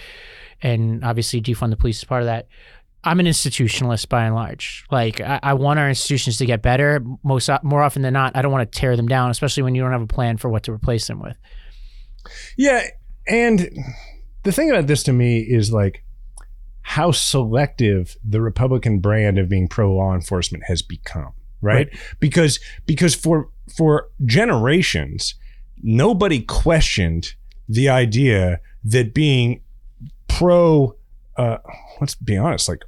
and 0.62 1.04
obviously 1.04 1.42
defund 1.42 1.70
the 1.70 1.78
police 1.78 2.00
is 2.00 2.04
part 2.04 2.22
of 2.22 2.28
that. 2.28 2.48
I'm 3.04 3.20
an 3.20 3.26
institutionalist 3.26 4.10
by 4.10 4.26
and 4.26 4.36
large. 4.36 4.86
Like 4.92 5.22
I, 5.22 5.40
I 5.42 5.54
want 5.54 5.80
our 5.80 5.90
institutions 5.90 6.38
to 6.38 6.46
get 6.46 6.62
better. 6.62 7.04
Most 7.24 7.50
more 7.64 7.82
often 7.82 8.02
than 8.02 8.14
not, 8.14 8.36
I 8.36 8.42
don't 8.42 8.52
want 8.52 8.72
to 8.72 8.80
tear 8.80 8.96
them 8.96 9.08
down, 9.08 9.32
especially 9.32 9.64
when 9.64 9.76
you 9.76 9.82
don't 9.82 9.92
have 9.92 10.02
a 10.02 10.08
plan 10.08 10.38
for 10.38 10.50
what 10.50 10.64
to 10.64 10.72
replace 10.72 11.08
them 11.08 11.20
with. 11.20 11.38
Yeah, 12.58 12.86
and 13.28 13.70
the 14.44 14.52
thing 14.52 14.70
about 14.70 14.88
this 14.88 15.04
to 15.04 15.14
me 15.14 15.40
is 15.40 15.74
like 15.74 16.04
how 16.82 17.12
selective 17.12 18.18
the 18.24 18.42
Republican 18.42 19.00
brand 19.00 19.38
of 19.38 19.50
being 19.50 19.68
pro 19.68 19.96
law 19.96 20.14
enforcement 20.14 20.64
has 20.68 20.82
become, 20.82 21.34
right? 21.62 21.90
Because 22.20 22.60
because 22.86 23.16
for 23.16 23.50
for 23.76 24.10
generations 24.26 25.36
nobody 25.82 26.42
questioned 26.42 27.34
the 27.68 27.90
idea 27.90 28.60
that 28.84 29.14
being 29.14 29.62
pro 30.28 30.96
uh 31.38 31.58
let's 32.00 32.16
be 32.16 32.38
honest 32.38 32.68
like 32.70 32.84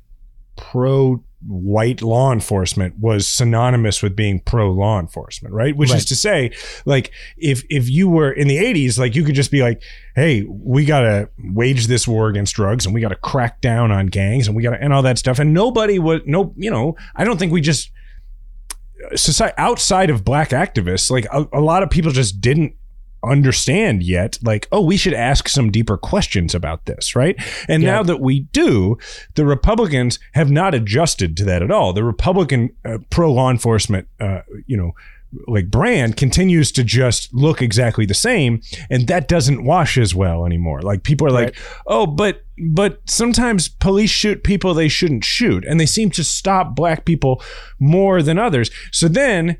pro 0.55 1.23
white 1.45 2.01
law 2.01 2.31
enforcement 2.31 2.97
was 2.99 3.27
synonymous 3.27 4.01
with 4.01 4.15
being 4.15 4.39
pro 4.39 4.71
law 4.71 4.99
enforcement 4.99 5.53
right? 5.53 5.75
Which 5.75 5.93
is 5.93 6.05
to 6.05 6.15
say 6.15 6.51
like 6.85 7.11
if 7.37 7.63
if 7.69 7.89
you 7.89 8.07
were 8.07 8.31
in 8.31 8.47
the 8.47 8.57
80s 8.57 8.97
like 8.97 9.15
you 9.15 9.23
could 9.23 9.35
just 9.35 9.51
be 9.51 9.61
like 9.61 9.83
hey 10.15 10.43
we 10.47 10.85
got 10.85 11.01
to 11.01 11.29
wage 11.37 11.87
this 11.87 12.07
war 12.07 12.29
against 12.29 12.55
drugs 12.55 12.85
and 12.85 12.95
we 12.95 13.01
got 13.01 13.09
to 13.09 13.15
crack 13.15 13.59
down 13.59 13.91
on 13.91 14.07
gangs 14.07 14.47
and 14.47 14.55
we 14.55 14.63
got 14.63 14.71
to 14.71 14.81
and 14.81 14.93
all 14.93 15.01
that 15.01 15.17
stuff. 15.17 15.39
And 15.39 15.53
nobody 15.53 15.99
would 15.99 16.25
no 16.27 16.53
you 16.55 16.71
know 16.71 16.95
i 17.15 17.23
don't 17.23 17.37
think 17.37 17.51
we 17.51 17.61
just 17.61 17.91
uh, 19.11 19.17
society 19.17 19.53
outside 19.57 20.09
of 20.09 20.23
black 20.23 20.49
activists 20.49 21.11
like 21.11 21.25
a, 21.25 21.45
a 21.53 21.59
lot 21.59 21.83
of 21.83 21.89
people 21.89 22.11
just 22.11 22.39
didn't 22.39 22.73
understand 23.23 24.03
yet 24.03 24.37
like 24.43 24.67
oh 24.71 24.81
we 24.81 24.97
should 24.97 25.13
ask 25.13 25.47
some 25.47 25.71
deeper 25.71 25.97
questions 25.97 26.53
about 26.53 26.85
this 26.85 27.15
right? 27.15 27.35
And 27.67 27.81
Yeah. 27.83 27.91
now 27.91 28.03
that 28.03 28.19
we 28.21 28.41
do 28.51 28.97
the 29.35 29.45
republicans 29.45 30.19
have 30.33 30.51
not 30.51 30.73
adjusted 30.75 31.37
to 31.37 31.45
that 31.45 31.61
at 31.63 31.71
all. 31.71 31.93
The 31.93 32.03
republican 32.03 32.69
uh, 32.85 32.97
pro 33.09 33.31
law 33.31 33.49
enforcement 33.49 34.07
uh, 34.19 34.41
you 34.67 34.77
know 34.77 34.91
like 35.47 35.71
brand 35.71 36.15
continues 36.15 36.71
to 36.71 36.83
just 36.83 37.33
look 37.33 37.59
exactly 37.59 38.05
the 38.05 38.13
same 38.13 38.61
and 38.91 39.07
that 39.07 39.27
doesn't 39.27 39.63
wash 39.65 39.97
as 39.97 40.13
well 40.13 40.45
anymore. 40.45 40.81
Like 40.83 41.03
people 41.03 41.25
are 41.25 41.31
like 41.31 41.55
oh 41.87 42.05
but 42.05 42.43
but 42.71 43.01
sometimes 43.09 43.67
police 43.67 44.11
shoot 44.11 44.43
people 44.43 44.73
they 44.75 44.87
shouldn't 44.89 45.23
shoot 45.23 45.65
and 45.65 45.79
they 45.79 45.87
seem 45.87 46.11
to 46.11 46.23
stop 46.23 46.75
black 46.75 47.05
people 47.05 47.41
more 47.79 48.21
than 48.21 48.37
others. 48.37 48.69
So 48.91 49.07
then 49.07 49.57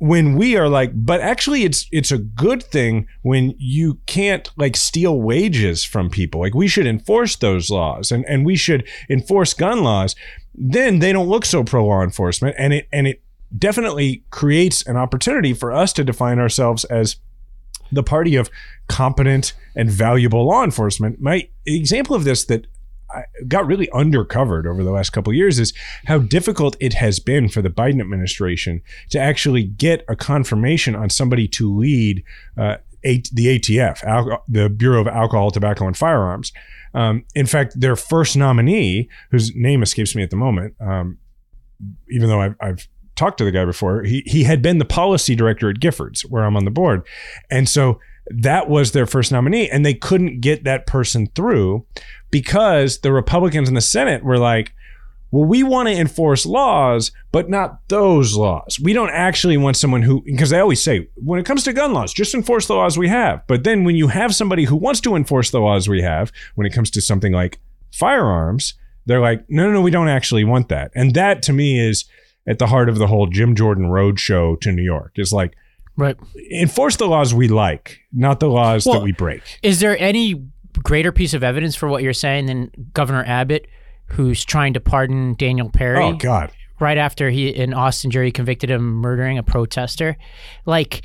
when 0.00 0.34
we 0.34 0.56
are 0.56 0.68
like 0.68 0.90
but 0.94 1.20
actually 1.20 1.62
it's 1.62 1.86
it's 1.92 2.10
a 2.10 2.16
good 2.16 2.62
thing 2.62 3.06
when 3.20 3.54
you 3.58 3.98
can't 4.06 4.50
like 4.56 4.74
steal 4.74 5.20
wages 5.20 5.84
from 5.84 6.08
people. 6.08 6.40
Like 6.40 6.54
we 6.54 6.68
should 6.68 6.86
enforce 6.86 7.36
those 7.36 7.70
laws 7.70 8.10
and 8.10 8.24
and 8.24 8.44
we 8.44 8.56
should 8.56 8.88
enforce 9.10 9.52
gun 9.52 9.84
laws. 9.84 10.16
Then 10.54 11.00
they 11.00 11.12
don't 11.12 11.28
look 11.28 11.44
so 11.44 11.62
pro 11.62 11.86
law 11.86 12.02
enforcement 12.02 12.56
and 12.58 12.72
it 12.72 12.88
and 12.90 13.06
it 13.06 13.22
definitely 13.56 14.24
creates 14.30 14.82
an 14.86 14.96
opportunity 14.96 15.52
for 15.52 15.70
us 15.70 15.92
to 15.92 16.04
define 16.04 16.38
ourselves 16.38 16.84
as 16.84 17.16
the 17.92 18.02
party 18.02 18.36
of 18.36 18.48
competent 18.88 19.52
and 19.76 19.90
valuable 19.90 20.46
law 20.46 20.64
enforcement. 20.64 21.20
My 21.20 21.48
example 21.66 22.16
of 22.16 22.24
this 22.24 22.46
that 22.46 22.66
got 23.48 23.66
really 23.66 23.88
undercovered 23.88 24.66
over 24.66 24.82
the 24.82 24.90
last 24.90 25.10
couple 25.10 25.32
years 25.32 25.58
is 25.58 25.72
how 26.06 26.18
difficult 26.18 26.76
it 26.80 26.94
has 26.94 27.18
been 27.18 27.48
for 27.48 27.62
the 27.62 27.70
Biden 27.70 28.00
administration 28.00 28.82
to 29.10 29.18
actually 29.18 29.64
get 29.64 30.04
a 30.08 30.16
confirmation 30.16 30.94
on 30.94 31.10
somebody 31.10 31.48
to 31.48 31.74
lead 31.74 32.22
uh, 32.56 32.76
A- 33.04 33.22
the 33.32 33.58
ATF, 33.58 34.02
Al- 34.04 34.44
the 34.48 34.68
Bureau 34.68 35.00
of 35.00 35.08
Alcohol, 35.08 35.50
Tobacco, 35.50 35.86
and 35.86 35.96
Firearms. 35.96 36.52
Um, 36.94 37.24
in 37.34 37.46
fact, 37.46 37.78
their 37.78 37.96
first 37.96 38.36
nominee, 38.36 39.08
whose 39.30 39.54
name 39.54 39.82
escapes 39.82 40.14
me 40.14 40.22
at 40.22 40.30
the 40.30 40.36
moment, 40.36 40.74
um, 40.80 41.18
even 42.10 42.28
though 42.28 42.40
I've, 42.40 42.56
I've 42.60 42.88
talked 43.16 43.38
to 43.38 43.44
the 43.44 43.52
guy 43.52 43.64
before, 43.64 44.02
he, 44.02 44.22
he 44.26 44.44
had 44.44 44.62
been 44.62 44.78
the 44.78 44.84
policy 44.84 45.34
director 45.34 45.70
at 45.70 45.76
Giffords, 45.76 46.22
where 46.22 46.44
I'm 46.44 46.56
on 46.56 46.64
the 46.64 46.70
board. 46.70 47.06
And 47.50 47.68
so 47.68 48.00
that 48.30 48.68
was 48.68 48.92
their 48.92 49.06
first 49.06 49.32
nominee, 49.32 49.68
and 49.68 49.84
they 49.84 49.94
couldn't 49.94 50.40
get 50.40 50.64
that 50.64 50.86
person 50.86 51.28
through 51.34 51.86
because 52.30 53.00
the 53.00 53.12
Republicans 53.12 53.68
in 53.68 53.74
the 53.74 53.80
Senate 53.80 54.22
were 54.24 54.38
like, 54.38 54.72
well, 55.32 55.44
we 55.44 55.62
want 55.62 55.88
to 55.88 55.94
enforce 55.94 56.44
laws, 56.44 57.12
but 57.30 57.48
not 57.48 57.86
those 57.88 58.34
laws. 58.34 58.80
We 58.82 58.92
don't 58.92 59.10
actually 59.10 59.56
want 59.56 59.76
someone 59.76 60.02
who, 60.02 60.22
because 60.24 60.50
they 60.50 60.58
always 60.58 60.82
say, 60.82 61.08
when 61.14 61.38
it 61.38 61.46
comes 61.46 61.62
to 61.64 61.72
gun 61.72 61.92
laws, 61.92 62.12
just 62.12 62.34
enforce 62.34 62.66
the 62.66 62.74
laws 62.74 62.98
we 62.98 63.06
have. 63.08 63.46
But 63.46 63.62
then 63.62 63.84
when 63.84 63.94
you 63.94 64.08
have 64.08 64.34
somebody 64.34 64.64
who 64.64 64.74
wants 64.74 65.00
to 65.02 65.14
enforce 65.14 65.50
the 65.50 65.60
laws 65.60 65.88
we 65.88 66.02
have, 66.02 66.32
when 66.56 66.66
it 66.66 66.72
comes 66.72 66.90
to 66.90 67.00
something 67.00 67.32
like 67.32 67.60
firearms, 67.92 68.74
they're 69.06 69.20
like, 69.20 69.44
no, 69.48 69.66
no, 69.66 69.72
no, 69.74 69.80
we 69.82 69.90
don't 69.92 70.08
actually 70.08 70.42
want 70.44 70.68
that. 70.68 70.90
And 70.96 71.14
that 71.14 71.42
to 71.44 71.52
me 71.52 71.78
is 71.78 72.06
at 72.46 72.58
the 72.58 72.66
heart 72.66 72.88
of 72.88 72.98
the 72.98 73.06
whole 73.06 73.26
Jim 73.28 73.54
Jordan 73.54 73.86
road 73.86 74.18
show 74.18 74.56
to 74.56 74.72
New 74.72 74.82
York 74.82 75.12
is 75.16 75.32
like, 75.32 75.54
Right. 75.96 76.16
enforce 76.52 76.96
the 76.96 77.06
laws 77.06 77.34
we 77.34 77.46
like, 77.48 78.00
not 78.12 78.40
the 78.40 78.48
laws 78.48 78.86
Well, 78.86 78.94
that 78.98 79.04
we 79.04 79.12
break. 79.12 79.42
Is 79.62 79.80
there 79.80 79.96
any 79.98 80.42
greater 80.82 81.12
piece 81.12 81.34
of 81.34 81.42
evidence 81.42 81.74
for 81.76 81.88
what 81.88 82.02
you're 82.02 82.12
saying 82.12 82.46
than 82.46 82.70
Governor 82.94 83.24
Abbott, 83.26 83.66
who's 84.06 84.44
trying 84.44 84.74
to 84.74 84.80
pardon 84.80 85.34
Daniel 85.34 85.70
Perry 85.70 86.02
Oh, 86.04 86.12
God. 86.14 86.50
right 86.80 86.98
after 86.98 87.30
he 87.30 87.48
in 87.48 87.72
Austin 87.74 88.10
jury 88.10 88.32
convicted 88.32 88.70
him 88.70 88.76
of 88.88 88.94
murdering 88.94 89.38
a 89.38 89.42
protester? 89.42 90.16
Like, 90.66 91.02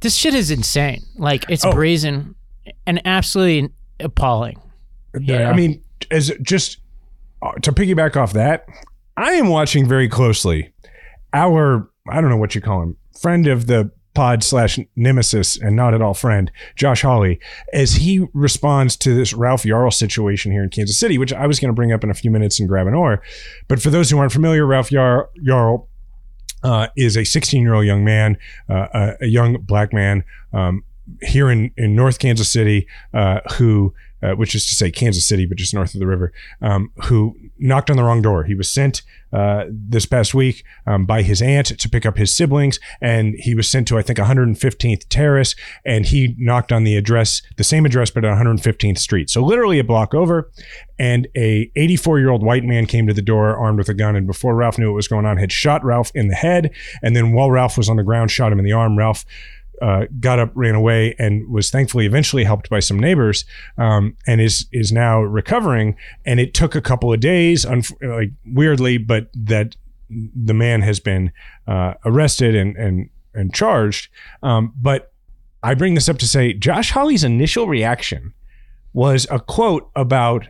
this 0.00 0.14
shit 0.14 0.34
is 0.34 0.50
insane. 0.50 1.02
Like, 1.16 1.44
it's 1.48 1.64
Oh. 1.64 1.72
brazen 1.72 2.34
and 2.86 3.00
absolutely 3.04 3.70
appalling. 4.00 4.60
Yeah. 5.20 5.50
I 5.50 5.54
mean, 5.54 5.82
as 6.10 6.30
just 6.42 6.78
uh, 7.42 7.52
to 7.62 7.72
piggyback 7.72 8.16
off 8.16 8.32
that, 8.34 8.66
I 9.16 9.32
am 9.32 9.48
watching 9.48 9.88
very 9.88 10.08
closely 10.08 10.72
our 11.32 11.90
I 12.10 12.20
don't 12.20 12.30
know 12.30 12.36
what 12.36 12.54
you 12.54 12.60
call 12.60 12.82
him, 12.82 12.96
friend 13.20 13.46
of 13.46 13.66
the 13.66 13.90
pod 14.14 14.42
slash 14.42 14.78
nemesis 14.96 15.56
and 15.56 15.76
not 15.76 15.94
at 15.94 16.02
all 16.02 16.14
friend, 16.14 16.50
Josh 16.76 17.02
Hawley, 17.02 17.38
as 17.72 17.94
he 17.94 18.26
responds 18.32 18.96
to 18.98 19.14
this 19.14 19.32
Ralph 19.32 19.62
Yarl 19.62 19.92
situation 19.92 20.50
here 20.52 20.62
in 20.62 20.70
Kansas 20.70 20.98
City, 20.98 21.18
which 21.18 21.32
I 21.32 21.46
was 21.46 21.60
going 21.60 21.68
to 21.68 21.74
bring 21.74 21.92
up 21.92 22.02
in 22.02 22.10
a 22.10 22.14
few 22.14 22.30
minutes 22.30 22.58
and 22.58 22.68
grab 22.68 22.86
an 22.86 22.94
oar. 22.94 23.22
But 23.68 23.80
for 23.80 23.90
those 23.90 24.10
who 24.10 24.18
aren't 24.18 24.32
familiar, 24.32 24.66
Ralph 24.66 24.90
Yar- 24.90 25.30
Yarl 25.40 25.86
uh, 26.62 26.88
is 26.96 27.16
a 27.16 27.24
16 27.24 27.62
year 27.62 27.74
old 27.74 27.86
young 27.86 28.04
man, 28.04 28.36
uh, 28.68 28.88
a, 28.92 29.14
a 29.22 29.26
young 29.26 29.58
black 29.60 29.92
man 29.92 30.24
um, 30.52 30.82
here 31.22 31.50
in, 31.50 31.70
in 31.76 31.94
North 31.94 32.18
Kansas 32.18 32.50
City 32.50 32.86
uh, 33.14 33.40
who 33.56 33.94
uh, 34.22 34.32
which 34.32 34.54
is 34.54 34.66
to 34.66 34.74
say 34.74 34.90
Kansas 34.90 35.26
City, 35.26 35.46
but 35.46 35.56
just 35.56 35.72
north 35.72 35.94
of 35.94 36.00
the 36.00 36.06
river, 36.06 36.32
um, 36.60 36.90
who 37.04 37.36
knocked 37.58 37.90
on 37.90 37.96
the 37.96 38.02
wrong 38.02 38.20
door. 38.20 38.44
He 38.44 38.54
was 38.54 38.70
sent 38.70 39.02
uh, 39.32 39.66
this 39.70 40.06
past 40.06 40.34
week 40.34 40.64
um, 40.86 41.06
by 41.06 41.22
his 41.22 41.40
aunt 41.40 41.66
to 41.78 41.88
pick 41.88 42.04
up 42.04 42.16
his 42.16 42.34
siblings, 42.34 42.80
and 43.00 43.34
he 43.38 43.54
was 43.54 43.68
sent 43.68 43.86
to 43.88 43.98
I 43.98 44.02
think 44.02 44.18
115th 44.18 45.06
Terrace, 45.08 45.54
and 45.84 46.06
he 46.06 46.34
knocked 46.38 46.72
on 46.72 46.84
the 46.84 46.96
address, 46.96 47.42
the 47.56 47.64
same 47.64 47.86
address, 47.86 48.10
but 48.10 48.24
on 48.24 48.36
115th 48.38 48.98
Street, 48.98 49.30
so 49.30 49.42
literally 49.42 49.78
a 49.78 49.84
block 49.84 50.14
over. 50.14 50.50
And 51.00 51.28
a 51.36 51.70
84 51.76 52.18
year 52.18 52.30
old 52.30 52.42
white 52.42 52.64
man 52.64 52.86
came 52.86 53.06
to 53.06 53.14
the 53.14 53.22
door 53.22 53.56
armed 53.56 53.78
with 53.78 53.88
a 53.88 53.94
gun, 53.94 54.16
and 54.16 54.26
before 54.26 54.56
Ralph 54.56 54.78
knew 54.78 54.88
what 54.88 54.96
was 54.96 55.06
going 55.06 55.26
on, 55.26 55.36
had 55.36 55.52
shot 55.52 55.84
Ralph 55.84 56.10
in 56.14 56.26
the 56.26 56.34
head, 56.34 56.72
and 57.02 57.14
then 57.14 57.32
while 57.32 57.52
Ralph 57.52 57.76
was 57.76 57.88
on 57.88 57.96
the 57.96 58.02
ground, 58.02 58.32
shot 58.32 58.50
him 58.50 58.58
in 58.58 58.64
the 58.64 58.72
arm. 58.72 58.98
Ralph 58.98 59.24
uh, 59.80 60.06
got 60.20 60.38
up, 60.38 60.50
ran 60.54 60.74
away, 60.74 61.14
and 61.18 61.48
was 61.48 61.70
thankfully 61.70 62.06
eventually 62.06 62.44
helped 62.44 62.68
by 62.68 62.80
some 62.80 62.98
neighbors, 62.98 63.44
um, 63.76 64.16
and 64.26 64.40
is 64.40 64.66
is 64.72 64.92
now 64.92 65.20
recovering. 65.20 65.96
And 66.24 66.40
it 66.40 66.54
took 66.54 66.74
a 66.74 66.80
couple 66.80 67.12
of 67.12 67.20
days, 67.20 67.66
like 67.66 68.30
weirdly, 68.46 68.98
but 68.98 69.28
that 69.34 69.76
the 70.10 70.54
man 70.54 70.82
has 70.82 71.00
been 71.00 71.32
uh, 71.66 71.94
arrested 72.04 72.54
and 72.54 72.76
and 72.76 73.10
and 73.34 73.54
charged. 73.54 74.08
Um, 74.42 74.72
but 74.80 75.12
I 75.62 75.74
bring 75.74 75.94
this 75.94 76.08
up 76.08 76.18
to 76.18 76.28
say 76.28 76.52
Josh 76.52 76.90
Hawley's 76.92 77.24
initial 77.24 77.66
reaction 77.66 78.32
was 78.92 79.26
a 79.30 79.38
quote 79.38 79.90
about 79.94 80.46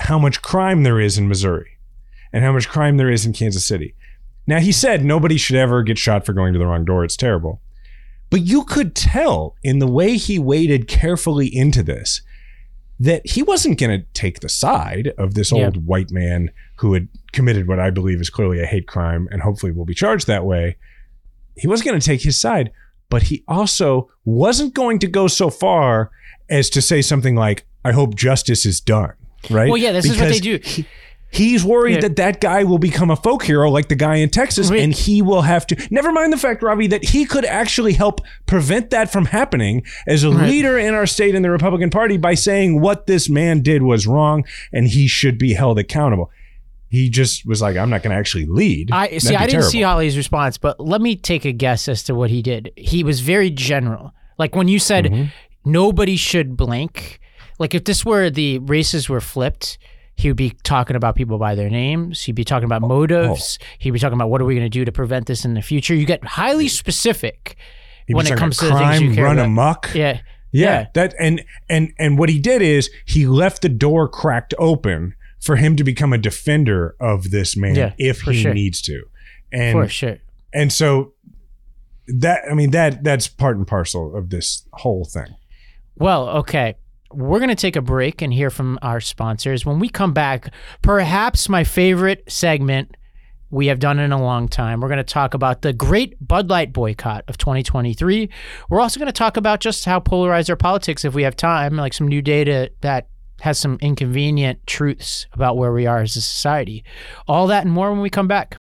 how 0.00 0.18
much 0.18 0.42
crime 0.42 0.82
there 0.82 1.00
is 1.00 1.18
in 1.18 1.28
Missouri 1.28 1.78
and 2.32 2.44
how 2.44 2.52
much 2.52 2.68
crime 2.68 2.96
there 2.96 3.10
is 3.10 3.24
in 3.24 3.32
Kansas 3.32 3.64
City. 3.64 3.94
Now 4.46 4.60
he 4.60 4.72
said 4.72 5.04
nobody 5.04 5.38
should 5.38 5.56
ever 5.56 5.82
get 5.82 5.98
shot 5.98 6.26
for 6.26 6.32
going 6.32 6.52
to 6.52 6.58
the 6.58 6.66
wrong 6.66 6.84
door. 6.84 7.04
It's 7.04 7.16
terrible. 7.16 7.60
But 8.30 8.42
you 8.42 8.64
could 8.64 8.94
tell 8.94 9.56
in 9.62 9.78
the 9.78 9.86
way 9.86 10.16
he 10.16 10.38
waded 10.38 10.88
carefully 10.88 11.46
into 11.46 11.82
this 11.82 12.20
that 13.00 13.26
he 13.26 13.42
wasn't 13.42 13.78
going 13.78 14.00
to 14.00 14.06
take 14.12 14.40
the 14.40 14.48
side 14.48 15.12
of 15.18 15.34
this 15.34 15.52
old 15.52 15.86
white 15.86 16.10
man 16.10 16.50
who 16.76 16.94
had 16.94 17.08
committed 17.32 17.66
what 17.66 17.80
I 17.80 17.90
believe 17.90 18.20
is 18.20 18.30
clearly 18.30 18.60
a 18.60 18.66
hate 18.66 18.86
crime 18.86 19.28
and 19.32 19.42
hopefully 19.42 19.72
will 19.72 19.84
be 19.84 19.94
charged 19.94 20.26
that 20.28 20.44
way. 20.44 20.76
He 21.56 21.66
wasn't 21.66 21.88
going 21.88 22.00
to 22.00 22.06
take 22.06 22.22
his 22.22 22.40
side, 22.40 22.70
but 23.10 23.24
he 23.24 23.44
also 23.48 24.10
wasn't 24.24 24.74
going 24.74 25.00
to 25.00 25.06
go 25.06 25.26
so 25.26 25.50
far 25.50 26.10
as 26.48 26.70
to 26.70 26.80
say 26.80 27.02
something 27.02 27.34
like, 27.34 27.66
I 27.84 27.92
hope 27.92 28.14
justice 28.14 28.64
is 28.64 28.80
done. 28.80 29.14
Right. 29.50 29.68
Well, 29.68 29.76
yeah, 29.76 29.92
this 29.92 30.04
because 30.04 30.16
is 30.16 30.22
what 30.22 30.32
they 30.32 30.40
do. 30.40 30.60
He, 30.62 30.86
He's 31.34 31.64
worried 31.64 31.94
yeah. 31.94 32.00
that 32.02 32.16
that 32.16 32.40
guy 32.40 32.62
will 32.62 32.78
become 32.78 33.10
a 33.10 33.16
folk 33.16 33.42
hero 33.42 33.68
like 33.68 33.88
the 33.88 33.96
guy 33.96 34.16
in 34.16 34.30
Texas, 34.30 34.70
right. 34.70 34.78
and 34.78 34.92
he 34.92 35.20
will 35.20 35.42
have 35.42 35.66
to. 35.66 35.88
Never 35.90 36.12
mind 36.12 36.32
the 36.32 36.36
fact, 36.36 36.62
Ravi, 36.62 36.86
that 36.86 37.06
he 37.06 37.24
could 37.24 37.44
actually 37.44 37.94
help 37.94 38.20
prevent 38.46 38.90
that 38.90 39.10
from 39.10 39.24
happening 39.24 39.82
as 40.06 40.22
a 40.22 40.30
right. 40.30 40.48
leader 40.48 40.78
in 40.78 40.94
our 40.94 41.06
state 41.06 41.34
in 41.34 41.42
the 41.42 41.50
Republican 41.50 41.90
Party 41.90 42.18
by 42.18 42.34
saying 42.34 42.80
what 42.80 43.08
this 43.08 43.28
man 43.28 43.62
did 43.62 43.82
was 43.82 44.06
wrong 44.06 44.44
and 44.72 44.86
he 44.86 45.08
should 45.08 45.36
be 45.36 45.54
held 45.54 45.76
accountable. 45.76 46.30
He 46.88 47.10
just 47.10 47.44
was 47.44 47.60
like, 47.60 47.76
"I'm 47.76 47.90
not 47.90 48.04
going 48.04 48.12
to 48.12 48.16
actually 48.16 48.46
lead." 48.46 48.92
I 48.92 49.18
see. 49.18 49.34
I 49.34 49.40
didn't 49.40 49.50
terrible. 49.50 49.70
see 49.70 49.82
Hawley's 49.82 50.16
response, 50.16 50.56
but 50.56 50.78
let 50.78 51.00
me 51.00 51.16
take 51.16 51.44
a 51.44 51.50
guess 51.50 51.88
as 51.88 52.04
to 52.04 52.14
what 52.14 52.30
he 52.30 52.42
did. 52.42 52.70
He 52.76 53.02
was 53.02 53.18
very 53.18 53.50
general. 53.50 54.12
Like 54.38 54.54
when 54.54 54.68
you 54.68 54.78
said 54.78 55.06
mm-hmm. 55.06 55.30
nobody 55.64 56.14
should 56.14 56.56
blink. 56.56 57.18
Like 57.58 57.74
if 57.74 57.82
this 57.82 58.04
were 58.04 58.30
the 58.30 58.58
races 58.58 59.08
were 59.08 59.20
flipped 59.20 59.78
he 60.16 60.28
would 60.28 60.36
be 60.36 60.50
talking 60.62 60.96
about 60.96 61.16
people 61.16 61.38
by 61.38 61.54
their 61.54 61.68
names. 61.68 62.22
He'd 62.22 62.32
be 62.32 62.44
talking 62.44 62.64
about 62.64 62.82
oh, 62.82 62.88
motives. 62.88 63.58
Oh. 63.60 63.66
He'd 63.78 63.90
be 63.90 63.98
talking 63.98 64.14
about 64.14 64.30
what 64.30 64.40
are 64.40 64.44
we 64.44 64.54
going 64.54 64.64
to 64.64 64.70
do 64.70 64.84
to 64.84 64.92
prevent 64.92 65.26
this 65.26 65.44
in 65.44 65.54
the 65.54 65.62
future. 65.62 65.94
You 65.94 66.06
get 66.06 66.24
highly 66.24 66.68
specific 66.68 67.56
He'd 68.06 68.14
when 68.14 68.26
it 68.26 68.36
comes 68.36 68.58
to 68.58 68.68
crime, 68.68 68.78
the 68.78 68.98
things 68.98 69.02
you 69.02 69.14
care 69.14 69.24
run 69.24 69.38
about. 69.38 69.46
amok. 69.46 69.90
Yeah. 69.94 70.02
yeah. 70.02 70.20
Yeah. 70.52 70.86
That 70.94 71.14
and 71.18 71.44
and 71.68 71.92
and 71.98 72.16
what 72.18 72.28
he 72.28 72.38
did 72.38 72.62
is 72.62 72.90
he 73.04 73.26
left 73.26 73.62
the 73.62 73.68
door 73.68 74.08
cracked 74.08 74.54
open 74.58 75.14
for 75.40 75.56
him 75.56 75.76
to 75.76 75.84
become 75.84 76.12
a 76.12 76.18
defender 76.18 76.94
of 77.00 77.30
this 77.30 77.56
man 77.56 77.74
yeah, 77.74 77.92
if 77.98 78.22
he 78.22 78.42
sure. 78.42 78.54
needs 78.54 78.80
to. 78.82 79.02
And 79.52 79.72
for 79.72 79.88
sure. 79.88 80.18
And 80.52 80.72
so 80.72 81.12
that 82.06 82.42
I 82.48 82.54
mean 82.54 82.70
that 82.70 83.02
that's 83.02 83.26
part 83.26 83.56
and 83.56 83.66
parcel 83.66 84.16
of 84.16 84.30
this 84.30 84.66
whole 84.74 85.04
thing. 85.04 85.34
Well, 85.96 86.28
okay 86.28 86.76
we're 87.14 87.38
going 87.38 87.48
to 87.48 87.54
take 87.54 87.76
a 87.76 87.82
break 87.82 88.22
and 88.22 88.32
hear 88.32 88.50
from 88.50 88.78
our 88.82 89.00
sponsors. 89.00 89.64
When 89.64 89.78
we 89.78 89.88
come 89.88 90.12
back, 90.12 90.52
perhaps 90.82 91.48
my 91.48 91.64
favorite 91.64 92.24
segment 92.30 92.96
we 93.50 93.68
have 93.68 93.78
done 93.78 94.00
in 94.00 94.10
a 94.10 94.20
long 94.20 94.48
time. 94.48 94.80
We're 94.80 94.88
going 94.88 94.98
to 94.98 95.04
talk 95.04 95.32
about 95.32 95.62
the 95.62 95.72
great 95.72 96.16
Bud 96.26 96.50
Light 96.50 96.72
boycott 96.72 97.24
of 97.28 97.38
2023. 97.38 98.28
We're 98.68 98.80
also 98.80 98.98
going 98.98 99.06
to 99.06 99.12
talk 99.12 99.36
about 99.36 99.60
just 99.60 99.84
how 99.84 100.00
polarized 100.00 100.50
our 100.50 100.56
politics, 100.56 101.04
if 101.04 101.14
we 101.14 101.22
have 101.22 101.36
time, 101.36 101.76
like 101.76 101.94
some 101.94 102.08
new 102.08 102.20
data 102.20 102.72
that 102.80 103.08
has 103.40 103.58
some 103.58 103.78
inconvenient 103.80 104.66
truths 104.66 105.26
about 105.32 105.56
where 105.56 105.72
we 105.72 105.86
are 105.86 106.00
as 106.00 106.16
a 106.16 106.20
society. 106.20 106.84
All 107.28 107.46
that 107.46 107.64
and 107.64 107.72
more 107.72 107.92
when 107.92 108.00
we 108.00 108.10
come 108.10 108.26
back. 108.26 108.56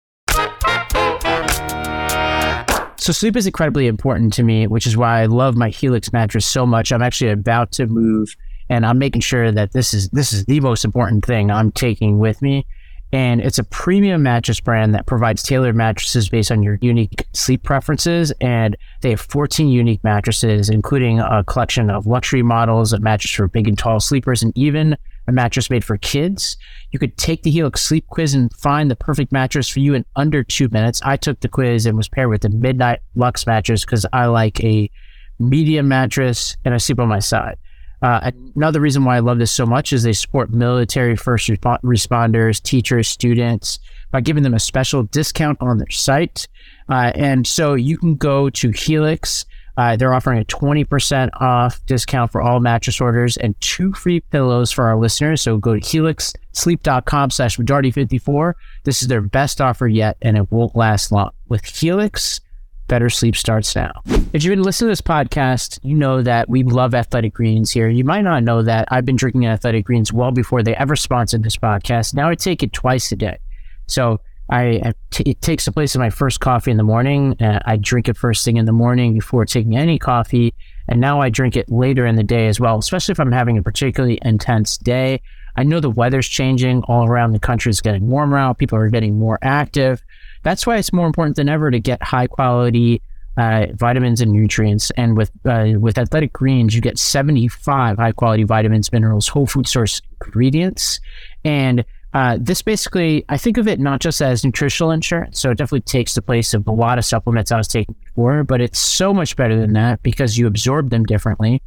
So 3.08 3.12
sleep 3.12 3.36
is 3.36 3.46
incredibly 3.46 3.86
important 3.86 4.34
to 4.34 4.42
me, 4.42 4.66
which 4.66 4.86
is 4.86 4.94
why 4.94 5.22
I 5.22 5.24
love 5.24 5.56
my 5.56 5.70
Helix 5.70 6.12
mattress 6.12 6.44
so 6.44 6.66
much. 6.66 6.92
I'm 6.92 7.00
actually 7.00 7.30
about 7.30 7.72
to 7.72 7.86
move 7.86 8.36
and 8.68 8.84
I'm 8.84 8.98
making 8.98 9.22
sure 9.22 9.50
that 9.50 9.72
this 9.72 9.94
is 9.94 10.10
this 10.10 10.30
is 10.30 10.44
the 10.44 10.60
most 10.60 10.84
important 10.84 11.24
thing 11.24 11.50
I'm 11.50 11.72
taking 11.72 12.18
with 12.18 12.42
me. 12.42 12.66
And 13.10 13.40
it's 13.40 13.58
a 13.58 13.64
premium 13.64 14.22
mattress 14.22 14.60
brand 14.60 14.94
that 14.94 15.06
provides 15.06 15.42
tailored 15.42 15.74
mattresses 15.74 16.28
based 16.28 16.52
on 16.52 16.62
your 16.62 16.78
unique 16.82 17.26
sleep 17.32 17.62
preferences. 17.62 18.30
And 18.42 18.76
they 19.00 19.08
have 19.08 19.22
14 19.22 19.68
unique 19.68 20.04
mattresses, 20.04 20.68
including 20.68 21.18
a 21.18 21.42
collection 21.44 21.88
of 21.88 22.06
luxury 22.06 22.42
models, 22.42 22.92
a 22.92 23.00
mattress 23.00 23.32
for 23.32 23.48
big 23.48 23.68
and 23.68 23.78
tall 23.78 24.00
sleepers, 24.00 24.42
and 24.42 24.52
even 24.54 24.98
a 25.28 25.32
mattress 25.32 25.70
made 25.70 25.84
for 25.84 25.98
kids. 25.98 26.56
You 26.90 26.98
could 26.98 27.16
take 27.18 27.42
the 27.42 27.50
Helix 27.50 27.82
sleep 27.82 28.06
quiz 28.08 28.34
and 28.34 28.52
find 28.54 28.90
the 28.90 28.96
perfect 28.96 29.30
mattress 29.30 29.68
for 29.68 29.80
you 29.80 29.94
in 29.94 30.04
under 30.16 30.42
two 30.42 30.68
minutes. 30.70 31.00
I 31.04 31.16
took 31.16 31.40
the 31.40 31.48
quiz 31.48 31.86
and 31.86 31.96
was 31.96 32.08
paired 32.08 32.30
with 32.30 32.40
the 32.40 32.48
Midnight 32.48 33.00
Lux 33.14 33.46
mattress 33.46 33.84
because 33.84 34.06
I 34.12 34.26
like 34.26 34.64
a 34.64 34.90
medium 35.38 35.86
mattress 35.86 36.56
and 36.64 36.74
I 36.74 36.78
sleep 36.78 36.98
on 36.98 37.08
my 37.08 37.18
side. 37.18 37.58
Uh, 38.00 38.30
another 38.56 38.80
reason 38.80 39.04
why 39.04 39.16
I 39.16 39.20
love 39.20 39.38
this 39.38 39.50
so 39.50 39.66
much 39.66 39.92
is 39.92 40.02
they 40.02 40.12
support 40.12 40.50
military 40.50 41.16
first 41.16 41.48
resp- 41.48 41.82
responders, 41.82 42.62
teachers, 42.62 43.08
students 43.08 43.80
by 44.10 44.20
giving 44.20 44.44
them 44.44 44.54
a 44.54 44.60
special 44.60 45.02
discount 45.02 45.58
on 45.60 45.78
their 45.78 45.90
site. 45.90 46.48
Uh, 46.88 47.12
and 47.14 47.46
so 47.46 47.74
you 47.74 47.98
can 47.98 48.14
go 48.14 48.48
to 48.50 48.70
Helix 48.70 49.44
uh, 49.78 49.94
they're 49.94 50.12
offering 50.12 50.40
a 50.40 50.44
20% 50.44 51.30
off 51.40 51.80
discount 51.86 52.32
for 52.32 52.42
all 52.42 52.58
mattress 52.58 53.00
orders 53.00 53.36
and 53.36 53.58
two 53.60 53.92
free 53.92 54.18
pillows 54.18 54.72
for 54.72 54.84
our 54.86 54.98
listeners. 54.98 55.40
So 55.40 55.56
go 55.56 55.74
to 55.74 55.80
helixsleep.com 55.80 57.30
slash 57.30 57.58
majority54. 57.58 58.54
This 58.82 59.02
is 59.02 59.08
their 59.08 59.20
best 59.20 59.60
offer 59.60 59.86
yet, 59.86 60.16
and 60.20 60.36
it 60.36 60.50
won't 60.50 60.74
last 60.74 61.12
long. 61.12 61.30
With 61.46 61.64
Helix, 61.64 62.40
better 62.88 63.08
sleep 63.08 63.36
starts 63.36 63.76
now. 63.76 63.92
If 64.32 64.42
you've 64.42 64.50
been 64.50 64.64
listening 64.64 64.88
to 64.88 64.92
this 64.92 65.00
podcast, 65.00 65.78
you 65.84 65.94
know 65.94 66.22
that 66.22 66.48
we 66.48 66.64
love 66.64 66.92
athletic 66.92 67.34
greens 67.34 67.70
here. 67.70 67.88
You 67.88 68.02
might 68.02 68.22
not 68.22 68.42
know 68.42 68.62
that 68.62 68.88
I've 68.90 69.04
been 69.04 69.14
drinking 69.14 69.46
athletic 69.46 69.84
greens 69.84 70.12
well 70.12 70.32
before 70.32 70.64
they 70.64 70.74
ever 70.74 70.96
sponsored 70.96 71.44
this 71.44 71.56
podcast. 71.56 72.14
Now 72.14 72.28
I 72.28 72.34
take 72.34 72.64
it 72.64 72.72
twice 72.72 73.12
a 73.12 73.16
day. 73.16 73.38
So 73.86 74.20
I, 74.50 74.94
it 75.20 75.42
takes 75.42 75.66
the 75.66 75.72
place 75.72 75.94
of 75.94 75.98
my 75.98 76.10
first 76.10 76.40
coffee 76.40 76.70
in 76.70 76.78
the 76.78 76.82
morning. 76.82 77.36
Uh, 77.40 77.60
I 77.66 77.76
drink 77.76 78.08
it 78.08 78.16
first 78.16 78.44
thing 78.44 78.56
in 78.56 78.64
the 78.64 78.72
morning 78.72 79.12
before 79.12 79.44
taking 79.44 79.76
any 79.76 79.98
coffee, 79.98 80.54
and 80.88 81.00
now 81.00 81.20
I 81.20 81.28
drink 81.28 81.56
it 81.56 81.70
later 81.70 82.06
in 82.06 82.16
the 82.16 82.22
day 82.22 82.48
as 82.48 82.58
well. 82.58 82.78
Especially 82.78 83.12
if 83.12 83.20
I'm 83.20 83.32
having 83.32 83.58
a 83.58 83.62
particularly 83.62 84.18
intense 84.22 84.78
day. 84.78 85.20
I 85.56 85.64
know 85.64 85.80
the 85.80 85.90
weather's 85.90 86.28
changing 86.28 86.82
all 86.84 87.06
around 87.06 87.32
the 87.32 87.40
country. 87.40 87.70
It's 87.70 87.80
getting 87.80 88.08
warmer 88.08 88.38
out. 88.38 88.58
People 88.58 88.78
are 88.78 88.88
getting 88.88 89.18
more 89.18 89.38
active. 89.42 90.02
That's 90.44 90.66
why 90.66 90.76
it's 90.76 90.92
more 90.92 91.06
important 91.06 91.36
than 91.36 91.48
ever 91.48 91.70
to 91.70 91.80
get 91.80 92.02
high 92.02 92.28
quality 92.28 93.02
uh, 93.36 93.66
vitamins 93.74 94.20
and 94.20 94.32
nutrients. 94.32 94.90
And 94.92 95.16
with 95.16 95.30
uh, 95.44 95.72
with 95.78 95.98
Athletic 95.98 96.32
Greens, 96.32 96.74
you 96.74 96.80
get 96.80 96.98
75 96.98 97.96
high 97.96 98.12
quality 98.12 98.44
vitamins, 98.44 98.92
minerals, 98.92 99.28
whole 99.28 99.46
food 99.46 99.68
source 99.68 100.00
ingredients, 100.20 101.00
and 101.44 101.84
uh, 102.14 102.38
this 102.40 102.62
basically, 102.62 103.24
I 103.28 103.36
think 103.36 103.58
of 103.58 103.68
it 103.68 103.80
not 103.80 104.00
just 104.00 104.22
as 104.22 104.44
nutritional 104.44 104.90
insurance. 104.90 105.40
So 105.40 105.50
it 105.50 105.58
definitely 105.58 105.82
takes 105.82 106.14
the 106.14 106.22
place 106.22 106.54
of 106.54 106.66
a 106.66 106.72
lot 106.72 106.98
of 106.98 107.04
supplements 107.04 107.52
I 107.52 107.58
was 107.58 107.68
taking 107.68 107.94
before, 108.04 108.44
but 108.44 108.60
it's 108.60 108.78
so 108.78 109.12
much 109.12 109.36
better 109.36 109.58
than 109.58 109.74
that 109.74 110.02
because 110.02 110.38
you 110.38 110.46
absorb 110.46 110.90
them 110.90 111.04
differently. 111.04 111.62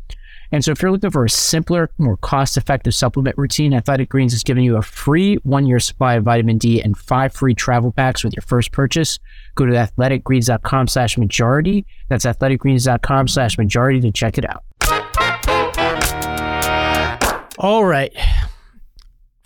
And 0.53 0.65
so 0.65 0.71
if 0.71 0.81
you're 0.81 0.91
looking 0.91 1.11
for 1.11 1.23
a 1.23 1.29
simpler, 1.29 1.89
more 1.97 2.17
cost 2.17 2.57
effective 2.57 2.93
supplement 2.93 3.37
routine, 3.37 3.73
Athletic 3.73 4.09
Greens 4.09 4.33
is 4.33 4.43
giving 4.43 4.65
you 4.65 4.75
a 4.75 4.81
free 4.81 5.35
one 5.43 5.65
year 5.65 5.79
supply 5.79 6.15
of 6.15 6.25
vitamin 6.25 6.57
D 6.57 6.81
and 6.81 6.97
five 6.97 7.33
free 7.33 7.53
travel 7.53 7.93
packs 7.93 8.23
with 8.23 8.33
your 8.35 8.41
first 8.41 8.73
purchase. 8.73 9.17
Go 9.55 9.65
to 9.65 9.71
athleticgreens.com 9.71 10.87
slash 10.87 11.17
majority. 11.17 11.85
That's 12.09 12.25
athleticgreens.com 12.25 13.29
slash 13.29 13.57
majority 13.57 14.01
to 14.01 14.11
check 14.11 14.37
it 14.37 14.45
out. 14.49 14.63
All 17.59 17.85
right 17.85 18.11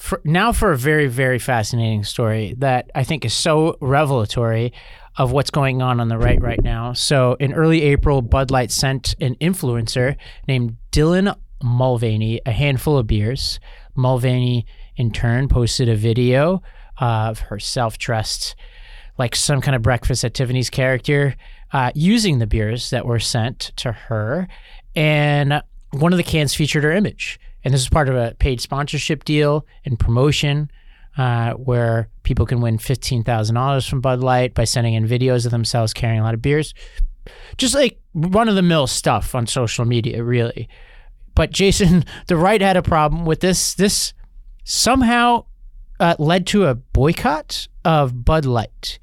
for, 0.05 0.21
now 0.23 0.51
for 0.51 0.71
a 0.71 0.77
very, 0.77 1.07
very 1.07 1.39
fascinating 1.39 2.03
story 2.03 2.53
that 2.59 2.91
I 2.93 3.03
think 3.03 3.25
is 3.25 3.33
so 3.33 3.75
revelatory 3.81 4.71
of 5.17 5.31
what's 5.31 5.49
going 5.49 5.81
on 5.81 5.99
on 5.99 6.09
the 6.09 6.17
right 6.17 6.39
right 6.39 6.61
now. 6.61 6.93
So 6.93 7.35
in 7.39 7.53
early 7.53 7.81
April, 7.81 8.21
Bud 8.21 8.51
Light 8.51 8.69
sent 8.69 9.15
an 9.19 9.33
influencer 9.41 10.15
named 10.47 10.77
Dylan 10.91 11.35
Mulvaney 11.63 12.39
a 12.45 12.51
handful 12.51 12.99
of 12.99 13.07
beers. 13.07 13.59
Mulvaney, 13.95 14.67
in 14.95 15.09
turn, 15.09 15.47
posted 15.47 15.89
a 15.89 15.95
video 15.95 16.61
of 16.99 17.39
herself 17.39 17.97
dressed 17.97 18.55
like 19.17 19.35
some 19.35 19.59
kind 19.59 19.75
of 19.75 19.81
breakfast 19.81 20.23
at 20.23 20.35
Tiffany's 20.35 20.69
character, 20.69 21.35
uh, 21.73 21.91
using 21.95 22.37
the 22.37 22.45
beers 22.45 22.91
that 22.91 23.07
were 23.07 23.19
sent 23.19 23.71
to 23.77 23.91
her. 23.91 24.47
And 24.95 25.63
one 25.91 26.13
of 26.13 26.17
the 26.17 26.23
cans 26.23 26.53
featured 26.53 26.83
her 26.83 26.91
image. 26.91 27.39
And 27.65 27.73
this 27.73 27.81
is 27.81 27.89
part 27.89 28.07
of 28.07 28.15
a 28.15 28.35
paid 28.35 28.61
sponsorship 28.61 29.25
deal 29.25 29.65
and 29.83 29.99
promotion 29.99 30.69
uh, 31.17 31.53
where 31.53 32.09
people 32.23 32.45
can 32.45 32.61
win 32.61 32.77
$15,000 32.77 33.89
from 33.89 34.01
Bud 34.01 34.19
Light 34.19 34.53
by 34.53 34.65
sending 34.65 34.93
in 34.93 35.07
videos 35.07 35.45
of 35.45 35.51
themselves 35.51 35.93
carrying 35.93 36.19
a 36.19 36.23
lot 36.23 36.35
of 36.35 36.41
beers. 36.41 36.75
Just 37.57 37.73
like 37.73 37.99
run 38.13 38.47
of 38.47 38.55
the 38.55 38.61
mill 38.61 38.85
stuff 38.85 39.33
on 39.33 39.47
social 39.47 39.83
media, 39.83 40.23
really. 40.23 40.69
But 41.33 41.51
Jason, 41.51 42.05
the 42.27 42.37
right 42.37 42.61
had 42.61 42.77
a 42.77 42.83
problem 42.83 43.25
with 43.25 43.39
this. 43.39 43.73
This 43.73 44.13
somehow 44.63 45.45
uh, 45.99 46.15
led 46.19 46.45
to 46.47 46.67
a 46.67 46.75
boycott 46.75 47.67
of 47.83 48.23
Bud 48.23 48.45
Light. 48.45 48.99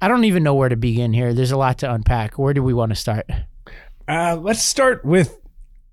I 0.00 0.08
don't 0.08 0.24
even 0.24 0.42
know 0.42 0.54
where 0.54 0.68
to 0.68 0.76
begin 0.76 1.12
here. 1.14 1.34
There's 1.34 1.50
a 1.50 1.56
lot 1.56 1.78
to 1.78 1.92
unpack. 1.92 2.38
Where 2.38 2.54
do 2.54 2.62
we 2.62 2.74
want 2.74 2.90
to 2.90 2.96
start? 2.96 3.28
Uh, 4.06 4.38
let's 4.40 4.62
start 4.62 5.04
with 5.04 5.40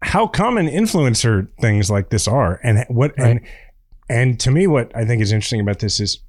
how 0.03 0.27
common 0.27 0.67
influencer 0.67 1.47
things 1.59 1.89
like 1.89 2.09
this 2.09 2.27
are, 2.27 2.59
and 2.63 2.85
what 2.89 3.13
Right. 3.17 3.29
and 3.37 3.41
and 4.09 4.39
to 4.41 4.51
me, 4.51 4.67
what 4.67 4.95
I 4.95 5.05
think 5.05 5.21
is 5.21 5.31
interesting 5.31 5.61
about 5.61 5.79
this 5.79 5.99
is 5.99 6.19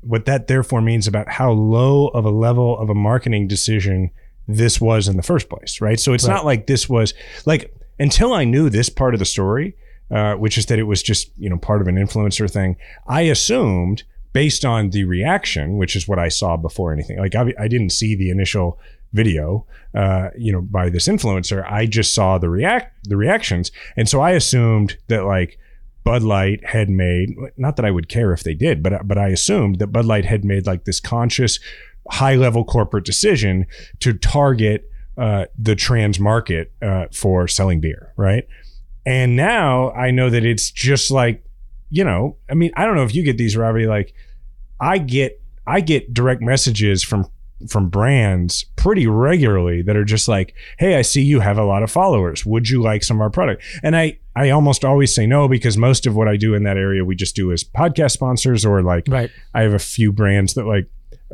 what 0.00 0.24
that 0.24 0.48
therefore 0.48 0.80
means 0.80 1.06
about 1.06 1.28
how 1.28 1.52
low 1.52 2.08
of 2.08 2.24
a 2.24 2.30
level 2.30 2.78
of 2.78 2.90
a 2.90 2.94
marketing 2.94 3.46
decision 3.46 4.10
this 4.48 4.80
was 4.80 5.06
in 5.06 5.16
the 5.16 5.22
first 5.22 5.48
place, 5.48 5.80
right? 5.80 6.00
So 6.00 6.12
it's 6.12 6.26
Right. 6.26 6.34
not 6.34 6.44
like 6.44 6.66
this 6.66 6.88
was 6.88 7.14
like 7.46 7.72
until 8.00 8.32
I 8.32 8.44
knew 8.44 8.68
this 8.68 8.88
part 8.88 9.14
of 9.14 9.20
the 9.20 9.24
story, 9.26 9.76
uh, 10.10 10.34
which 10.34 10.58
is 10.58 10.66
that 10.66 10.78
it 10.78 10.84
was 10.84 11.02
just 11.02 11.30
you 11.38 11.48
know 11.48 11.58
part 11.58 11.80
of 11.80 11.86
an 11.88 11.96
influencer 11.96 12.50
thing. 12.50 12.76
I 13.06 13.22
assumed 13.22 14.02
based 14.32 14.64
on 14.64 14.90
the 14.90 15.04
reaction, 15.04 15.76
which 15.76 15.94
is 15.94 16.08
what 16.08 16.18
I 16.18 16.28
saw 16.28 16.56
before 16.56 16.92
anything. 16.92 17.18
Like 17.18 17.34
I, 17.34 17.52
I 17.58 17.68
didn't 17.68 17.90
see 17.90 18.16
the 18.16 18.30
initial 18.30 18.78
video, 19.12 19.66
uh, 19.94 20.28
you 20.36 20.52
know, 20.52 20.60
by 20.60 20.88
this 20.88 21.08
influencer. 21.08 21.64
I 21.70 21.86
just 21.86 22.14
saw 22.14 22.38
the 22.38 22.48
react 22.48 23.08
the 23.08 23.16
reactions, 23.16 23.70
and 23.96 24.08
so 24.08 24.20
I 24.20 24.30
assumed 24.32 24.96
that 25.08 25.24
like 25.24 25.58
Bud 26.04 26.22
Light 26.22 26.64
had 26.64 26.90
made 26.90 27.36
not 27.56 27.76
that 27.76 27.84
I 27.84 27.90
would 27.90 28.08
care 28.08 28.32
if 28.32 28.42
they 28.42 28.54
did, 28.54 28.82
but 28.82 29.06
but 29.06 29.18
I 29.18 29.28
assumed 29.28 29.78
that 29.78 29.88
Bud 29.88 30.04
Light 30.04 30.24
had 30.24 30.44
made 30.44 30.66
like 30.66 30.84
this 30.84 31.00
conscious 31.00 31.58
high 32.10 32.34
level 32.34 32.64
corporate 32.64 33.04
decision 33.04 33.66
to 34.00 34.12
target 34.12 34.90
uh, 35.16 35.44
the 35.58 35.76
trans 35.76 36.18
market 36.18 36.72
uh, 36.82 37.06
for 37.12 37.46
selling 37.46 37.80
beer, 37.80 38.12
right? 38.16 38.46
And 39.04 39.36
now 39.36 39.90
I 39.92 40.10
know 40.10 40.30
that 40.30 40.44
it's 40.44 40.70
just 40.70 41.10
like, 41.10 41.44
you 41.90 42.04
know, 42.04 42.36
I 42.50 42.54
mean, 42.54 42.72
I 42.76 42.84
don't 42.84 42.96
know 42.96 43.04
if 43.04 43.14
you 43.14 43.22
get 43.22 43.36
these, 43.36 43.56
Ravi. 43.56 43.86
Like, 43.86 44.14
I 44.80 44.98
get 44.98 45.40
I 45.66 45.80
get 45.80 46.12
direct 46.12 46.42
messages 46.42 47.02
from 47.02 47.28
from 47.68 47.88
brands 47.88 48.64
pretty 48.76 49.06
regularly 49.06 49.82
that 49.82 49.96
are 49.96 50.04
just 50.04 50.28
like, 50.28 50.54
"Hey, 50.78 50.96
I 50.96 51.02
see 51.02 51.22
you 51.22 51.40
have 51.40 51.58
a 51.58 51.64
lot 51.64 51.82
of 51.82 51.90
followers. 51.90 52.44
Would 52.46 52.68
you 52.68 52.82
like 52.82 53.02
some 53.02 53.18
of 53.18 53.22
our 53.22 53.30
product?" 53.30 53.62
And 53.82 53.96
I 53.96 54.18
I 54.34 54.50
almost 54.50 54.84
always 54.84 55.14
say 55.14 55.26
no 55.26 55.48
because 55.48 55.76
most 55.76 56.06
of 56.06 56.14
what 56.16 56.28
I 56.28 56.36
do 56.36 56.54
in 56.54 56.62
that 56.64 56.76
area 56.76 57.04
we 57.04 57.14
just 57.14 57.36
do 57.36 57.52
as 57.52 57.64
podcast 57.64 58.12
sponsors 58.12 58.64
or 58.64 58.82
like 58.82 59.04
Right. 59.08 59.30
I 59.54 59.62
have 59.62 59.74
a 59.74 59.78
few 59.78 60.12
brands 60.12 60.54
that 60.54 60.66
like 60.66 60.88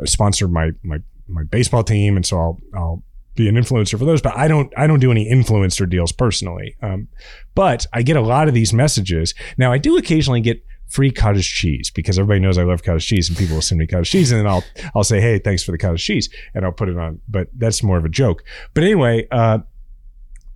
sponsor 0.04 0.48
my 0.48 0.72
my 0.82 0.98
my 1.28 1.44
baseball 1.44 1.84
team, 1.84 2.16
and 2.16 2.24
so 2.24 2.38
I'll 2.38 2.60
I'll 2.74 3.02
be 3.34 3.48
an 3.48 3.54
influencer 3.54 3.98
for 3.98 4.04
those. 4.04 4.20
But 4.20 4.36
I 4.36 4.48
don't 4.48 4.72
I 4.76 4.86
don't 4.86 5.00
do 5.00 5.10
any 5.10 5.30
influencer 5.30 5.88
deals 5.88 6.12
personally. 6.12 6.76
Um, 6.82 7.08
but 7.54 7.86
I 7.92 8.02
get 8.02 8.16
a 8.16 8.20
lot 8.20 8.48
of 8.48 8.54
these 8.54 8.72
messages. 8.72 9.34
Now 9.56 9.72
I 9.72 9.78
do 9.78 9.96
occasionally 9.96 10.40
get 10.40 10.64
free 10.88 11.10
cottage 11.10 11.52
cheese 11.54 11.90
because 11.90 12.18
everybody 12.18 12.40
knows 12.40 12.58
I 12.58 12.64
love 12.64 12.82
cottage 12.82 13.06
cheese, 13.06 13.28
and 13.28 13.36
people 13.38 13.56
will 13.56 13.62
send 13.62 13.78
me 13.78 13.86
cottage 13.86 14.10
cheese, 14.10 14.32
and 14.32 14.40
then 14.40 14.46
I'll 14.46 14.64
I'll 14.94 15.04
say 15.04 15.20
hey 15.20 15.38
thanks 15.38 15.62
for 15.62 15.72
the 15.72 15.78
cottage 15.78 16.04
cheese, 16.04 16.28
and 16.54 16.64
I'll 16.64 16.72
put 16.72 16.88
it 16.88 16.98
on. 16.98 17.20
But 17.28 17.48
that's 17.56 17.82
more 17.82 17.98
of 17.98 18.04
a 18.04 18.08
joke. 18.08 18.42
But 18.74 18.84
anyway, 18.84 19.28
uh, 19.30 19.58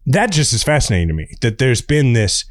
that 0.06 0.32
just 0.32 0.52
is 0.52 0.62
fascinating 0.62 1.08
to 1.08 1.14
me 1.14 1.34
that 1.40 1.58
there's 1.58 1.82
been 1.82 2.12
this 2.12 2.44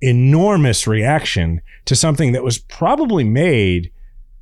enormous 0.00 0.86
reaction 0.86 1.60
to 1.84 1.96
something 1.96 2.32
that 2.32 2.44
was 2.44 2.58
probably 2.58 3.24
made 3.24 3.90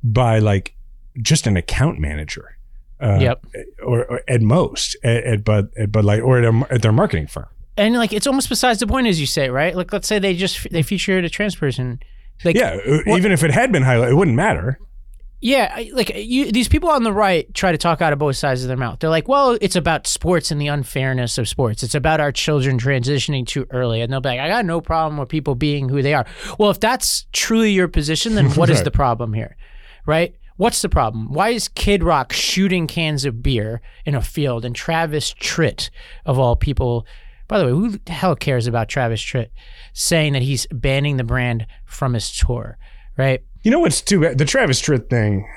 by 0.03 0.39
like 0.39 0.75
just 1.21 1.47
an 1.47 1.57
account 1.57 1.99
manager. 1.99 2.57
Uh, 2.99 3.17
Yep. 3.21 3.45
Or, 3.83 4.05
or 4.05 4.21
at 4.27 4.41
most 4.41 4.95
at, 5.03 5.23
at 5.23 5.43
Bud 5.43 5.69
at 5.77 5.91
Bud 5.91 6.05
Light 6.05 6.21
or 6.21 6.39
at, 6.39 6.45
a, 6.45 6.67
at 6.73 6.81
their 6.81 6.91
marketing 6.91 7.27
firm. 7.27 7.47
And 7.75 7.95
like 7.95 8.11
it's 8.11 8.25
almost 8.25 8.49
besides 8.49 8.79
the 8.79 8.87
point, 8.87 9.07
as 9.07 9.19
you 9.19 9.27
say, 9.27 9.49
right? 9.49 9.75
Like 9.75 9.93
let's 9.93 10.07
say 10.07 10.17
they 10.17 10.33
just 10.35 10.69
they 10.71 10.81
featured 10.81 11.23
a 11.25 11.29
trans 11.29 11.55
person. 11.55 11.99
Like 12.45 12.55
Yeah, 12.55 12.77
uh, 12.87 13.15
even 13.15 13.31
if 13.31 13.43
it 13.43 13.51
had 13.51 13.71
been 13.71 13.83
highlighted, 13.83 14.11
it 14.11 14.15
wouldn't 14.15 14.35
matter. 14.37 14.79
Yeah, 15.39 15.83
like 15.93 16.11
you, 16.15 16.51
these 16.51 16.67
people 16.67 16.89
on 16.89 17.03
the 17.03 17.13
right 17.13 17.51
try 17.53 17.71
to 17.71 17.77
talk 17.77 18.01
out 18.01 18.11
of 18.11 18.17
both 18.17 18.35
sides 18.37 18.63
of 18.63 18.67
their 18.69 18.75
mouth. 18.77 18.97
They're 18.99 19.09
like, 19.11 19.27
"Well, 19.27 19.55
it's 19.61 19.75
about 19.75 20.07
sports 20.07 20.49
and 20.49 20.59
the 20.59 20.65
unfairness 20.67 21.37
of 21.37 21.47
sports. 21.47 21.83
It's 21.83 21.93
about 21.93 22.19
our 22.19 22.31
children 22.31 22.79
transitioning 22.79 23.45
too 23.45 23.67
early." 23.69 24.01
And 24.01 24.11
they'll 24.11 24.19
be 24.19 24.29
like, 24.29 24.39
"I 24.39 24.47
got 24.47 24.65
no 24.65 24.81
problem 24.81 25.17
with 25.19 25.29
people 25.29 25.53
being 25.53 25.89
who 25.89 26.01
they 26.01 26.15
are." 26.15 26.25
Well, 26.57 26.71
if 26.71 26.79
that's 26.79 27.27
truly 27.33 27.71
your 27.71 27.87
position, 27.87 28.33
then 28.33 28.49
what 28.55 28.71
is 28.71 28.77
Right. 28.77 28.85
the 28.85 28.91
problem 28.91 29.33
here, 29.33 29.55
right? 30.07 30.33
What's 30.55 30.81
the 30.81 30.89
problem? 30.89 31.31
Why 31.31 31.49
is 31.49 31.67
Kid 31.67 32.03
Rock 32.03 32.33
shooting 32.33 32.87
cans 32.87 33.23
of 33.23 33.43
beer 33.43 33.79
in 34.07 34.15
a 34.15 34.23
field 34.23 34.65
and 34.65 34.75
Travis 34.75 35.35
Tritt, 35.35 35.91
of 36.25 36.39
all 36.39 36.55
people, 36.55 37.05
by 37.47 37.59
the 37.59 37.65
way, 37.65 37.71
who 37.71 37.91
the 37.91 38.11
hell 38.11 38.35
cares 38.35 38.67
about 38.67 38.89
Travis 38.89 39.21
Tritt, 39.21 39.49
saying 39.93 40.33
that 40.33 40.41
he's 40.41 40.67
banning 40.67 41.17
the 41.17 41.23
brand 41.23 41.65
from 41.85 42.13
his 42.13 42.35
tour, 42.35 42.77
right? 43.17 43.43
You 43.63 43.71
know 43.71 43.79
what's 43.79 44.01
too 44.01 44.21
bad? 44.21 44.37
The 44.37 44.45
Travis 44.45 44.81
Tritt 44.81 45.09
thing, 45.09 45.47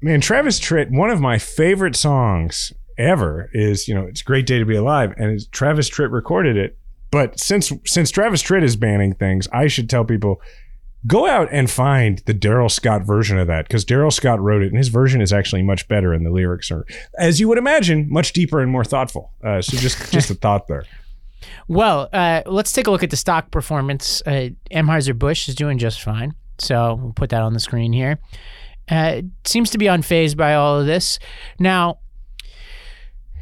man. 0.00 0.20
Travis 0.20 0.60
Tritt, 0.60 0.90
one 0.90 1.10
of 1.10 1.20
my 1.20 1.38
favorite 1.38 1.96
songs 1.96 2.72
ever 2.96 3.48
is 3.52 3.86
you 3.86 3.94
know 3.94 4.04
it's 4.04 4.20
a 4.20 4.24
great 4.24 4.46
day 4.46 4.58
to 4.58 4.64
be 4.64 4.76
alive, 4.76 5.14
and 5.16 5.40
Travis 5.52 5.88
Tritt 5.90 6.12
recorded 6.12 6.56
it. 6.56 6.78
But 7.10 7.38
since 7.40 7.72
since 7.86 8.10
Travis 8.10 8.42
Tritt 8.42 8.62
is 8.62 8.76
banning 8.76 9.14
things, 9.14 9.48
I 9.52 9.66
should 9.66 9.88
tell 9.88 10.04
people 10.04 10.40
go 11.06 11.26
out 11.26 11.48
and 11.52 11.70
find 11.70 12.18
the 12.26 12.34
Darrell 12.34 12.68
Scott 12.68 13.02
version 13.02 13.38
of 13.38 13.46
that 13.46 13.68
because 13.68 13.84
Darrell 13.84 14.10
Scott 14.10 14.40
wrote 14.40 14.62
it, 14.62 14.68
and 14.68 14.76
his 14.76 14.88
version 14.88 15.20
is 15.20 15.32
actually 15.32 15.62
much 15.62 15.88
better, 15.88 16.12
and 16.12 16.26
the 16.26 16.30
lyrics 16.30 16.70
are, 16.70 16.84
as 17.18 17.40
you 17.40 17.48
would 17.48 17.58
imagine, 17.58 18.06
much 18.10 18.32
deeper 18.32 18.60
and 18.60 18.70
more 18.70 18.84
thoughtful. 18.84 19.32
Uh, 19.42 19.62
so 19.62 19.76
just 19.76 20.12
just 20.12 20.30
a 20.30 20.34
thought 20.34 20.66
there. 20.68 20.84
Well, 21.68 22.08
uh, 22.12 22.42
let's 22.46 22.72
take 22.72 22.86
a 22.86 22.90
look 22.90 23.02
at 23.02 23.10
the 23.10 23.16
stock 23.16 23.50
performance. 23.50 24.22
Uh, 24.26 24.50
Anheuser-Busch 24.70 25.48
is 25.48 25.54
doing 25.54 25.78
just 25.78 26.02
fine. 26.02 26.34
So 26.58 26.98
we'll 27.00 27.12
put 27.12 27.30
that 27.30 27.42
on 27.42 27.52
the 27.52 27.60
screen 27.60 27.92
here. 27.92 28.18
Uh, 28.90 29.22
seems 29.44 29.70
to 29.70 29.78
be 29.78 29.86
unfazed 29.86 30.36
by 30.36 30.54
all 30.54 30.80
of 30.80 30.86
this. 30.86 31.18
Now, 31.58 31.98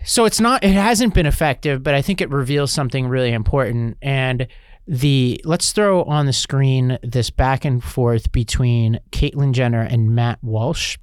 so 0.04 0.24
it's 0.24 0.40
not, 0.40 0.62
it 0.62 0.72
hasn't 0.72 1.14
been 1.14 1.26
effective, 1.26 1.82
but 1.82 1.94
I 1.94 2.02
think 2.02 2.20
it 2.20 2.30
reveals 2.30 2.72
something 2.72 3.08
really 3.08 3.32
important. 3.32 3.96
And 4.02 4.46
the, 4.86 5.40
let's 5.44 5.72
throw 5.72 6.04
on 6.04 6.26
the 6.26 6.32
screen 6.32 6.98
this 7.02 7.30
back 7.30 7.64
and 7.64 7.82
forth 7.82 8.30
between 8.32 9.00
Caitlyn 9.10 9.52
Jenner 9.52 9.82
and 9.82 10.14
Matt 10.14 10.38
Walsh. 10.42 10.98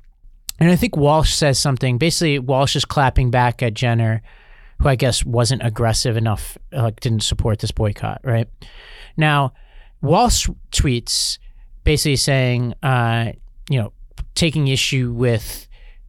And 0.60 0.72
I 0.72 0.76
think 0.76 0.96
Walsh 0.96 1.34
says 1.34 1.60
something. 1.60 1.98
Basically, 1.98 2.40
Walsh 2.40 2.76
is 2.76 2.86
clapping 2.86 3.32
back 3.32 3.64
at 3.64 3.74
Jenner, 3.74 4.22
who 4.84 4.90
I 4.90 4.96
guess 4.96 5.26
wasn't 5.26 5.66
aggressive 5.66 6.18
enough, 6.18 6.58
like 6.72 7.00
didn't 7.00 7.24
support 7.24 7.60
this 7.60 7.72
boycott, 7.72 8.22
right? 8.24 8.48
Now, 9.18 9.54
Walsh 10.02 10.50
tweets 10.72 11.40
basically 11.84 12.18
saying, 12.18 12.74
uh, 12.84 13.32
you 13.70 13.80
know, 13.80 13.94
taking 14.36 14.68
issue 14.68 15.12
with 15.14 15.68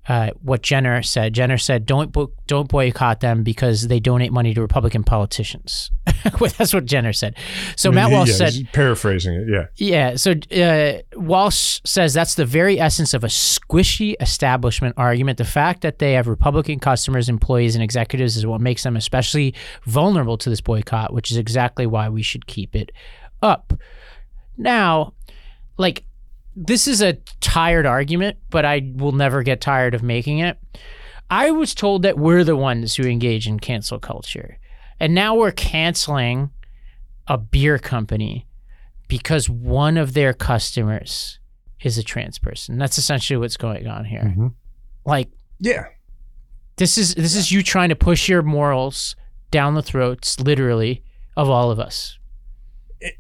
uh, 0.08 0.30
what 0.42 0.62
Jenner 0.62 1.02
said. 1.02 1.32
Jenner 1.32 1.58
said, 1.58 1.86
"Don't 1.86 2.12
bo- 2.12 2.32
don't 2.46 2.68
boycott 2.68 3.20
them 3.20 3.42
because 3.42 3.88
they 3.88 4.00
donate 4.00 4.32
money 4.32 4.52
to 4.54 4.60
Republican 4.60 5.02
politicians." 5.02 5.90
well, 6.40 6.50
that's 6.58 6.74
what 6.74 6.84
Jenner 6.84 7.12
said. 7.12 7.36
So 7.76 7.90
Matt 7.90 8.10
Walsh 8.10 8.28
Yeah, 8.28 8.34
said, 8.34 8.52
he's 8.52 8.68
paraphrasing 8.72 9.34
it. 9.34 9.48
Yeah. 9.48 9.66
yeah. 9.76 10.16
So 10.16 10.32
uh, 10.60 11.02
Walsh 11.18 11.80
says 11.84 12.12
that's 12.12 12.34
the 12.34 12.44
very 12.44 12.78
essence 12.78 13.14
of 13.14 13.24
a 13.24 13.28
squishy 13.28 14.14
establishment 14.20 14.94
argument. 14.98 15.38
The 15.38 15.44
fact 15.44 15.80
that 15.82 15.98
they 15.98 16.12
have 16.12 16.26
Republican 16.26 16.78
customers, 16.80 17.28
employees, 17.28 17.74
and 17.74 17.82
executives 17.82 18.36
is 18.36 18.46
what 18.46 18.60
makes 18.60 18.82
them 18.82 18.96
especially 18.96 19.54
vulnerable 19.84 20.36
to 20.38 20.50
this 20.50 20.60
boycott, 20.60 21.12
which 21.12 21.30
is 21.30 21.36
exactly 21.38 21.86
why 21.86 22.08
we 22.08 22.22
should 22.22 22.46
keep 22.46 22.76
it 22.76 22.92
up. 23.42 23.72
Now, 24.56 25.14
like, 25.76 26.04
this 26.56 26.86
is 26.88 27.02
a 27.02 27.14
tired 27.40 27.86
argument, 27.86 28.36
but 28.50 28.64
I 28.64 28.92
will 28.94 29.12
never 29.12 29.42
get 29.42 29.60
tired 29.60 29.94
of 29.94 30.02
making 30.02 30.38
it. 30.38 30.58
I 31.30 31.50
was 31.50 31.74
told 31.74 32.02
that 32.02 32.18
we're 32.18 32.44
the 32.44 32.56
ones 32.56 32.94
who 32.96 33.04
engage 33.04 33.46
in 33.48 33.58
cancel 33.58 33.98
culture. 33.98 34.58
And 35.00 35.14
now 35.14 35.34
we're 35.34 35.50
canceling 35.52 36.50
a 37.26 37.36
beer 37.38 37.78
company 37.78 38.46
because 39.08 39.48
one 39.48 39.96
of 39.96 40.14
their 40.14 40.32
customers 40.32 41.38
is 41.82 41.98
a 41.98 42.02
trans 42.02 42.38
person. 42.38 42.78
That's 42.78 42.98
essentially 42.98 43.36
what's 43.36 43.56
going 43.56 43.86
on 43.86 44.04
here. 44.04 44.22
Mhm. 44.36 44.54
Like 45.04 45.28
Yeah. 45.58 45.84
this 46.76 46.96
is 46.98 47.14
this 47.14 47.34
is 47.34 47.50
you 47.50 47.62
trying 47.62 47.88
to 47.88 47.96
push 47.96 48.28
your 48.28 48.42
morals 48.42 49.16
down 49.50 49.74
the 49.74 49.82
throats, 49.82 50.38
literally, 50.40 51.02
of 51.36 51.48
all 51.50 51.70
of 51.70 51.80
us. 51.80 52.18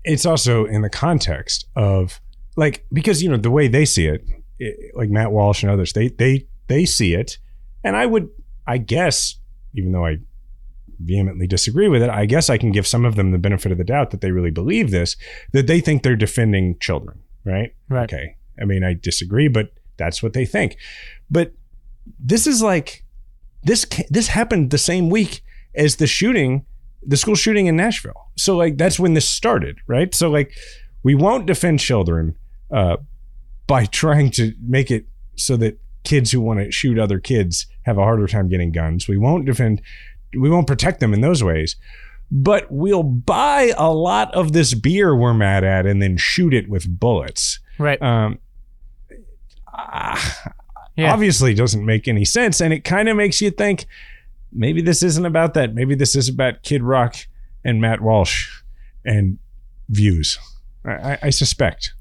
it's 0.02 0.24
also 0.24 0.64
in 0.64 0.80
the 0.80 0.88
context 0.88 1.66
of 1.76 2.18
like 2.56 2.86
because 2.92 3.22
you 3.22 3.30
know 3.30 3.36
the 3.36 3.50
way 3.50 3.68
they 3.68 3.84
see 3.84 4.06
it, 4.06 4.24
it, 4.58 4.94
like 4.94 5.10
Matt 5.10 5.32
Walsh 5.32 5.62
and 5.62 5.70
others, 5.70 5.92
they 5.92 6.08
they 6.08 6.46
they 6.68 6.84
see 6.84 7.14
it, 7.14 7.38
and 7.82 7.96
I 7.96 8.06
would, 8.06 8.28
I 8.66 8.78
guess, 8.78 9.38
even 9.74 9.92
though 9.92 10.06
I 10.06 10.18
vehemently 11.00 11.46
disagree 11.46 11.88
with 11.88 12.02
it, 12.02 12.10
I 12.10 12.26
guess 12.26 12.48
I 12.48 12.58
can 12.58 12.70
give 12.70 12.86
some 12.86 13.04
of 13.04 13.16
them 13.16 13.32
the 13.32 13.38
benefit 13.38 13.72
of 13.72 13.78
the 13.78 13.84
doubt 13.84 14.10
that 14.10 14.20
they 14.20 14.30
really 14.30 14.50
believe 14.50 14.90
this, 14.90 15.16
that 15.52 15.66
they 15.66 15.80
think 15.80 16.02
they're 16.02 16.16
defending 16.16 16.78
children, 16.78 17.20
right? 17.44 17.74
Right. 17.88 18.04
Okay. 18.04 18.36
I 18.60 18.64
mean, 18.64 18.84
I 18.84 18.94
disagree, 18.94 19.48
but 19.48 19.72
that's 19.96 20.22
what 20.22 20.32
they 20.32 20.46
think. 20.46 20.76
But 21.30 21.52
this 22.18 22.46
is 22.46 22.62
like 22.62 23.04
this 23.62 23.86
this 24.10 24.28
happened 24.28 24.70
the 24.70 24.78
same 24.78 25.10
week 25.10 25.42
as 25.74 25.96
the 25.96 26.06
shooting, 26.06 26.64
the 27.02 27.16
school 27.16 27.34
shooting 27.34 27.66
in 27.66 27.76
Nashville. 27.76 28.30
So 28.36 28.56
like 28.56 28.76
that's 28.76 28.98
when 28.98 29.14
this 29.14 29.28
started, 29.28 29.78
right? 29.86 30.14
So 30.14 30.30
like 30.30 30.52
we 31.02 31.14
won't 31.14 31.46
defend 31.46 31.80
children 31.80 32.36
uh, 32.70 32.96
by 33.66 33.86
trying 33.86 34.30
to 34.32 34.52
make 34.60 34.90
it 34.90 35.06
so 35.36 35.56
that 35.56 35.78
kids 36.04 36.30
who 36.32 36.40
want 36.40 36.60
to 36.60 36.70
shoot 36.70 36.98
other 36.98 37.18
kids 37.18 37.66
have 37.82 37.96
a 37.98 38.02
harder 38.02 38.26
time 38.26 38.48
getting 38.48 38.72
guns. 38.72 39.08
We 39.08 39.16
won't 39.16 39.46
defend 39.46 39.80
we 40.36 40.50
won't 40.50 40.66
protect 40.66 41.00
them 41.00 41.14
in 41.14 41.20
those 41.20 41.42
ways. 41.44 41.76
But 42.30 42.66
we'll 42.70 43.02
buy 43.04 43.72
a 43.76 43.92
lot 43.92 44.34
of 44.34 44.52
this 44.52 44.74
beer 44.74 45.14
we're 45.14 45.34
mad 45.34 45.62
at 45.62 45.86
and 45.86 46.02
then 46.02 46.16
shoot 46.16 46.52
it 46.52 46.68
with 46.68 46.88
bullets. 46.98 47.60
Right. 47.78 48.00
Um, 48.02 48.38
ah, 49.72 50.52
Yeah. 50.96 51.12
obviously 51.12 51.54
doesn't 51.54 51.84
make 51.84 52.06
any 52.06 52.24
sense, 52.24 52.60
and 52.60 52.72
it 52.72 52.84
kind 52.84 53.08
of 53.08 53.16
makes 53.16 53.40
you 53.40 53.50
think 53.50 53.86
maybe 54.52 54.80
this 54.80 55.02
isn't 55.02 55.26
about 55.26 55.54
that. 55.54 55.74
Maybe 55.74 55.96
this 55.96 56.14
is 56.14 56.28
about 56.28 56.62
Kid 56.62 56.84
Rock 56.84 57.16
and 57.64 57.80
Matt 57.80 58.00
Walsh 58.00 58.62
and 59.04 59.38
views. 59.88 60.38
I, 60.84 61.18
I 61.20 61.30
suspect. 61.30 61.94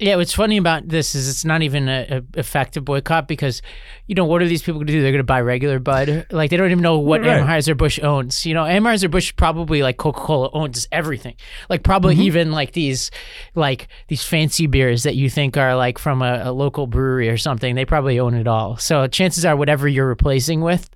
Yeah, 0.00 0.16
what's 0.16 0.32
funny 0.32 0.56
about 0.56 0.88
this 0.88 1.14
is 1.14 1.28
it's 1.28 1.44
not 1.44 1.60
even 1.60 1.88
a, 1.88 2.22
a 2.34 2.38
effective 2.40 2.84
boycott 2.86 3.28
because, 3.28 3.60
you 4.06 4.14
know, 4.14 4.24
what 4.24 4.40
are 4.40 4.48
these 4.48 4.62
people 4.62 4.78
going 4.78 4.86
to 4.86 4.92
do? 4.94 5.02
They're 5.02 5.12
going 5.12 5.18
to 5.20 5.24
buy 5.24 5.42
regular 5.42 5.78
Bud. 5.78 6.26
Like 6.30 6.48
they 6.50 6.56
don't 6.56 6.70
even 6.70 6.82
know 6.82 6.98
what 6.98 7.20
Right. 7.20 7.76
Busch 7.76 8.00
owns. 8.02 8.46
You 8.46 8.54
know, 8.54 8.64
Anheuser 8.64 9.10
Busch 9.10 9.36
probably 9.36 9.82
like 9.82 9.98
Coca 9.98 10.18
Cola 10.20 10.50
owns 10.54 10.88
everything. 10.90 11.34
Like 11.68 11.82
probably 11.82 12.14
Mm-hmm. 12.14 12.22
even 12.22 12.52
like 12.52 12.72
these, 12.72 13.10
like 13.54 13.88
these 14.08 14.24
fancy 14.24 14.66
beers 14.66 15.02
that 15.02 15.16
you 15.16 15.28
think 15.28 15.56
are 15.58 15.76
like 15.76 15.98
from 15.98 16.22
a, 16.22 16.44
a 16.44 16.52
local 16.52 16.86
brewery 16.86 17.28
or 17.28 17.36
something. 17.36 17.74
They 17.74 17.84
probably 17.84 18.18
own 18.18 18.32
it 18.34 18.48
all. 18.48 18.78
So 18.78 19.06
chances 19.06 19.44
are, 19.44 19.54
whatever 19.54 19.86
you're 19.86 20.08
replacing 20.08 20.62
with, 20.62 20.88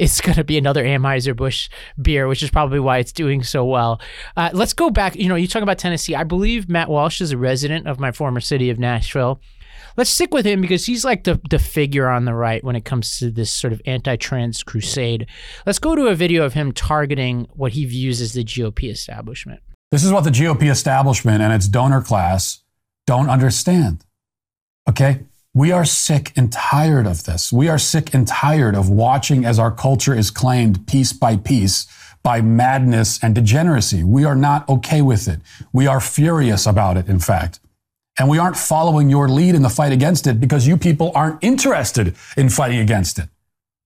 it's 0.00 0.20
going 0.20 0.34
to 0.36 0.44
be 0.44 0.58
another 0.58 0.84
Anheuser 0.84 1.36
Busch 1.36 1.68
beer, 2.02 2.26
which 2.26 2.42
is 2.42 2.50
probably 2.50 2.80
why 2.80 2.98
it's 2.98 3.12
doing 3.12 3.44
so 3.44 3.64
well. 3.64 4.00
Uh, 4.36 4.50
let's 4.52 4.72
go 4.72 4.90
back. 4.90 5.14
You 5.14 5.28
know, 5.28 5.36
you 5.36 5.46
talk 5.46 5.62
about 5.62 5.78
Tennessee. 5.78 6.14
I 6.16 6.24
believe 6.24 6.68
Matt 6.68 6.88
Walsh 6.88 7.20
is 7.20 7.30
a 7.30 7.38
resident 7.38 7.86
of 7.86 8.00
my 8.00 8.10
former 8.10 8.40
city 8.48 8.70
of 8.70 8.78
Nashville. 8.78 9.40
Let's 9.96 10.10
stick 10.10 10.32
with 10.32 10.46
him 10.46 10.60
because 10.60 10.86
he's 10.86 11.04
like 11.04 11.24
the, 11.24 11.40
the 11.50 11.58
figure 11.58 12.08
on 12.08 12.24
the 12.24 12.34
right 12.34 12.62
when 12.62 12.76
it 12.76 12.84
comes 12.84 13.18
to 13.18 13.30
this 13.30 13.50
sort 13.50 13.72
of 13.72 13.82
anti 13.84 14.16
trans 14.16 14.62
crusade. 14.62 15.26
Let's 15.66 15.78
go 15.78 15.94
to 15.94 16.06
a 16.06 16.14
video 16.14 16.44
of 16.44 16.54
him 16.54 16.72
targeting 16.72 17.48
what 17.52 17.72
he 17.72 17.84
views 17.84 18.20
as 18.20 18.32
the 18.32 18.44
GOP 18.44 18.90
establishment. 18.90 19.60
This 19.90 20.04
is 20.04 20.12
what 20.12 20.24
the 20.24 20.30
GOP 20.30 20.70
establishment 20.70 21.42
and 21.42 21.52
its 21.52 21.66
donor 21.66 22.02
class 22.02 22.62
don't 23.06 23.28
understand. 23.28 24.04
Okay? 24.88 25.20
We 25.54 25.72
are 25.72 25.84
sick 25.84 26.32
and 26.36 26.52
tired 26.52 27.06
of 27.06 27.24
this. 27.24 27.52
We 27.52 27.68
are 27.68 27.78
sick 27.78 28.14
and 28.14 28.28
tired 28.28 28.76
of 28.76 28.88
watching 28.88 29.44
as 29.44 29.58
our 29.58 29.72
culture 29.72 30.14
is 30.14 30.30
claimed 30.30 30.86
piece 30.86 31.12
by 31.12 31.36
piece 31.36 31.86
by 32.22 32.40
madness 32.40 33.18
and 33.22 33.34
degeneracy. 33.34 34.04
We 34.04 34.24
are 34.24 34.34
not 34.34 34.68
okay 34.68 35.02
with 35.02 35.28
it. 35.28 35.40
We 35.72 35.86
are 35.86 36.00
furious 36.00 36.66
about 36.66 36.96
it, 36.96 37.08
in 37.08 37.18
fact. 37.18 37.60
And 38.18 38.28
we 38.28 38.38
aren't 38.38 38.56
following 38.56 39.08
your 39.10 39.28
lead 39.28 39.54
in 39.54 39.62
the 39.62 39.68
fight 39.68 39.92
against 39.92 40.26
it 40.26 40.40
because 40.40 40.66
you 40.66 40.76
people 40.76 41.12
aren't 41.14 41.42
interested 41.42 42.16
in 42.36 42.48
fighting 42.48 42.80
against 42.80 43.18
it. 43.18 43.28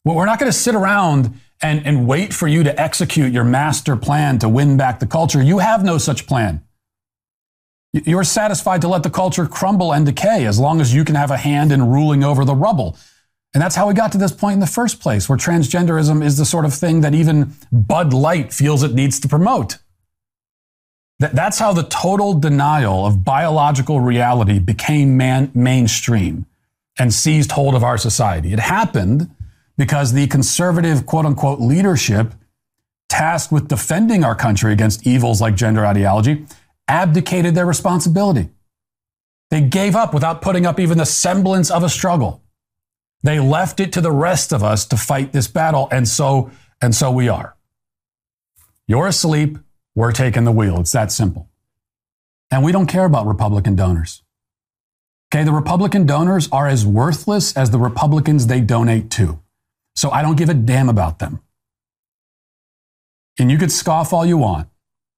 Well, 0.04 0.16
we're 0.16 0.26
not 0.26 0.38
going 0.38 0.50
to 0.50 0.56
sit 0.56 0.74
around 0.74 1.38
and, 1.60 1.86
and 1.86 2.06
wait 2.08 2.32
for 2.32 2.48
you 2.48 2.62
to 2.64 2.80
execute 2.80 3.32
your 3.32 3.44
master 3.44 3.94
plan 3.94 4.38
to 4.38 4.48
win 4.48 4.76
back 4.76 5.00
the 5.00 5.06
culture. 5.06 5.42
You 5.42 5.58
have 5.58 5.84
no 5.84 5.98
such 5.98 6.26
plan. 6.26 6.62
You- 7.92 8.02
You're 8.06 8.24
satisfied 8.24 8.80
to 8.80 8.88
let 8.88 9.02
the 9.02 9.10
culture 9.10 9.46
crumble 9.46 9.92
and 9.92 10.06
decay 10.06 10.46
as 10.46 10.58
long 10.58 10.80
as 10.80 10.94
you 10.94 11.04
can 11.04 11.14
have 11.14 11.30
a 11.30 11.36
hand 11.36 11.70
in 11.70 11.86
ruling 11.88 12.24
over 12.24 12.44
the 12.44 12.54
rubble. 12.54 12.96
And 13.54 13.62
that's 13.62 13.76
how 13.76 13.86
we 13.86 13.92
got 13.92 14.12
to 14.12 14.18
this 14.18 14.32
point 14.32 14.54
in 14.54 14.60
the 14.60 14.66
first 14.66 14.98
place, 14.98 15.28
where 15.28 15.36
transgenderism 15.36 16.24
is 16.24 16.38
the 16.38 16.46
sort 16.46 16.64
of 16.64 16.72
thing 16.72 17.02
that 17.02 17.14
even 17.14 17.52
Bud 17.70 18.14
Light 18.14 18.50
feels 18.50 18.82
it 18.82 18.94
needs 18.94 19.20
to 19.20 19.28
promote. 19.28 19.76
That, 21.22 21.36
that's 21.36 21.60
how 21.60 21.72
the 21.72 21.84
total 21.84 22.34
denial 22.34 23.06
of 23.06 23.22
biological 23.22 24.00
reality 24.00 24.58
became 24.58 25.16
man, 25.16 25.52
mainstream 25.54 26.46
and 26.98 27.14
seized 27.14 27.52
hold 27.52 27.76
of 27.76 27.84
our 27.84 27.96
society. 27.96 28.52
It 28.52 28.58
happened 28.58 29.30
because 29.78 30.12
the 30.14 30.26
conservative, 30.26 31.06
quote 31.06 31.24
unquote, 31.24 31.60
leadership 31.60 32.34
tasked 33.08 33.52
with 33.52 33.68
defending 33.68 34.24
our 34.24 34.34
country 34.34 34.72
against 34.72 35.06
evils 35.06 35.40
like 35.40 35.54
gender 35.54 35.86
ideology 35.86 36.44
abdicated 36.88 37.54
their 37.54 37.66
responsibility. 37.66 38.48
They 39.50 39.60
gave 39.60 39.94
up 39.94 40.12
without 40.12 40.42
putting 40.42 40.66
up 40.66 40.80
even 40.80 40.98
the 40.98 41.06
semblance 41.06 41.70
of 41.70 41.84
a 41.84 41.88
struggle. 41.88 42.42
They 43.22 43.38
left 43.38 43.78
it 43.78 43.92
to 43.92 44.00
the 44.00 44.10
rest 44.10 44.52
of 44.52 44.64
us 44.64 44.86
to 44.86 44.96
fight 44.96 45.30
this 45.32 45.46
battle, 45.46 45.86
and 45.92 46.08
so 46.08 46.50
and 46.80 46.92
so 46.92 47.12
we 47.12 47.28
are. 47.28 47.54
You're 48.88 49.06
asleep, 49.06 49.58
we're 49.94 50.12
taking 50.12 50.44
the 50.44 50.52
wheel. 50.52 50.80
It's 50.80 50.92
that 50.92 51.12
simple. 51.12 51.48
And 52.50 52.64
we 52.64 52.72
don't 52.72 52.86
care 52.86 53.04
about 53.04 53.26
Republican 53.26 53.74
donors. 53.76 54.22
Okay, 55.34 55.44
the 55.44 55.52
Republican 55.52 56.04
donors 56.04 56.48
are 56.52 56.68
as 56.68 56.84
worthless 56.84 57.56
as 57.56 57.70
the 57.70 57.78
Republicans 57.78 58.46
they 58.46 58.60
donate 58.60 59.10
to. 59.12 59.40
So 59.94 60.10
I 60.10 60.22
don't 60.22 60.36
give 60.36 60.50
a 60.50 60.54
damn 60.54 60.88
about 60.88 61.18
them. 61.18 61.40
And 63.38 63.50
you 63.50 63.56
could 63.56 63.72
scoff 63.72 64.12
all 64.12 64.26
you 64.26 64.36
want, 64.36 64.68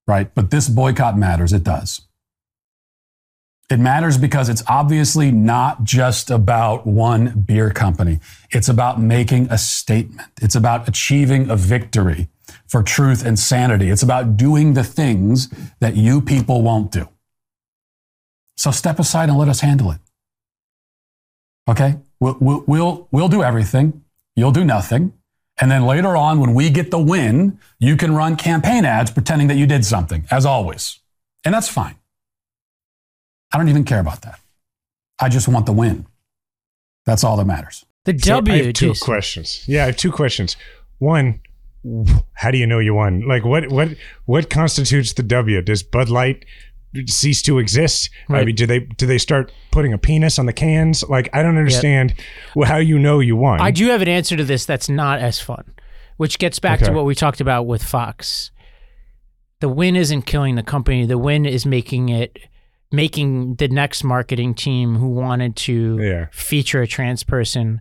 right? 0.06 0.32
But 0.32 0.50
this 0.50 0.68
boycott 0.68 1.18
matters. 1.18 1.52
It 1.52 1.64
does. 1.64 2.02
It 3.70 3.80
matters 3.80 4.18
because 4.18 4.48
it's 4.48 4.62
obviously 4.68 5.32
not 5.32 5.84
just 5.84 6.30
about 6.30 6.86
one 6.86 7.40
beer 7.46 7.70
company. 7.70 8.20
It's 8.50 8.68
about 8.68 9.00
making 9.00 9.48
a 9.50 9.58
statement. 9.58 10.28
It's 10.40 10.54
about 10.54 10.86
achieving 10.86 11.50
a 11.50 11.56
victory 11.56 12.28
for 12.74 12.82
truth 12.82 13.24
and 13.24 13.38
sanity. 13.38 13.88
It's 13.88 14.02
about 14.02 14.36
doing 14.36 14.74
the 14.74 14.82
things 14.82 15.48
that 15.78 15.94
you 15.94 16.20
people 16.20 16.60
won't 16.60 16.90
do. 16.90 17.08
So 18.56 18.72
step 18.72 18.98
aside 18.98 19.28
and 19.28 19.38
let 19.38 19.48
us 19.48 19.60
handle 19.60 19.92
it. 19.92 20.00
Okay? 21.70 21.98
We'll, 22.18 22.36
we'll, 22.40 22.64
we'll, 22.66 23.08
we'll 23.12 23.28
do 23.28 23.44
everything. 23.44 24.02
You'll 24.34 24.50
do 24.50 24.64
nothing. 24.64 25.12
And 25.60 25.70
then 25.70 25.86
later 25.86 26.16
on, 26.16 26.40
when 26.40 26.52
we 26.52 26.68
get 26.68 26.90
the 26.90 26.98
win, 26.98 27.60
you 27.78 27.96
can 27.96 28.12
run 28.12 28.34
campaign 28.34 28.84
ads 28.84 29.12
pretending 29.12 29.46
that 29.46 29.56
you 29.56 29.68
did 29.68 29.84
something, 29.84 30.26
as 30.32 30.44
always. 30.44 30.98
And 31.44 31.54
that's 31.54 31.68
fine. 31.68 31.94
I 33.52 33.56
don't 33.56 33.68
even 33.68 33.84
care 33.84 34.00
about 34.00 34.22
that. 34.22 34.40
I 35.20 35.28
just 35.28 35.46
want 35.46 35.66
the 35.66 35.72
win. 35.72 36.06
That's 37.06 37.22
all 37.22 37.36
that 37.36 37.44
matters. 37.44 37.84
The 38.02 38.18
So 38.18 38.40
W, 38.40 38.52
I 38.52 38.64
have 38.64 38.74
two 38.74 38.88
Jason. 38.88 39.04
questions. 39.04 39.64
Yeah, 39.68 39.84
I 39.84 39.86
have 39.86 39.96
two 39.96 40.10
questions. 40.10 40.56
One, 40.98 41.38
how 42.34 42.50
do 42.50 42.58
you 42.58 42.66
know 42.66 42.78
you 42.78 42.94
won? 42.94 43.26
Like, 43.26 43.44
what 43.44 43.68
what 43.70 43.90
what 44.24 44.50
constitutes 44.50 45.12
the 45.12 45.22
W? 45.22 45.60
Does 45.62 45.82
Bud 45.82 46.08
Light 46.08 46.44
cease 47.06 47.42
to 47.42 47.58
exist? 47.58 48.10
I 48.28 48.44
mean, 48.44 48.54
do 48.54 48.66
they 48.66 48.80
do 48.80 49.06
they 49.06 49.18
start 49.18 49.52
putting 49.70 49.92
a 49.92 49.98
penis 49.98 50.38
on 50.38 50.46
the 50.46 50.52
cans? 50.52 51.02
Like, 51.08 51.28
I 51.32 51.42
don't 51.42 51.58
understand 51.58 52.14
well, 52.54 52.68
how 52.68 52.76
you 52.76 52.98
know 52.98 53.20
you 53.20 53.36
won. 53.36 53.60
I 53.60 53.70
do 53.70 53.88
have 53.88 54.02
an 54.02 54.08
answer 54.08 54.36
to 54.36 54.44
this 54.44 54.64
that's 54.64 54.88
not 54.88 55.18
as 55.18 55.40
fun, 55.40 55.74
which 56.16 56.38
gets 56.38 56.58
back 56.58 56.80
to 56.80 56.92
what 56.92 57.04
we 57.04 57.14
talked 57.14 57.40
about 57.40 57.64
with 57.64 57.82
Fox. 57.82 58.50
The 59.60 59.68
win 59.68 59.96
isn't 59.96 60.22
killing 60.22 60.56
the 60.56 60.62
company. 60.62 61.06
The 61.06 61.18
win 61.18 61.46
is 61.46 61.64
making 61.64 62.10
it 62.10 62.38
making 62.92 63.56
the 63.56 63.66
next 63.66 64.04
marketing 64.04 64.54
team 64.54 64.94
who 64.96 65.08
wanted 65.08 65.56
to 65.56 65.98
Yeah. 66.00 66.26
feature 66.30 66.82
a 66.82 66.86
trans 66.86 67.24
person 67.24 67.80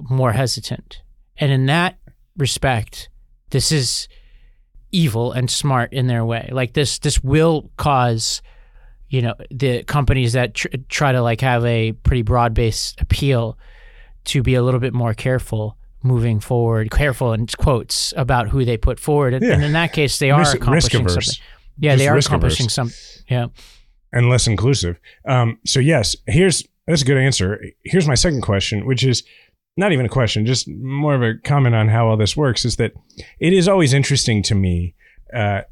more 0.00 0.32
hesitant. 0.32 1.02
And 1.36 1.52
in 1.52 1.66
that 1.66 1.98
respect, 2.36 3.09
this 3.50 3.72
is 3.72 4.08
evil 4.92 5.32
and 5.32 5.50
smart 5.50 5.92
in 5.92 6.06
their 6.06 6.24
way. 6.24 6.48
Like 6.52 6.72
this 6.72 6.98
this 6.98 7.22
will 7.22 7.70
cause 7.76 8.42
you 9.08 9.22
know 9.22 9.34
the 9.50 9.82
companies 9.84 10.32
that 10.34 10.54
tr- 10.54 10.68
try 10.88 11.12
to 11.12 11.20
like 11.22 11.40
have 11.40 11.64
a 11.64 11.92
pretty 11.92 12.22
broad-based 12.22 13.00
appeal 13.00 13.58
to 14.26 14.42
be 14.42 14.54
a 14.54 14.62
little 14.62 14.80
bit 14.80 14.92
more 14.94 15.14
careful 15.14 15.76
moving 16.02 16.40
forward 16.40 16.90
careful 16.90 17.32
in 17.34 17.46
quotes 17.58 18.14
about 18.16 18.48
who 18.48 18.64
they 18.64 18.76
put 18.76 18.98
forward 18.98 19.34
and, 19.34 19.44
Yeah. 19.44 19.52
and 19.54 19.64
in 19.64 19.72
that 19.72 19.92
case 19.92 20.18
they 20.18 20.30
are 20.30 20.38
Risk- 20.40 20.54
accomplishing 20.56 21.06
something 21.08 21.34
yeah 21.78 21.90
Just 21.92 21.98
they 21.98 22.08
are 22.08 22.16
accomplishing 22.16 22.68
some 22.70 22.90
yeah 23.28 23.46
and 24.12 24.28
less 24.28 24.46
inclusive. 24.48 24.98
Um, 25.24 25.58
so 25.66 25.78
yes, 25.78 26.16
here's 26.26 26.64
that's 26.86 27.02
a 27.02 27.04
good 27.04 27.16
answer. 27.18 27.62
Here's 27.84 28.08
my 28.08 28.16
second 28.16 28.40
question, 28.40 28.84
which 28.86 29.04
is 29.04 29.22
not 29.76 29.92
even 29.92 30.06
a 30.06 30.08
question, 30.10 30.46
just 30.46 30.68
more 30.68 31.14
of 31.14 31.22
a 31.22 31.34
comment 31.42 31.74
on 31.74 31.88
how 31.88 32.08
all 32.08 32.16
this 32.16 32.36
works. 32.36 32.64
Is 32.64 32.76
that 32.76 32.92
it 33.38 33.52
is 33.52 33.68
always 33.68 33.92
interesting 33.94 34.42
to 34.44 34.54
me 34.54 34.94
uh, 35.34 35.62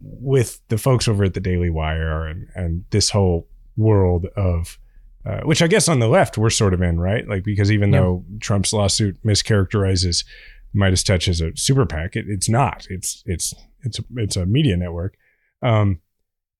with 0.00 0.60
the 0.68 0.78
folks 0.78 1.08
over 1.08 1.24
at 1.24 1.34
the 1.34 1.40
Daily 1.40 1.70
Wire 1.70 2.26
and 2.26 2.48
and 2.54 2.84
this 2.90 3.10
whole 3.10 3.48
world 3.76 4.26
of 4.36 4.78
uh, 5.26 5.40
which 5.40 5.60
I 5.60 5.66
guess 5.66 5.86
on 5.88 5.98
the 5.98 6.08
left 6.08 6.38
we're 6.38 6.48
sort 6.50 6.72
of 6.72 6.80
in, 6.80 6.98
right? 6.98 7.28
Like 7.28 7.44
because 7.44 7.70
even 7.70 7.92
Yeah. 7.92 8.00
though 8.00 8.24
Trump's 8.40 8.72
lawsuit 8.72 9.22
mischaracterizes 9.24 10.24
MeidasTouch 10.74 11.28
as 11.28 11.40
a 11.40 11.54
super 11.56 11.84
PAC, 11.84 12.16
it, 12.16 12.24
it's 12.28 12.48
not. 12.48 12.86
It's 12.90 13.22
it's 13.26 13.52
it's 13.82 13.98
a, 13.98 14.02
it's 14.16 14.36
a 14.36 14.46
media 14.46 14.76
network. 14.76 15.16
Um, 15.62 16.00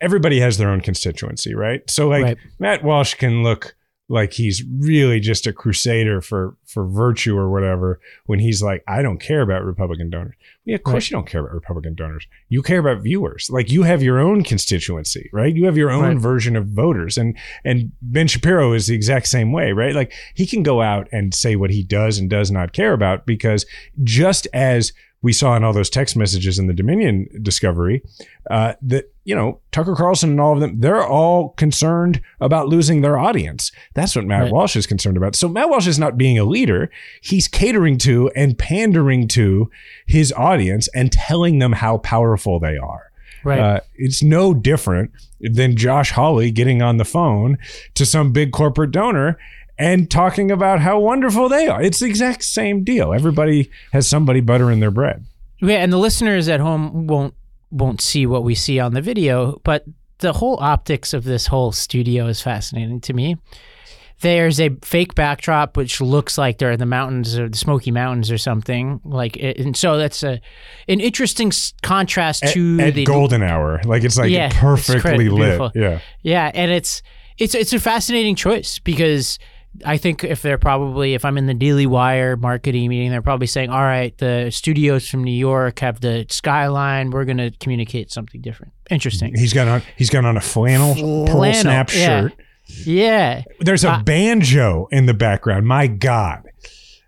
everybody 0.00 0.40
has 0.40 0.58
their 0.58 0.68
own 0.68 0.80
constituency, 0.80 1.54
right? 1.54 1.88
So 1.88 2.08
like 2.08 2.22
Right. 2.24 2.38
Matt 2.58 2.82
Walsh 2.84 3.14
can 3.14 3.42
look 3.42 3.76
like 4.12 4.32
he's 4.32 4.64
really 4.80 5.20
just 5.20 5.46
a 5.46 5.52
crusader 5.52 6.20
for 6.20 6.56
for 6.66 6.84
virtue 6.86 7.36
or 7.38 7.48
whatever 7.48 8.00
when 8.26 8.40
he's 8.40 8.60
like 8.60 8.82
I 8.88 9.02
don't 9.02 9.20
care 9.20 9.40
about 9.40 9.64
Republican 9.64 10.10
donors. 10.10 10.34
Yeah, 10.64 10.74
of 10.74 10.82
course 10.82 11.04
Right. 11.04 11.10
you 11.12 11.16
don't 11.16 11.28
care 11.28 11.40
about 11.42 11.54
Republican 11.54 11.94
donors. 11.94 12.26
You 12.48 12.60
care 12.60 12.80
about 12.80 13.02
viewers. 13.04 13.48
Like 13.50 13.70
you 13.70 13.84
have 13.84 14.02
your 14.02 14.18
own 14.18 14.42
constituency, 14.42 15.30
right? 15.32 15.54
You 15.54 15.64
have 15.66 15.76
your 15.76 15.90
own 15.92 16.02
Right. 16.04 16.18
version 16.18 16.56
of 16.56 16.66
voters 16.66 17.16
and 17.16 17.36
and 17.64 17.92
Ben 18.02 18.26
Shapiro 18.26 18.72
is 18.72 18.88
the 18.88 18.96
exact 18.96 19.28
same 19.28 19.52
way, 19.52 19.70
right? 19.72 19.94
Like 19.94 20.12
he 20.34 20.44
can 20.46 20.64
go 20.64 20.82
out 20.82 21.06
and 21.12 21.32
say 21.32 21.54
what 21.54 21.70
he 21.70 21.84
does 21.84 22.18
and 22.18 22.28
does 22.28 22.50
not 22.50 22.72
care 22.72 22.92
about 22.92 23.26
because 23.26 23.64
just 24.02 24.48
as 24.52 24.92
we 25.22 25.32
saw 25.32 25.54
in 25.56 25.64
all 25.64 25.72
those 25.72 25.90
text 25.90 26.16
messages 26.16 26.58
in 26.58 26.66
the 26.66 26.72
Dominion 26.72 27.28
discovery, 27.42 28.02
uh, 28.50 28.74
that 28.82 29.12
you 29.24 29.34
know 29.34 29.60
Tucker 29.70 29.94
Carlson 29.94 30.30
and 30.30 30.40
all 30.40 30.54
of 30.54 30.60
them, 30.60 30.80
they're 30.80 31.06
all 31.06 31.50
concerned 31.50 32.20
about 32.40 32.68
losing 32.68 33.02
their 33.02 33.18
audience. 33.18 33.70
That's 33.94 34.16
what 34.16 34.24
Matt 34.24 34.44
Right. 34.44 34.52
Walsh 34.52 34.76
is 34.76 34.86
concerned 34.86 35.16
about. 35.16 35.36
So 35.36 35.48
Matt 35.48 35.68
Walsh 35.68 35.86
is 35.86 35.98
not 35.98 36.16
being 36.16 36.38
a 36.38 36.44
leader; 36.44 36.90
he's 37.20 37.48
catering 37.48 37.98
to 37.98 38.30
and 38.34 38.58
pandering 38.58 39.28
to 39.28 39.70
his 40.06 40.32
audience 40.32 40.88
and 40.94 41.12
telling 41.12 41.58
them 41.58 41.72
how 41.72 41.98
powerful 41.98 42.58
they 42.58 42.76
are. 42.78 43.10
Right. 43.44 43.58
Uh, 43.58 43.80
it's 43.94 44.22
no 44.22 44.52
different 44.52 45.12
than 45.40 45.76
Josh 45.76 46.12
Hawley 46.12 46.50
getting 46.50 46.82
on 46.82 46.98
the 46.98 47.04
phone 47.04 47.56
to 47.94 48.04
some 48.04 48.32
big 48.32 48.52
corporate 48.52 48.90
donor 48.90 49.38
and 49.80 50.10
talking 50.10 50.50
about 50.50 50.80
how 50.80 51.00
wonderful 51.00 51.48
they 51.48 51.66
are. 51.66 51.82
It's 51.82 51.98
the 52.00 52.06
exact 52.06 52.44
same 52.44 52.84
deal. 52.84 53.12
Everybody 53.14 53.70
has 53.92 54.06
somebody 54.06 54.40
buttering 54.40 54.78
their 54.80 54.90
bread. 54.90 55.24
Yeah, 55.60 55.78
and 55.78 55.92
the 55.92 55.98
listeners 55.98 56.48
at 56.48 56.60
home 56.60 57.06
won't 57.06 57.34
won't 57.72 58.00
see 58.00 58.26
what 58.26 58.44
we 58.44 58.54
see 58.54 58.78
on 58.78 58.94
the 58.94 59.00
video, 59.02 59.60
but 59.64 59.84
the 60.18 60.32
whole 60.34 60.58
optics 60.60 61.14
of 61.14 61.24
this 61.24 61.46
whole 61.46 61.72
studio 61.72 62.26
is 62.26 62.40
fascinating 62.42 63.00
to 63.00 63.12
me. 63.14 63.36
There's 64.22 64.60
a 64.60 64.68
fake 64.82 65.14
backdrop 65.14 65.78
which 65.78 65.98
looks 66.00 66.36
like 66.36 66.58
they're 66.58 66.72
in 66.72 66.78
the 66.78 66.84
mountains 66.84 67.38
or 67.38 67.48
the 67.48 67.56
Smoky 67.56 67.90
Mountains 67.90 68.30
or 68.30 68.36
something. 68.36 69.00
Like, 69.02 69.38
it, 69.38 69.56
and 69.58 69.74
so 69.74 69.96
that's 69.96 70.22
a 70.22 70.40
an 70.88 71.00
interesting 71.00 71.50
contrast 71.82 72.44
At, 72.44 72.52
to 72.52 72.80
at 72.80 72.94
the 72.94 73.04
golden 73.04 73.42
hour, 73.42 73.80
like 73.84 74.04
it's 74.04 74.18
like 74.18 74.30
Yeah, 74.30 74.50
perfectly 74.52 75.00
cra- 75.00 75.16
lit. 75.16 75.28
beautiful. 75.36 75.72
Yeah, 75.74 76.00
Yeah, 76.22 76.50
and 76.52 76.70
it's 76.70 77.02
it's 77.38 77.54
it's 77.54 77.72
a 77.72 77.80
fascinating 77.80 78.34
choice 78.36 78.78
because 78.78 79.38
I 79.84 79.96
think 79.96 80.24
if 80.24 80.42
they're 80.42 80.58
probably 80.58 81.14
if 81.14 81.24
I'm 81.24 81.38
in 81.38 81.46
the 81.46 81.54
Daily 81.54 81.86
Wire 81.86 82.36
marketing 82.36 82.88
meeting, 82.88 83.10
they're 83.10 83.22
probably 83.22 83.46
saying, 83.46 83.70
"All 83.70 83.80
right, 83.80 84.16
the 84.18 84.50
studios 84.50 85.08
from 85.08 85.24
New 85.24 85.30
York 85.32 85.78
have 85.78 86.00
the 86.00 86.26
skyline. 86.28 87.10
We're 87.10 87.24
going 87.24 87.38
to 87.38 87.50
communicate 87.60 88.10
something 88.10 88.40
different." 88.40 88.72
Interesting. 88.90 89.34
he's 89.36 89.52
got 89.52 89.68
on 89.68 89.82
he's 89.96 90.10
got 90.10 90.24
on 90.24 90.36
a 90.36 90.40
flannel, 90.40 90.94
pearl 91.26 91.52
snap 91.54 91.90
yeah. 91.94 92.22
shirt. 92.22 92.32
Yeah, 92.84 93.42
There's 93.58 93.84
a 93.84 93.92
Uh, 93.92 94.02
banjo 94.02 94.86
in 94.92 95.06
the 95.06 95.14
background. 95.14 95.66
My 95.66 95.88
God, 95.88 96.49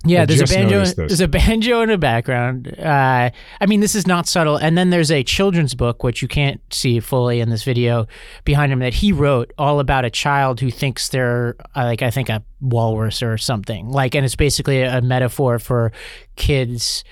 yeah. 0.05 0.23
I 0.23 0.27
There's 0.27 0.41
a 0.41 0.55
banjo. 0.55 0.85
There's 0.85 1.21
a 1.21 1.29
banjo 1.29 1.83
in 1.83 1.89
the 1.89 1.99
background. 1.99 2.77
Uh, 2.79 3.31
I 3.61 3.67
mean, 3.67 3.81
this 3.81 3.95
is 3.95 4.07
not 4.07 4.27
subtle. 4.27 4.57
And 4.57 4.77
then 4.77 4.91
there's 4.91 5.11
a 5.11 5.23
children's 5.23 5.75
book 5.75 6.03
which 6.03 6.23
you 6.23 6.29
can't 6.29 6.61
see 6.73 7.01
fully 7.01 7.41
in 7.41 7.51
this 7.51 7.63
video 7.63 8.07
behind 8.45 8.73
him 8.73 8.81
that 8.81 8.95
he 8.95 9.13
wrote 9.13 9.53
all 9.59 9.81
about 9.81 10.05
a 10.05 10.11
child 10.11 10.61
who 10.61 10.71
thinks 10.71 11.09
they're 11.09 11.57
uh, 11.77 11.85
like 11.85 12.03
I 12.03 12.11
think 12.11 12.29
a 12.29 12.43
walrus 12.61 13.23
or 13.23 13.39
something. 13.39 13.89
Like, 13.89 14.15
and 14.15 14.25
it's 14.25 14.37
basically 14.37 14.83
a 14.83 15.01
metaphor 15.01 15.59
for 15.59 15.93
kids 16.37 17.05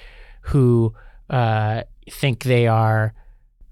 who 0.42 0.94
uh, 1.28 1.82
think 2.10 2.44
they 2.44 2.66
are 2.66 3.14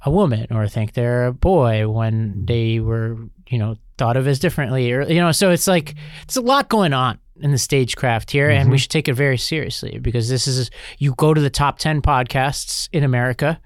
a 0.03 0.11
woman 0.11 0.47
or 0.51 0.69
think 0.69 0.93
they're 0.93 1.27
a 1.27 1.33
boy 1.33 1.89
when 1.89 2.45
they 2.47 2.79
were, 2.79 3.17
you 3.49 3.59
know, 3.59 3.77
thought 3.97 4.17
of 4.17 4.29
as 4.29 4.39
differently 4.39 4.93
or 4.93 5.03
you 5.03 5.21
know, 5.21 5.33
so 5.33 5.51
it's 5.51 5.67
like 5.67 5.97
it's 6.23 6.37
a 6.37 6.41
lot 6.41 6.69
going 6.69 6.93
on 6.93 7.19
in 7.41 7.51
the 7.51 7.59
stagecraft 7.59 8.31
here 8.31 8.51
and 8.51 8.71
we 8.71 8.79
should 8.79 8.91
take 8.91 9.09
it 9.09 9.15
very 9.15 9.39
seriously 9.39 9.99
because 9.99 10.29
this 10.29 10.47
is 10.47 10.71
you 10.99 11.15
go 11.15 11.33
to 11.33 11.41
the 11.41 11.51
top 11.51 11.79
10 11.79 12.03
podcasts 12.03 12.89
in 12.93 13.05
America 13.05 13.61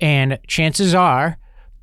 and 0.00 0.38
chances 0.46 0.94
are 0.94 1.38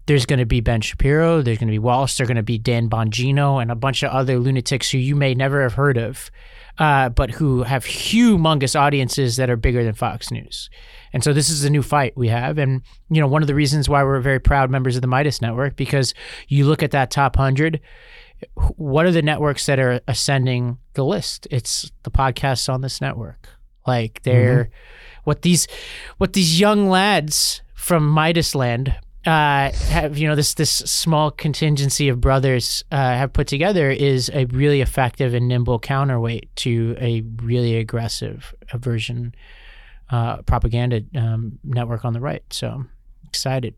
there's 0.05 0.25
going 0.25 0.39
to 0.39 0.45
be 0.45 0.59
Ben 0.59 0.81
Shapiro, 0.81 1.41
there's 1.41 1.57
going 1.57 1.67
to 1.67 1.73
be 1.73 1.79
Walsh, 1.79 2.17
there's 2.17 2.27
going 2.27 2.36
to 2.36 2.43
be 2.43 2.57
Dan 2.57 2.89
Bongino, 2.89 3.61
and 3.61 3.71
a 3.71 3.75
bunch 3.75 4.03
of 4.03 4.11
other 4.11 4.38
lunatics 4.38 4.91
who 4.91 4.97
you 4.97 5.15
may 5.15 5.34
never 5.34 5.61
have 5.61 5.73
heard 5.73 5.97
of, 5.97 6.29
uh, 6.77 7.09
but 7.09 7.31
who 7.31 7.63
have 7.63 7.86
humongous 7.86 8.77
audiences 8.77 9.38
that 9.38 9.49
are 9.49 9.55
bigger 9.55 9.84
than 9.84 9.93
Fox 9.93 10.29
News. 10.29 10.69
And 11.13 11.23
so 11.23 11.31
this 11.31 11.49
is 11.49 11.63
a 11.63 11.69
new 11.69 11.84
fight 11.84 12.17
we 12.17 12.27
have. 12.27 12.57
And, 12.57 12.81
you 13.09 13.21
know, 13.21 13.27
one 13.27 13.43
of 13.43 13.47
the 13.47 13.55
reasons 13.55 13.88
why 13.88 14.03
we're 14.03 14.19
very 14.19 14.39
proud 14.39 14.69
members 14.69 14.95
of 14.95 15.01
the 15.01 15.07
Meidas 15.07 15.41
Network, 15.41 15.75
because 15.75 16.13
you 16.47 16.65
look 16.65 16.84
at 16.84 16.91
that 16.91 17.11
top 17.11 17.38
100, 17.38 17.79
what 18.75 19.05
are 19.05 19.11
the 19.11 19.21
networks 19.21 19.65
that 19.65 19.79
are 19.79 20.01
ascending 20.07 20.77
the 20.93 21.03
list? 21.03 21.47
It's 21.51 21.91
the 22.03 22.11
podcasts 22.11 22.71
on 22.71 22.81
this 22.81 23.01
network. 23.01 23.47
Like 23.85 24.21
they're 24.23 24.69
what 25.23 25.41
these 25.41 25.67
what 26.17 26.33
these 26.33 26.59
young 26.59 26.89
lads 26.89 27.61
from 27.75 28.13
Meidas 28.13 28.55
Land 28.55 28.95
uh, 29.25 29.71
have 29.71 30.17
you 30.17 30.27
know 30.27 30.35
this 30.35 30.53
this 30.53 30.71
small 30.71 31.31
contingency 31.31 32.09
of 32.09 32.19
brothers 32.19 32.83
uh, 32.91 32.95
have 32.95 33.31
put 33.31 33.47
together 33.47 33.89
is 33.89 34.29
a 34.33 34.45
really 34.45 34.81
effective 34.81 35.33
and 35.33 35.47
nimble 35.47 35.79
counterweight 35.79 36.53
to 36.57 36.95
a 36.99 37.21
really 37.41 37.77
aggressive 37.77 38.53
version 38.73 39.33
uh, 40.09 40.41
propaganda 40.41 41.01
um, 41.15 41.57
network 41.63 42.03
on 42.05 42.13
the 42.13 42.19
right. 42.19 42.43
So 42.51 42.83
excited. 43.27 43.75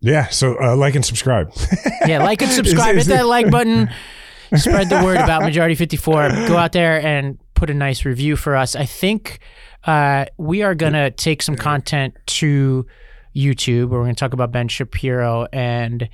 Yeah. 0.00 0.28
So 0.28 0.56
uh, 0.62 0.76
like 0.76 0.94
and 0.94 1.04
subscribe. 1.04 1.52
Yeah, 2.06 2.22
like 2.24 2.40
and 2.42 2.50
subscribe. 2.50 2.96
Is- 2.96 3.02
is 3.02 3.06
Hit 3.08 3.16
that 3.16 3.22
it- 3.24 3.26
like 3.28 3.50
button. 3.50 3.90
Spread 4.56 4.88
the 4.88 5.04
word 5.04 5.18
about 5.18 5.42
Majority 5.42 5.76
54. 5.76 6.28
Go 6.48 6.56
out 6.56 6.72
there 6.72 7.00
and 7.04 7.38
put 7.54 7.70
a 7.70 7.74
nice 7.74 8.04
review 8.04 8.34
for 8.34 8.56
us. 8.56 8.74
I 8.74 8.84
think 8.84 9.38
uh, 9.84 10.24
we 10.38 10.62
are 10.62 10.74
going 10.74 10.94
to 10.94 11.12
take 11.12 11.40
some 11.42 11.54
content 11.54 12.14
to 12.26 12.84
YouTube 13.36 13.90
where 13.90 14.00
we're 14.00 14.06
going 14.06 14.16
to 14.16 14.18
talk 14.18 14.32
about 14.32 14.50
Ben 14.50 14.66
Shapiro 14.66 15.46
and 15.52 16.08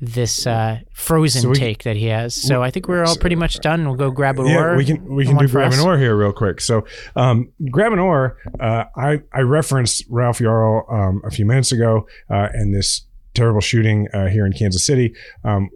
this 0.00 0.46
uh, 0.46 0.80
frozen 0.92 1.40
So 1.42 1.48
we- 1.48 1.54
take 1.56 1.84
that 1.84 1.96
he 1.96 2.06
has. 2.06 2.34
So 2.34 2.62
I 2.62 2.70
think 2.70 2.88
we're 2.88 3.04
all 3.04 3.16
pretty 3.16 3.36
much 3.36 3.58
done. 3.60 3.86
We'll 3.86 3.96
go 3.96 4.10
grab 4.10 4.38
a 4.38 4.44
yeah, 4.46 4.76
we 4.76 4.84
can 4.84 5.04
we 5.14 5.24
can 5.24 5.38
do 5.38 5.48
grab 5.48 5.72
us. 5.72 5.80
an 5.80 5.86
oar 5.86 5.96
here 5.96 6.14
real 6.14 6.32
quick. 6.32 6.60
So, 6.60 6.84
um, 7.16 7.50
grab 7.70 7.92
an 7.94 7.98
oar. 8.00 8.36
Uh, 8.60 8.84
I 8.96 9.22
I 9.32 9.40
referenced 9.40 10.04
Ralph 10.10 10.40
Yarl 10.40 10.92
um, 10.92 11.22
a 11.24 11.30
few 11.30 11.46
minutes 11.46 11.72
ago, 11.72 12.06
uh, 12.30 12.48
and 12.52 12.74
this 12.74 13.06
terrible 13.38 13.60
shooting 13.60 14.08
uh, 14.12 14.26
here 14.26 14.44
in 14.44 14.52
Kansas 14.52 14.84
City. 14.84 15.14
Um, 15.44 15.70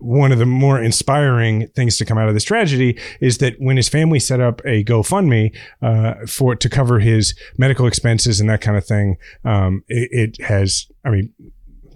one 0.00 0.30
of 0.30 0.38
the 0.38 0.46
more 0.46 0.80
inspiring 0.80 1.66
things 1.74 1.96
to 1.98 2.04
come 2.04 2.18
out 2.18 2.28
of 2.28 2.34
this 2.34 2.44
tragedy 2.44 2.96
is 3.20 3.38
that 3.38 3.54
when 3.58 3.76
his 3.76 3.88
family 3.88 4.20
set 4.20 4.40
up 4.40 4.60
a 4.64 4.84
GoFundMe 4.84 5.56
uh, 5.82 6.14
for 6.26 6.54
to 6.54 6.68
cover 6.68 7.00
his 7.00 7.34
medical 7.56 7.86
expenses 7.86 8.40
and 8.40 8.48
that 8.48 8.60
kind 8.60 8.76
of 8.76 8.86
thing, 8.86 9.16
um, 9.44 9.82
it, 9.88 10.36
it 10.38 10.44
has. 10.44 10.86
I 11.04 11.10
mean, 11.10 11.32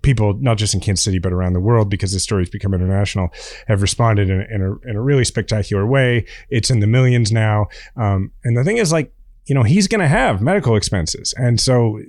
people 0.02 0.34
not 0.40 0.58
just 0.58 0.74
in 0.74 0.80
Kansas 0.80 1.04
City 1.04 1.20
but 1.20 1.32
around 1.32 1.52
the 1.52 1.60
world 1.60 1.88
because 1.88 2.12
this 2.12 2.24
story 2.24 2.42
has 2.42 2.50
become 2.50 2.74
international 2.74 3.28
have 3.68 3.82
responded 3.82 4.28
in, 4.28 4.40
in, 4.50 4.60
a, 4.60 4.90
in 4.90 4.96
a 4.96 5.00
really 5.00 5.24
spectacular 5.24 5.86
way. 5.86 6.26
It's 6.50 6.70
in 6.70 6.80
the 6.80 6.88
millions 6.88 7.30
now, 7.30 7.68
um, 7.96 8.32
and 8.42 8.56
the 8.56 8.64
thing 8.64 8.78
is, 8.78 8.90
like 8.90 9.12
you 9.46 9.54
know, 9.54 9.62
he's 9.62 9.88
going 9.88 10.00
to 10.00 10.08
have 10.08 10.40
medical 10.40 10.76
expenses, 10.76 11.34
and 11.36 11.60
so 11.60 12.00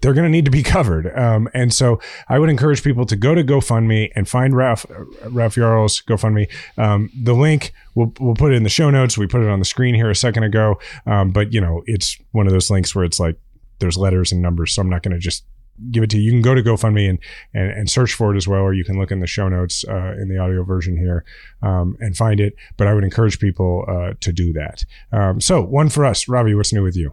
they're 0.00 0.12
going 0.12 0.24
to 0.24 0.30
need 0.30 0.44
to 0.44 0.50
be 0.50 0.62
covered. 0.74 1.16
Um, 1.16 1.48
and 1.54 1.72
so 1.72 2.00
I 2.28 2.38
would 2.38 2.50
encourage 2.50 2.82
people 2.82 3.06
to 3.06 3.16
go 3.16 3.34
to 3.34 3.42
GoFundMe 3.42 4.10
and 4.14 4.28
find 4.28 4.56
Ralph 4.56 4.86
uh, 4.90 5.30
Ralph 5.30 5.56
Yarl's 5.56 6.02
GoFundMe. 6.02 6.48
Um, 6.76 7.10
the 7.14 7.34
link 7.34 7.72
we'll 7.94 8.12
we'll 8.20 8.34
put 8.34 8.52
it 8.52 8.56
in 8.56 8.62
the 8.62 8.68
show 8.68 8.90
notes. 8.90 9.18
We 9.18 9.26
put 9.26 9.42
it 9.42 9.48
on 9.48 9.58
the 9.58 9.64
screen 9.64 9.94
here 9.94 10.10
a 10.10 10.16
second 10.16 10.44
ago, 10.44 10.78
um, 11.06 11.30
but 11.30 11.52
you 11.52 11.60
know, 11.60 11.82
it's 11.86 12.18
one 12.32 12.46
of 12.46 12.52
those 12.52 12.70
links 12.70 12.94
where 12.94 13.04
it's 13.04 13.20
like 13.20 13.36
there's 13.78 13.96
letters 13.96 14.32
and 14.32 14.42
numbers, 14.42 14.74
so 14.74 14.82
I'm 14.82 14.90
not 14.90 15.02
going 15.02 15.14
to 15.14 15.20
just 15.20 15.44
give 15.90 16.02
it 16.02 16.10
to 16.10 16.18
you. 16.18 16.24
You 16.24 16.30
can 16.32 16.42
go 16.42 16.54
to 16.54 16.62
GoFundMe 16.62 17.08
and, 17.08 17.18
and, 17.54 17.70
and 17.70 17.90
search 17.90 18.12
for 18.12 18.34
it 18.34 18.36
as 18.36 18.48
well, 18.48 18.60
or 18.60 18.74
you 18.74 18.84
can 18.84 18.98
look 18.98 19.10
in 19.10 19.20
the 19.20 19.26
show 19.26 19.48
notes 19.48 19.84
uh, 19.88 20.14
in 20.20 20.28
the 20.28 20.38
audio 20.38 20.64
version 20.64 20.96
here 20.96 21.24
um, 21.62 21.96
and 22.00 22.16
find 22.16 22.40
it. 22.40 22.54
But 22.76 22.86
I 22.86 22.94
would 22.94 23.04
encourage 23.04 23.38
people 23.38 23.84
uh, 23.88 24.14
to 24.20 24.32
do 24.32 24.52
that. 24.54 24.84
Um, 25.12 25.40
so, 25.40 25.62
one 25.62 25.88
for 25.88 26.04
us. 26.04 26.28
Ravi, 26.28 26.54
what's 26.54 26.72
new 26.72 26.82
with 26.82 26.96
you? 26.96 27.12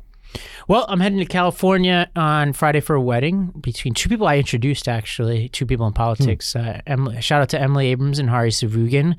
Well, 0.68 0.86
I'm 0.90 1.00
heading 1.00 1.20
to 1.20 1.26
California 1.26 2.10
on 2.16 2.54
Friday 2.54 2.80
for 2.80 2.96
a 2.96 3.02
wedding 3.02 3.54
between 3.60 3.94
two 3.94 4.10
people 4.10 4.28
I 4.28 4.38
introduced, 4.38 4.88
actually, 4.88 5.50
two 5.50 5.66
people 5.66 5.86
in 5.88 5.94
politics. 5.94 6.56
Uh, 6.56 6.82
Emily, 6.88 7.22
shout 7.22 7.42
out 7.42 7.50
to 7.50 7.62
Emily 7.62 7.88
Abrams 7.88 8.20
and 8.20 8.30
Hari 8.30 8.52
Savugin. 8.52 9.16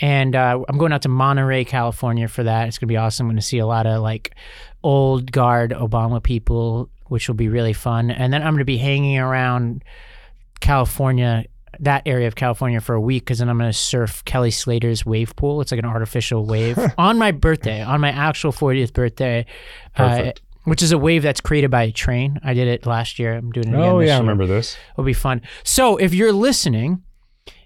And 0.00 0.36
uh, 0.36 0.62
I'm 0.68 0.78
going 0.78 0.92
out 0.92 1.02
to 1.02 1.08
Monterey, 1.08 1.64
California 1.64 2.28
for 2.28 2.42
that. 2.42 2.68
It's 2.68 2.78
going 2.78 2.88
to 2.88 2.92
be 2.92 2.96
awesome. 2.96 3.26
I'm 3.26 3.30
going 3.30 3.40
to 3.40 3.46
see 3.46 3.58
a 3.58 3.66
lot 3.66 3.86
of 3.86 4.02
like 4.02 4.34
old 4.82 5.32
guard 5.32 5.70
Obama 5.70 6.22
people 6.22 6.90
which 7.12 7.28
will 7.28 7.34
be 7.34 7.48
really 7.48 7.74
fun. 7.74 8.10
And 8.10 8.32
then 8.32 8.42
I'm 8.42 8.54
going 8.54 8.60
to 8.60 8.64
be 8.64 8.78
hanging 8.78 9.18
around 9.18 9.84
California, 10.60 11.44
that 11.80 12.02
area 12.06 12.26
of 12.26 12.34
California 12.34 12.80
for 12.80 12.94
a 12.94 13.00
week 13.00 13.24
because 13.24 13.38
then 13.38 13.48
I'm 13.48 13.58
going 13.58 13.70
to 13.70 13.76
surf 13.76 14.24
Kelly 14.24 14.50
Slater's 14.50 15.04
wave 15.06 15.34
pool. 15.36 15.60
It's 15.60 15.72
like 15.72 15.78
an 15.78 15.84
artificial 15.84 16.46
wave 16.46 16.78
on 16.98 17.18
my 17.18 17.32
birthday, 17.32 17.82
on 17.82 18.00
my 18.00 18.10
actual 18.10 18.52
40th 18.52 18.92
birthday. 18.92 19.46
Uh, 19.96 20.32
which 20.64 20.82
is 20.82 20.92
a 20.92 20.98
wave 20.98 21.22
that's 21.22 21.40
created 21.40 21.70
by 21.70 21.84
a 21.84 21.92
train. 21.92 22.38
I 22.44 22.54
did 22.54 22.68
it 22.68 22.86
last 22.86 23.18
year. 23.18 23.34
I'm 23.34 23.50
doing 23.50 23.68
it 23.68 23.74
again. 23.74 23.80
Oh 23.80 24.00
yeah, 24.00 24.16
I 24.16 24.20
remember 24.20 24.46
this. 24.46 24.76
It'll 24.92 25.04
be 25.04 25.12
fun. 25.12 25.42
So 25.64 25.96
if 25.96 26.14
you're 26.14 26.32
listening 26.32 27.02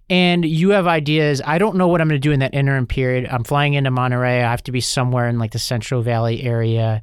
and 0.08 0.44
you 0.44 0.70
have 0.70 0.86
ideas, 0.86 1.42
I 1.44 1.58
don't 1.58 1.76
know 1.76 1.88
what 1.88 2.00
I'm 2.00 2.08
going 2.08 2.20
to 2.20 2.26
do 2.26 2.32
in 2.32 2.40
that 2.40 2.54
interim 2.54 2.86
period. 2.86 3.28
I'm 3.30 3.44
flying 3.44 3.74
into 3.74 3.90
Monterey. 3.90 4.42
I 4.42 4.50
have 4.50 4.62
to 4.64 4.72
be 4.72 4.80
somewhere 4.80 5.28
in 5.28 5.38
like 5.38 5.52
the 5.52 5.58
Central 5.58 6.00
Valley 6.00 6.42
area. 6.42 7.02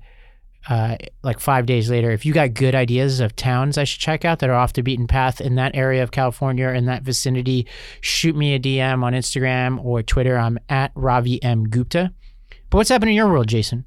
Uh, 0.69 0.95
like 1.23 1.39
five 1.41 1.65
days 1.65 1.89
later, 1.89 2.11
if 2.11 2.25
you 2.25 2.33
got 2.33 2.53
good 2.53 2.73
ideas 2.73 3.19
of 3.19 3.35
towns 3.35 3.77
I 3.77 3.83
should 3.83 3.99
check 3.99 4.23
out 4.23 4.39
that 4.39 4.49
are 4.49 4.53
off 4.55 4.71
the 4.73 4.81
beaten 4.81 5.07
path 5.07 5.41
in 5.41 5.55
that 5.55 5.75
area 5.75 6.01
of 6.03 6.11
California 6.11 6.65
or 6.67 6.73
in 6.73 6.85
that 6.85 7.03
vicinity, 7.03 7.67
shoot 7.99 8.35
me 8.35 8.53
a 8.55 8.59
DM 8.59 9.03
on 9.03 9.11
Instagram 9.13 9.83
or 9.83 10.01
Twitter. 10.01 10.37
I'm 10.37 10.57
at 10.69 10.91
Ravi 10.95 11.41
M 11.43 11.65
Gupta. 11.69 12.13
But 12.69 12.77
what's 12.77 12.89
happening 12.89 13.15
in 13.15 13.17
your 13.17 13.27
world, 13.29 13.47
Jason? 13.47 13.85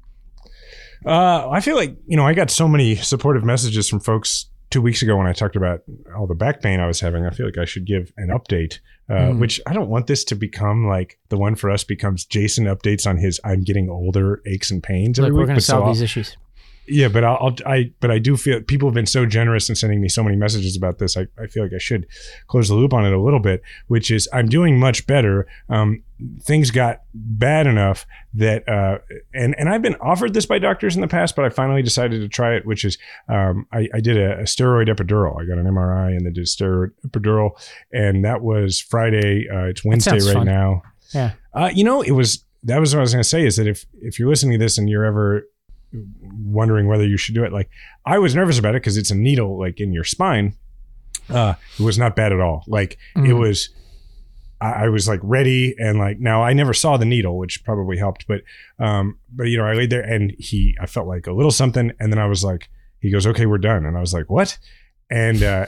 Uh, 1.05 1.49
I 1.49 1.61
feel 1.61 1.75
like 1.75 1.95
you 2.07 2.17
know 2.17 2.25
I 2.25 2.33
got 2.33 2.49
so 2.51 2.67
many 2.67 2.95
supportive 2.95 3.43
messages 3.43 3.87
from 3.87 3.99
folks 3.99 4.47
two 4.69 4.81
weeks 4.81 5.01
ago 5.01 5.15
when 5.15 5.27
I 5.27 5.33
talked 5.33 5.55
about 5.55 5.81
all 6.15 6.27
the 6.27 6.35
back 6.35 6.61
pain 6.61 6.79
I 6.79 6.87
was 6.87 6.99
having. 6.99 7.25
I 7.25 7.29
feel 7.29 7.45
like 7.45 7.57
I 7.57 7.65
should 7.65 7.85
give 7.85 8.11
an 8.17 8.29
update, 8.29 8.79
uh, 9.09 9.13
Mm. 9.13 9.39
which 9.39 9.61
I 9.65 9.73
don't 9.73 9.89
want 9.89 10.07
this 10.07 10.23
to 10.25 10.35
become 10.35 10.85
like 10.87 11.17
the 11.29 11.37
one 11.37 11.55
for 11.55 11.69
us 11.69 11.83
becomes 11.83 12.25
Jason 12.25 12.65
updates 12.65 13.07
on 13.07 13.17
his 13.17 13.39
I'm 13.43 13.61
getting 13.63 13.89
older 13.89 14.41
aches 14.45 14.69
and 14.71 14.83
pains. 14.83 15.17
Look, 15.19 15.31
we're 15.33 15.45
going 15.45 15.55
to 15.55 15.61
so 15.61 15.73
solve 15.73 15.83
I'll- 15.85 15.93
these 15.93 16.01
issues. 16.01 16.35
Yeah, 16.87 17.09
but 17.09 17.23
I'll, 17.23 17.37
I'll 17.41 17.55
I 17.65 17.91
but 17.99 18.11
I 18.11 18.19
do 18.19 18.37
feel 18.37 18.61
people 18.61 18.87
have 18.87 18.93
been 18.93 19.05
so 19.05 19.25
generous 19.25 19.67
in 19.67 19.75
sending 19.75 19.99
me 19.99 20.07
so 20.07 20.23
many 20.23 20.37
messages 20.37 20.75
about 20.75 20.99
this. 20.99 21.17
I, 21.17 21.27
I 21.37 21.47
feel 21.47 21.63
like 21.63 21.73
I 21.73 21.79
should 21.79 22.07
close 22.47 22.69
the 22.69 22.75
loop 22.75 22.93
on 22.93 23.05
it 23.05 23.11
a 23.11 23.19
little 23.19 23.39
bit, 23.39 23.61
which 23.87 24.09
is 24.09 24.27
I'm 24.31 24.47
doing 24.47 24.79
much 24.79 25.05
better. 25.05 25.47
Um, 25.69 26.03
things 26.41 26.71
got 26.71 27.01
bad 27.13 27.67
enough 27.67 28.05
that 28.35 28.67
uh, 28.69 28.99
and 29.33 29.53
and 29.59 29.67
I've 29.67 29.81
been 29.81 29.95
offered 29.95 30.33
this 30.33 30.45
by 30.45 30.59
doctors 30.59 30.95
in 30.95 31.01
the 31.01 31.07
past, 31.07 31.35
but 31.35 31.43
I 31.43 31.49
finally 31.49 31.81
decided 31.81 32.21
to 32.21 32.29
try 32.29 32.55
it. 32.55 32.65
Which 32.65 32.85
is 32.85 32.97
um, 33.27 33.67
I, 33.73 33.89
I 33.93 33.99
did 33.99 34.17
a, 34.17 34.39
a 34.39 34.43
steroid 34.43 34.87
epidural. 34.87 35.41
I 35.41 35.45
got 35.45 35.57
an 35.57 35.65
MRI 35.65 36.15
and 36.15 36.25
then 36.25 36.33
did 36.33 36.45
steroid 36.45 36.91
epidural, 37.05 37.51
and 37.91 38.23
that 38.23 38.41
was 38.41 38.79
Friday. 38.79 39.47
Uh, 39.49 39.65
it's 39.65 39.83
Wednesday 39.83 40.19
right 40.19 40.33
fun. 40.33 40.45
now. 40.45 40.83
Yeah. 41.13 41.33
Uh, 41.53 41.69
you 41.73 41.83
know, 41.83 42.01
it 42.01 42.11
was 42.11 42.45
that 42.63 42.79
was 42.79 42.93
what 42.93 42.99
I 42.99 43.01
was 43.01 43.13
going 43.13 43.23
to 43.23 43.29
say 43.29 43.45
is 43.45 43.55
that 43.57 43.67
if 43.67 43.85
if 44.01 44.19
you're 44.19 44.29
listening 44.29 44.59
to 44.59 44.63
this 44.63 44.77
and 44.77 44.89
you're 44.89 45.05
ever 45.05 45.47
wondering 46.43 46.87
whether 46.87 47.05
you 47.05 47.17
should 47.17 47.35
do 47.35 47.43
it, 47.43 47.51
like 47.53 47.69
I 48.05 48.19
was 48.19 48.35
nervous 48.35 48.57
about 48.59 48.75
it 48.75 48.81
because 48.81 48.97
it's 48.97 49.11
a 49.11 49.15
needle 49.15 49.59
like 49.59 49.79
in 49.79 49.93
your 49.93 50.03
spine. 50.03 50.55
Uh, 51.29 51.55
it 51.79 51.83
was 51.83 51.97
not 51.97 52.15
bad 52.15 52.31
at 52.31 52.39
all. 52.39 52.63
Like 52.67 52.97
it 53.15 53.19
Mhm. 53.19 53.39
was. 53.39 53.69
I 54.61 54.85
I 54.85 54.89
was 54.89 55.07
like 55.07 55.19
ready 55.23 55.75
and 55.77 55.99
like 55.99 56.19
now 56.19 56.41
I 56.41 56.53
never 56.53 56.73
saw 56.73 56.97
the 56.97 57.05
needle, 57.05 57.37
which 57.37 57.63
probably 57.63 57.97
helped. 57.97 58.25
But 58.27 58.41
um, 58.79 59.17
but 59.35 59.43
you 59.43 59.57
know 59.57 59.65
I 59.65 59.73
laid 59.73 59.89
there 59.89 60.01
and 60.01 60.33
he 60.39 60.75
I 60.81 60.85
felt 60.85 61.07
like 61.07 61.27
a 61.27 61.33
little 61.33 61.51
something, 61.51 61.91
and 61.99 62.11
then 62.11 62.19
I 62.19 62.25
was 62.27 62.43
like, 62.43 62.69
he 62.99 63.11
goes, 63.11 63.27
okay, 63.27 63.45
we're 63.45 63.57
done, 63.59 63.85
and 63.85 63.95
I 63.97 63.99
was 63.99 64.13
like, 64.13 64.29
what? 64.29 64.57
And 65.11 65.43
uh, 65.43 65.65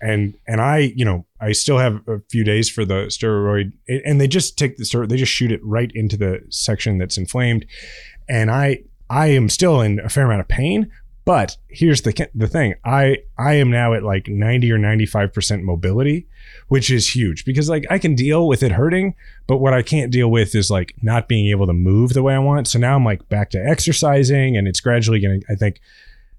and 0.00 0.34
and 0.46 0.60
I 0.60 0.92
you 0.94 1.04
know 1.04 1.26
I 1.40 1.50
still 1.52 1.78
have 1.78 2.06
a 2.06 2.20
few 2.30 2.44
days 2.44 2.70
for 2.70 2.84
the 2.84 3.06
steroid, 3.08 3.72
and 4.04 4.20
they 4.20 4.28
just 4.28 4.56
take 4.58 4.76
the 4.76 4.84
steroid, 4.84 5.08
they 5.08 5.16
just 5.16 5.32
shoot 5.32 5.50
it 5.50 5.60
right 5.64 5.90
into 5.94 6.16
the 6.16 6.40
section 6.50 6.98
that's 6.98 7.18
inflamed, 7.18 7.66
and 8.28 8.50
I 8.50 8.82
I 9.10 9.28
am 9.28 9.48
still 9.48 9.80
in 9.80 10.00
a 10.00 10.08
fair 10.08 10.24
amount 10.24 10.40
of 10.40 10.48
pain. 10.48 10.90
But 11.28 11.58
here's 11.68 12.00
the 12.00 12.30
the 12.34 12.48
thing 12.48 12.76
I 12.86 13.18
I 13.36 13.52
am 13.56 13.70
now 13.70 13.92
at 13.92 14.02
like 14.02 14.28
90 14.28 14.72
or 14.72 14.78
95 14.78 15.30
percent 15.30 15.62
mobility, 15.62 16.26
which 16.68 16.90
is 16.90 17.14
huge 17.14 17.44
because 17.44 17.68
like 17.68 17.84
I 17.90 17.98
can 17.98 18.14
deal 18.14 18.48
with 18.48 18.62
it 18.62 18.72
hurting, 18.72 19.14
but 19.46 19.58
what 19.58 19.74
I 19.74 19.82
can't 19.82 20.10
deal 20.10 20.30
with 20.30 20.54
is 20.54 20.70
like 20.70 20.94
not 21.02 21.28
being 21.28 21.50
able 21.50 21.66
to 21.66 21.74
move 21.74 22.14
the 22.14 22.22
way 22.22 22.34
I 22.34 22.38
want. 22.38 22.66
So 22.66 22.78
now 22.78 22.96
I'm 22.96 23.04
like 23.04 23.28
back 23.28 23.50
to 23.50 23.58
exercising, 23.58 24.56
and 24.56 24.66
it's 24.66 24.80
gradually 24.80 25.20
going 25.20 25.42
to. 25.42 25.46
I 25.52 25.54
think, 25.54 25.82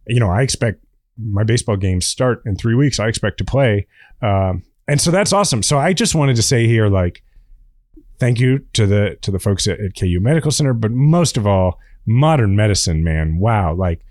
you 0.08 0.20
know, 0.20 0.32
I 0.32 0.42
expect 0.42 0.84
my 1.24 1.44
baseball 1.44 1.78
games 1.78 2.08
start 2.08 2.42
in 2.48 2.56
three 2.56 2.74
weeks. 2.74 3.00
I 3.00 3.10
expect 3.10 3.38
to 3.38 3.46
play, 3.46 3.86
um, 4.24 4.64
and 4.88 5.00
so 5.00 5.12
that's 5.12 5.32
awesome. 5.32 5.62
So 5.62 5.78
I 5.78 5.94
just 5.94 6.16
wanted 6.16 6.36
to 6.38 6.42
say 6.42 6.66
here, 6.66 6.90
like, 6.90 7.22
thank 8.20 8.40
you 8.40 8.66
to 8.74 8.88
the 8.88 9.20
to 9.22 9.30
the 9.30 9.38
folks 9.38 9.68
at, 9.68 9.80
at 9.80 9.96
KU 9.96 10.20
Medical 10.20 10.50
Center, 10.50 10.74
but 10.74 10.90
most 10.90 11.38
of 11.38 11.46
all, 11.46 11.78
modern 12.06 12.56
medicine, 12.56 13.04
man. 13.04 13.38
Wow, 13.40 13.74
like 13.76 14.02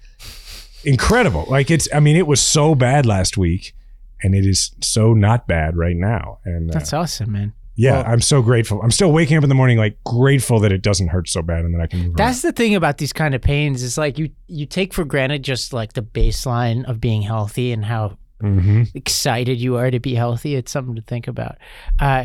incredible. 0.84 1.46
Like 1.48 1.70
it's. 1.70 1.88
I 1.94 2.00
mean, 2.00 2.16
it 2.16 2.26
was 2.26 2.40
so 2.40 2.74
bad 2.74 3.06
last 3.06 3.36
week. 3.36 3.74
And 4.20 4.34
it 4.34 4.44
is 4.44 4.72
so 4.82 5.14
not 5.14 5.46
bad 5.46 5.76
right 5.76 5.94
now. 5.94 6.40
And 6.44 6.68
uh, 6.70 6.74
That's 6.74 6.92
awesome, 6.92 7.30
man. 7.30 7.52
yeah, 7.76 8.02
Well- 8.02 8.04
I'm 8.14 8.20
so 8.20 8.42
grateful. 8.42 8.82
I'm 8.82 8.90
still 8.90 9.12
waking 9.12 9.36
up 9.36 9.44
in 9.44 9.48
the 9.48 9.54
morning 9.54 9.78
like 9.78 9.96
grateful 10.02 10.58
that 10.58 10.72
it 10.72 10.82
doesn't 10.82 11.06
hurt 11.06 11.28
so 11.28 11.40
bad 11.40 11.64
and 11.64 11.72
that 11.72 11.80
I 11.80 11.86
can 11.86 12.00
move 12.00 12.16
That's 12.16 12.42
the 12.42 12.50
thing 12.50 12.74
about 12.74 12.98
these 12.98 13.12
kind 13.12 13.32
of 13.36 13.42
pains. 13.42 13.80
Is 13.84 13.96
like 13.96 14.18
you 14.18 14.30
you 14.48 14.66
take 14.66 14.92
for 14.92 15.04
granted 15.04 15.44
just 15.44 15.72
like 15.72 15.92
the 15.92 16.02
baseline 16.02 16.84
of 16.90 17.00
being 17.00 17.22
healthy 17.22 17.70
and 17.70 17.84
how 17.84 18.18
around. 18.42 18.60
hmm 18.60 18.82
excited 18.94 19.60
you 19.60 19.76
are 19.76 19.88
to 19.92 20.00
be 20.00 20.16
healthy. 20.16 20.56
It's 20.56 20.72
something 20.72 20.96
to 20.96 21.02
think 21.02 21.28
about. 21.28 21.58
Uh, 22.00 22.24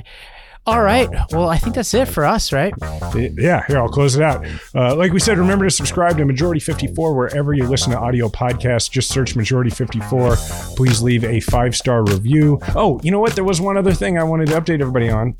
all 0.66 0.82
right. 0.82 1.10
Well, 1.32 1.50
I 1.50 1.58
think 1.58 1.76
that's 1.76 1.94
it 1.94 2.08
for 2.08 2.24
us, 2.26 2.54
right? 2.54 2.74
Yeah, 3.14 3.66
here, 3.68 3.80
I'll 3.80 3.90
close 3.90 4.16
it 4.16 4.22
out. 4.22 4.46
Uh, 4.74 4.96
like 4.96 5.12
we 5.12 5.20
said, 5.20 5.38
remember 5.38 5.66
to 5.66 5.72
subscribe 5.72 6.18
to 6.18 6.26
Majority 6.26 6.62
54 6.62 7.14
wherever 7.14 7.54
you 7.54 7.68
listen 7.68 7.92
to 7.92 8.00
audio 8.00 8.30
podcasts. 8.30 8.90
Just 8.90 9.10
search 9.10 9.36
Majority 9.36 9.70
54. 9.70 10.36
Please 10.76 11.02
leave 11.02 11.24
a 11.26 11.42
five 11.42 11.76
star 11.76 12.04
review. 12.04 12.60
Oh, 12.76 13.00
you 13.04 13.12
know 13.12 13.20
what? 13.20 13.36
There 13.36 13.44
was 13.44 13.60
one 13.60 13.78
other 13.78 13.94
thing 13.94 14.18
I 14.18 14.24
wanted 14.24 14.48
to 14.48 14.62
update 14.62 14.80
everybody 14.82 15.10
on. 15.10 15.36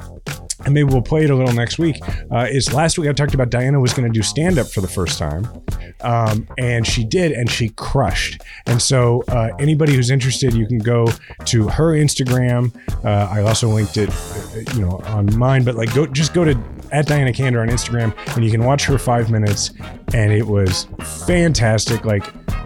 And 0.66 0.74
maybe 0.74 0.86
we'll 0.86 1.02
play 1.02 1.26
it 1.26 1.30
a 1.30 1.36
little 1.36 1.54
next 1.54 1.78
week. 1.78 1.98
Uh, 2.32 2.48
is 2.50 2.74
last 2.74 2.98
week 2.98 3.10
I 3.10 3.14
talked 3.14 3.34
about 3.34 3.50
Diana 3.50 3.80
was 3.80 3.94
going 3.94 4.08
to 4.08 4.14
do 4.14 4.22
stand 4.24 4.58
up 4.58 4.68
for 4.68 4.80
the 4.82 4.88
first 4.88 5.20
time. 5.20 5.46
Um, 6.02 6.48
and 6.58 6.86
she 6.88 7.04
did, 7.04 7.32
and 7.32 7.50
she 7.50 7.70
crushed. 7.70 8.42
And 8.66 8.82
so, 8.82 9.24
uh, 9.28 9.50
anybody 9.60 9.94
who's 9.94 10.10
interested, 10.10 10.54
you 10.54 10.66
can 10.68 10.80
go 10.80 11.08
to 11.46 11.68
her 11.68 11.94
Instagram. 11.94 12.74
Uh, 13.04 13.30
I 13.32 13.42
also 13.42 13.68
linked 13.70 13.98
it, 13.98 14.10
uh, 14.10 14.74
you 14.74 14.82
know, 14.82 15.02
on 15.14 15.38
mine. 15.38 15.64
But 15.64 15.76
like, 15.76 15.94
go 15.94 16.06
just 16.06 16.34
go 16.34 16.44
to 16.44 16.58
at 16.92 17.08
Diana 17.08 17.32
Kander 17.32 17.62
on 17.62 17.70
Instagram, 17.70 18.16
and 18.36 18.46
you 18.46 18.52
can 18.52 18.64
watch 18.64 18.86
her 18.86 18.98
five 18.98 19.32
minutes, 19.32 19.72
and 20.14 20.32
it 20.32 20.46
was 20.46 20.88
fantastic. 21.26 22.06
Like, 22.06 22.24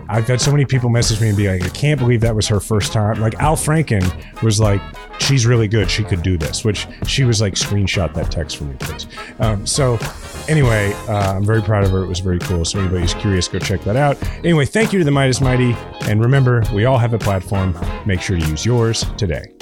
I've 0.09 0.25
got 0.25 0.39
so 0.39 0.51
many 0.51 0.65
people 0.65 0.89
message 0.89 1.19
me 1.19 1.29
and 1.29 1.37
be 1.37 1.49
like, 1.49 1.63
I 1.63 1.69
can't 1.69 1.99
believe 1.99 2.21
that 2.21 2.35
was 2.35 2.47
her 2.47 2.59
first 2.59 2.93
time. 2.93 3.19
Like 3.19 3.35
Al 3.35 3.55
Franken 3.55 4.41
was 4.41 4.59
like, 4.59 4.81
she's 5.19 5.45
really 5.45 5.67
good. 5.67 5.91
She 5.91 6.03
could 6.03 6.23
do 6.23 6.37
this, 6.37 6.63
which 6.63 6.87
she 7.05 7.25
was 7.25 7.41
like, 7.41 7.55
screenshot 7.55 8.13
that 8.13 8.31
text 8.31 8.57
for 8.57 8.65
me, 8.65 8.75
please. 8.79 9.07
Um, 9.39 9.65
so 9.67 9.99
anyway, 10.47 10.93
uh, 11.09 11.35
I'm 11.35 11.45
very 11.45 11.61
proud 11.61 11.83
of 11.83 11.91
her. 11.91 12.03
It 12.03 12.07
was 12.07 12.19
very 12.19 12.39
cool. 12.39 12.63
So 12.63 12.79
anybody 12.79 13.01
who's 13.01 13.13
curious, 13.15 13.47
go 13.47 13.59
check 13.59 13.81
that 13.81 13.97
out. 13.97 14.21
Anyway, 14.39 14.65
thank 14.65 14.93
you 14.93 14.99
to 14.99 15.05
the 15.05 15.11
Meidas 15.11 15.41
Mighty. 15.41 15.75
And 16.09 16.21
remember, 16.21 16.63
we 16.73 16.85
all 16.85 16.97
have 16.97 17.13
a 17.13 17.19
platform. 17.19 17.77
Make 18.05 18.21
sure 18.21 18.39
to 18.39 18.47
use 18.47 18.65
yours 18.65 19.05
today. 19.17 19.53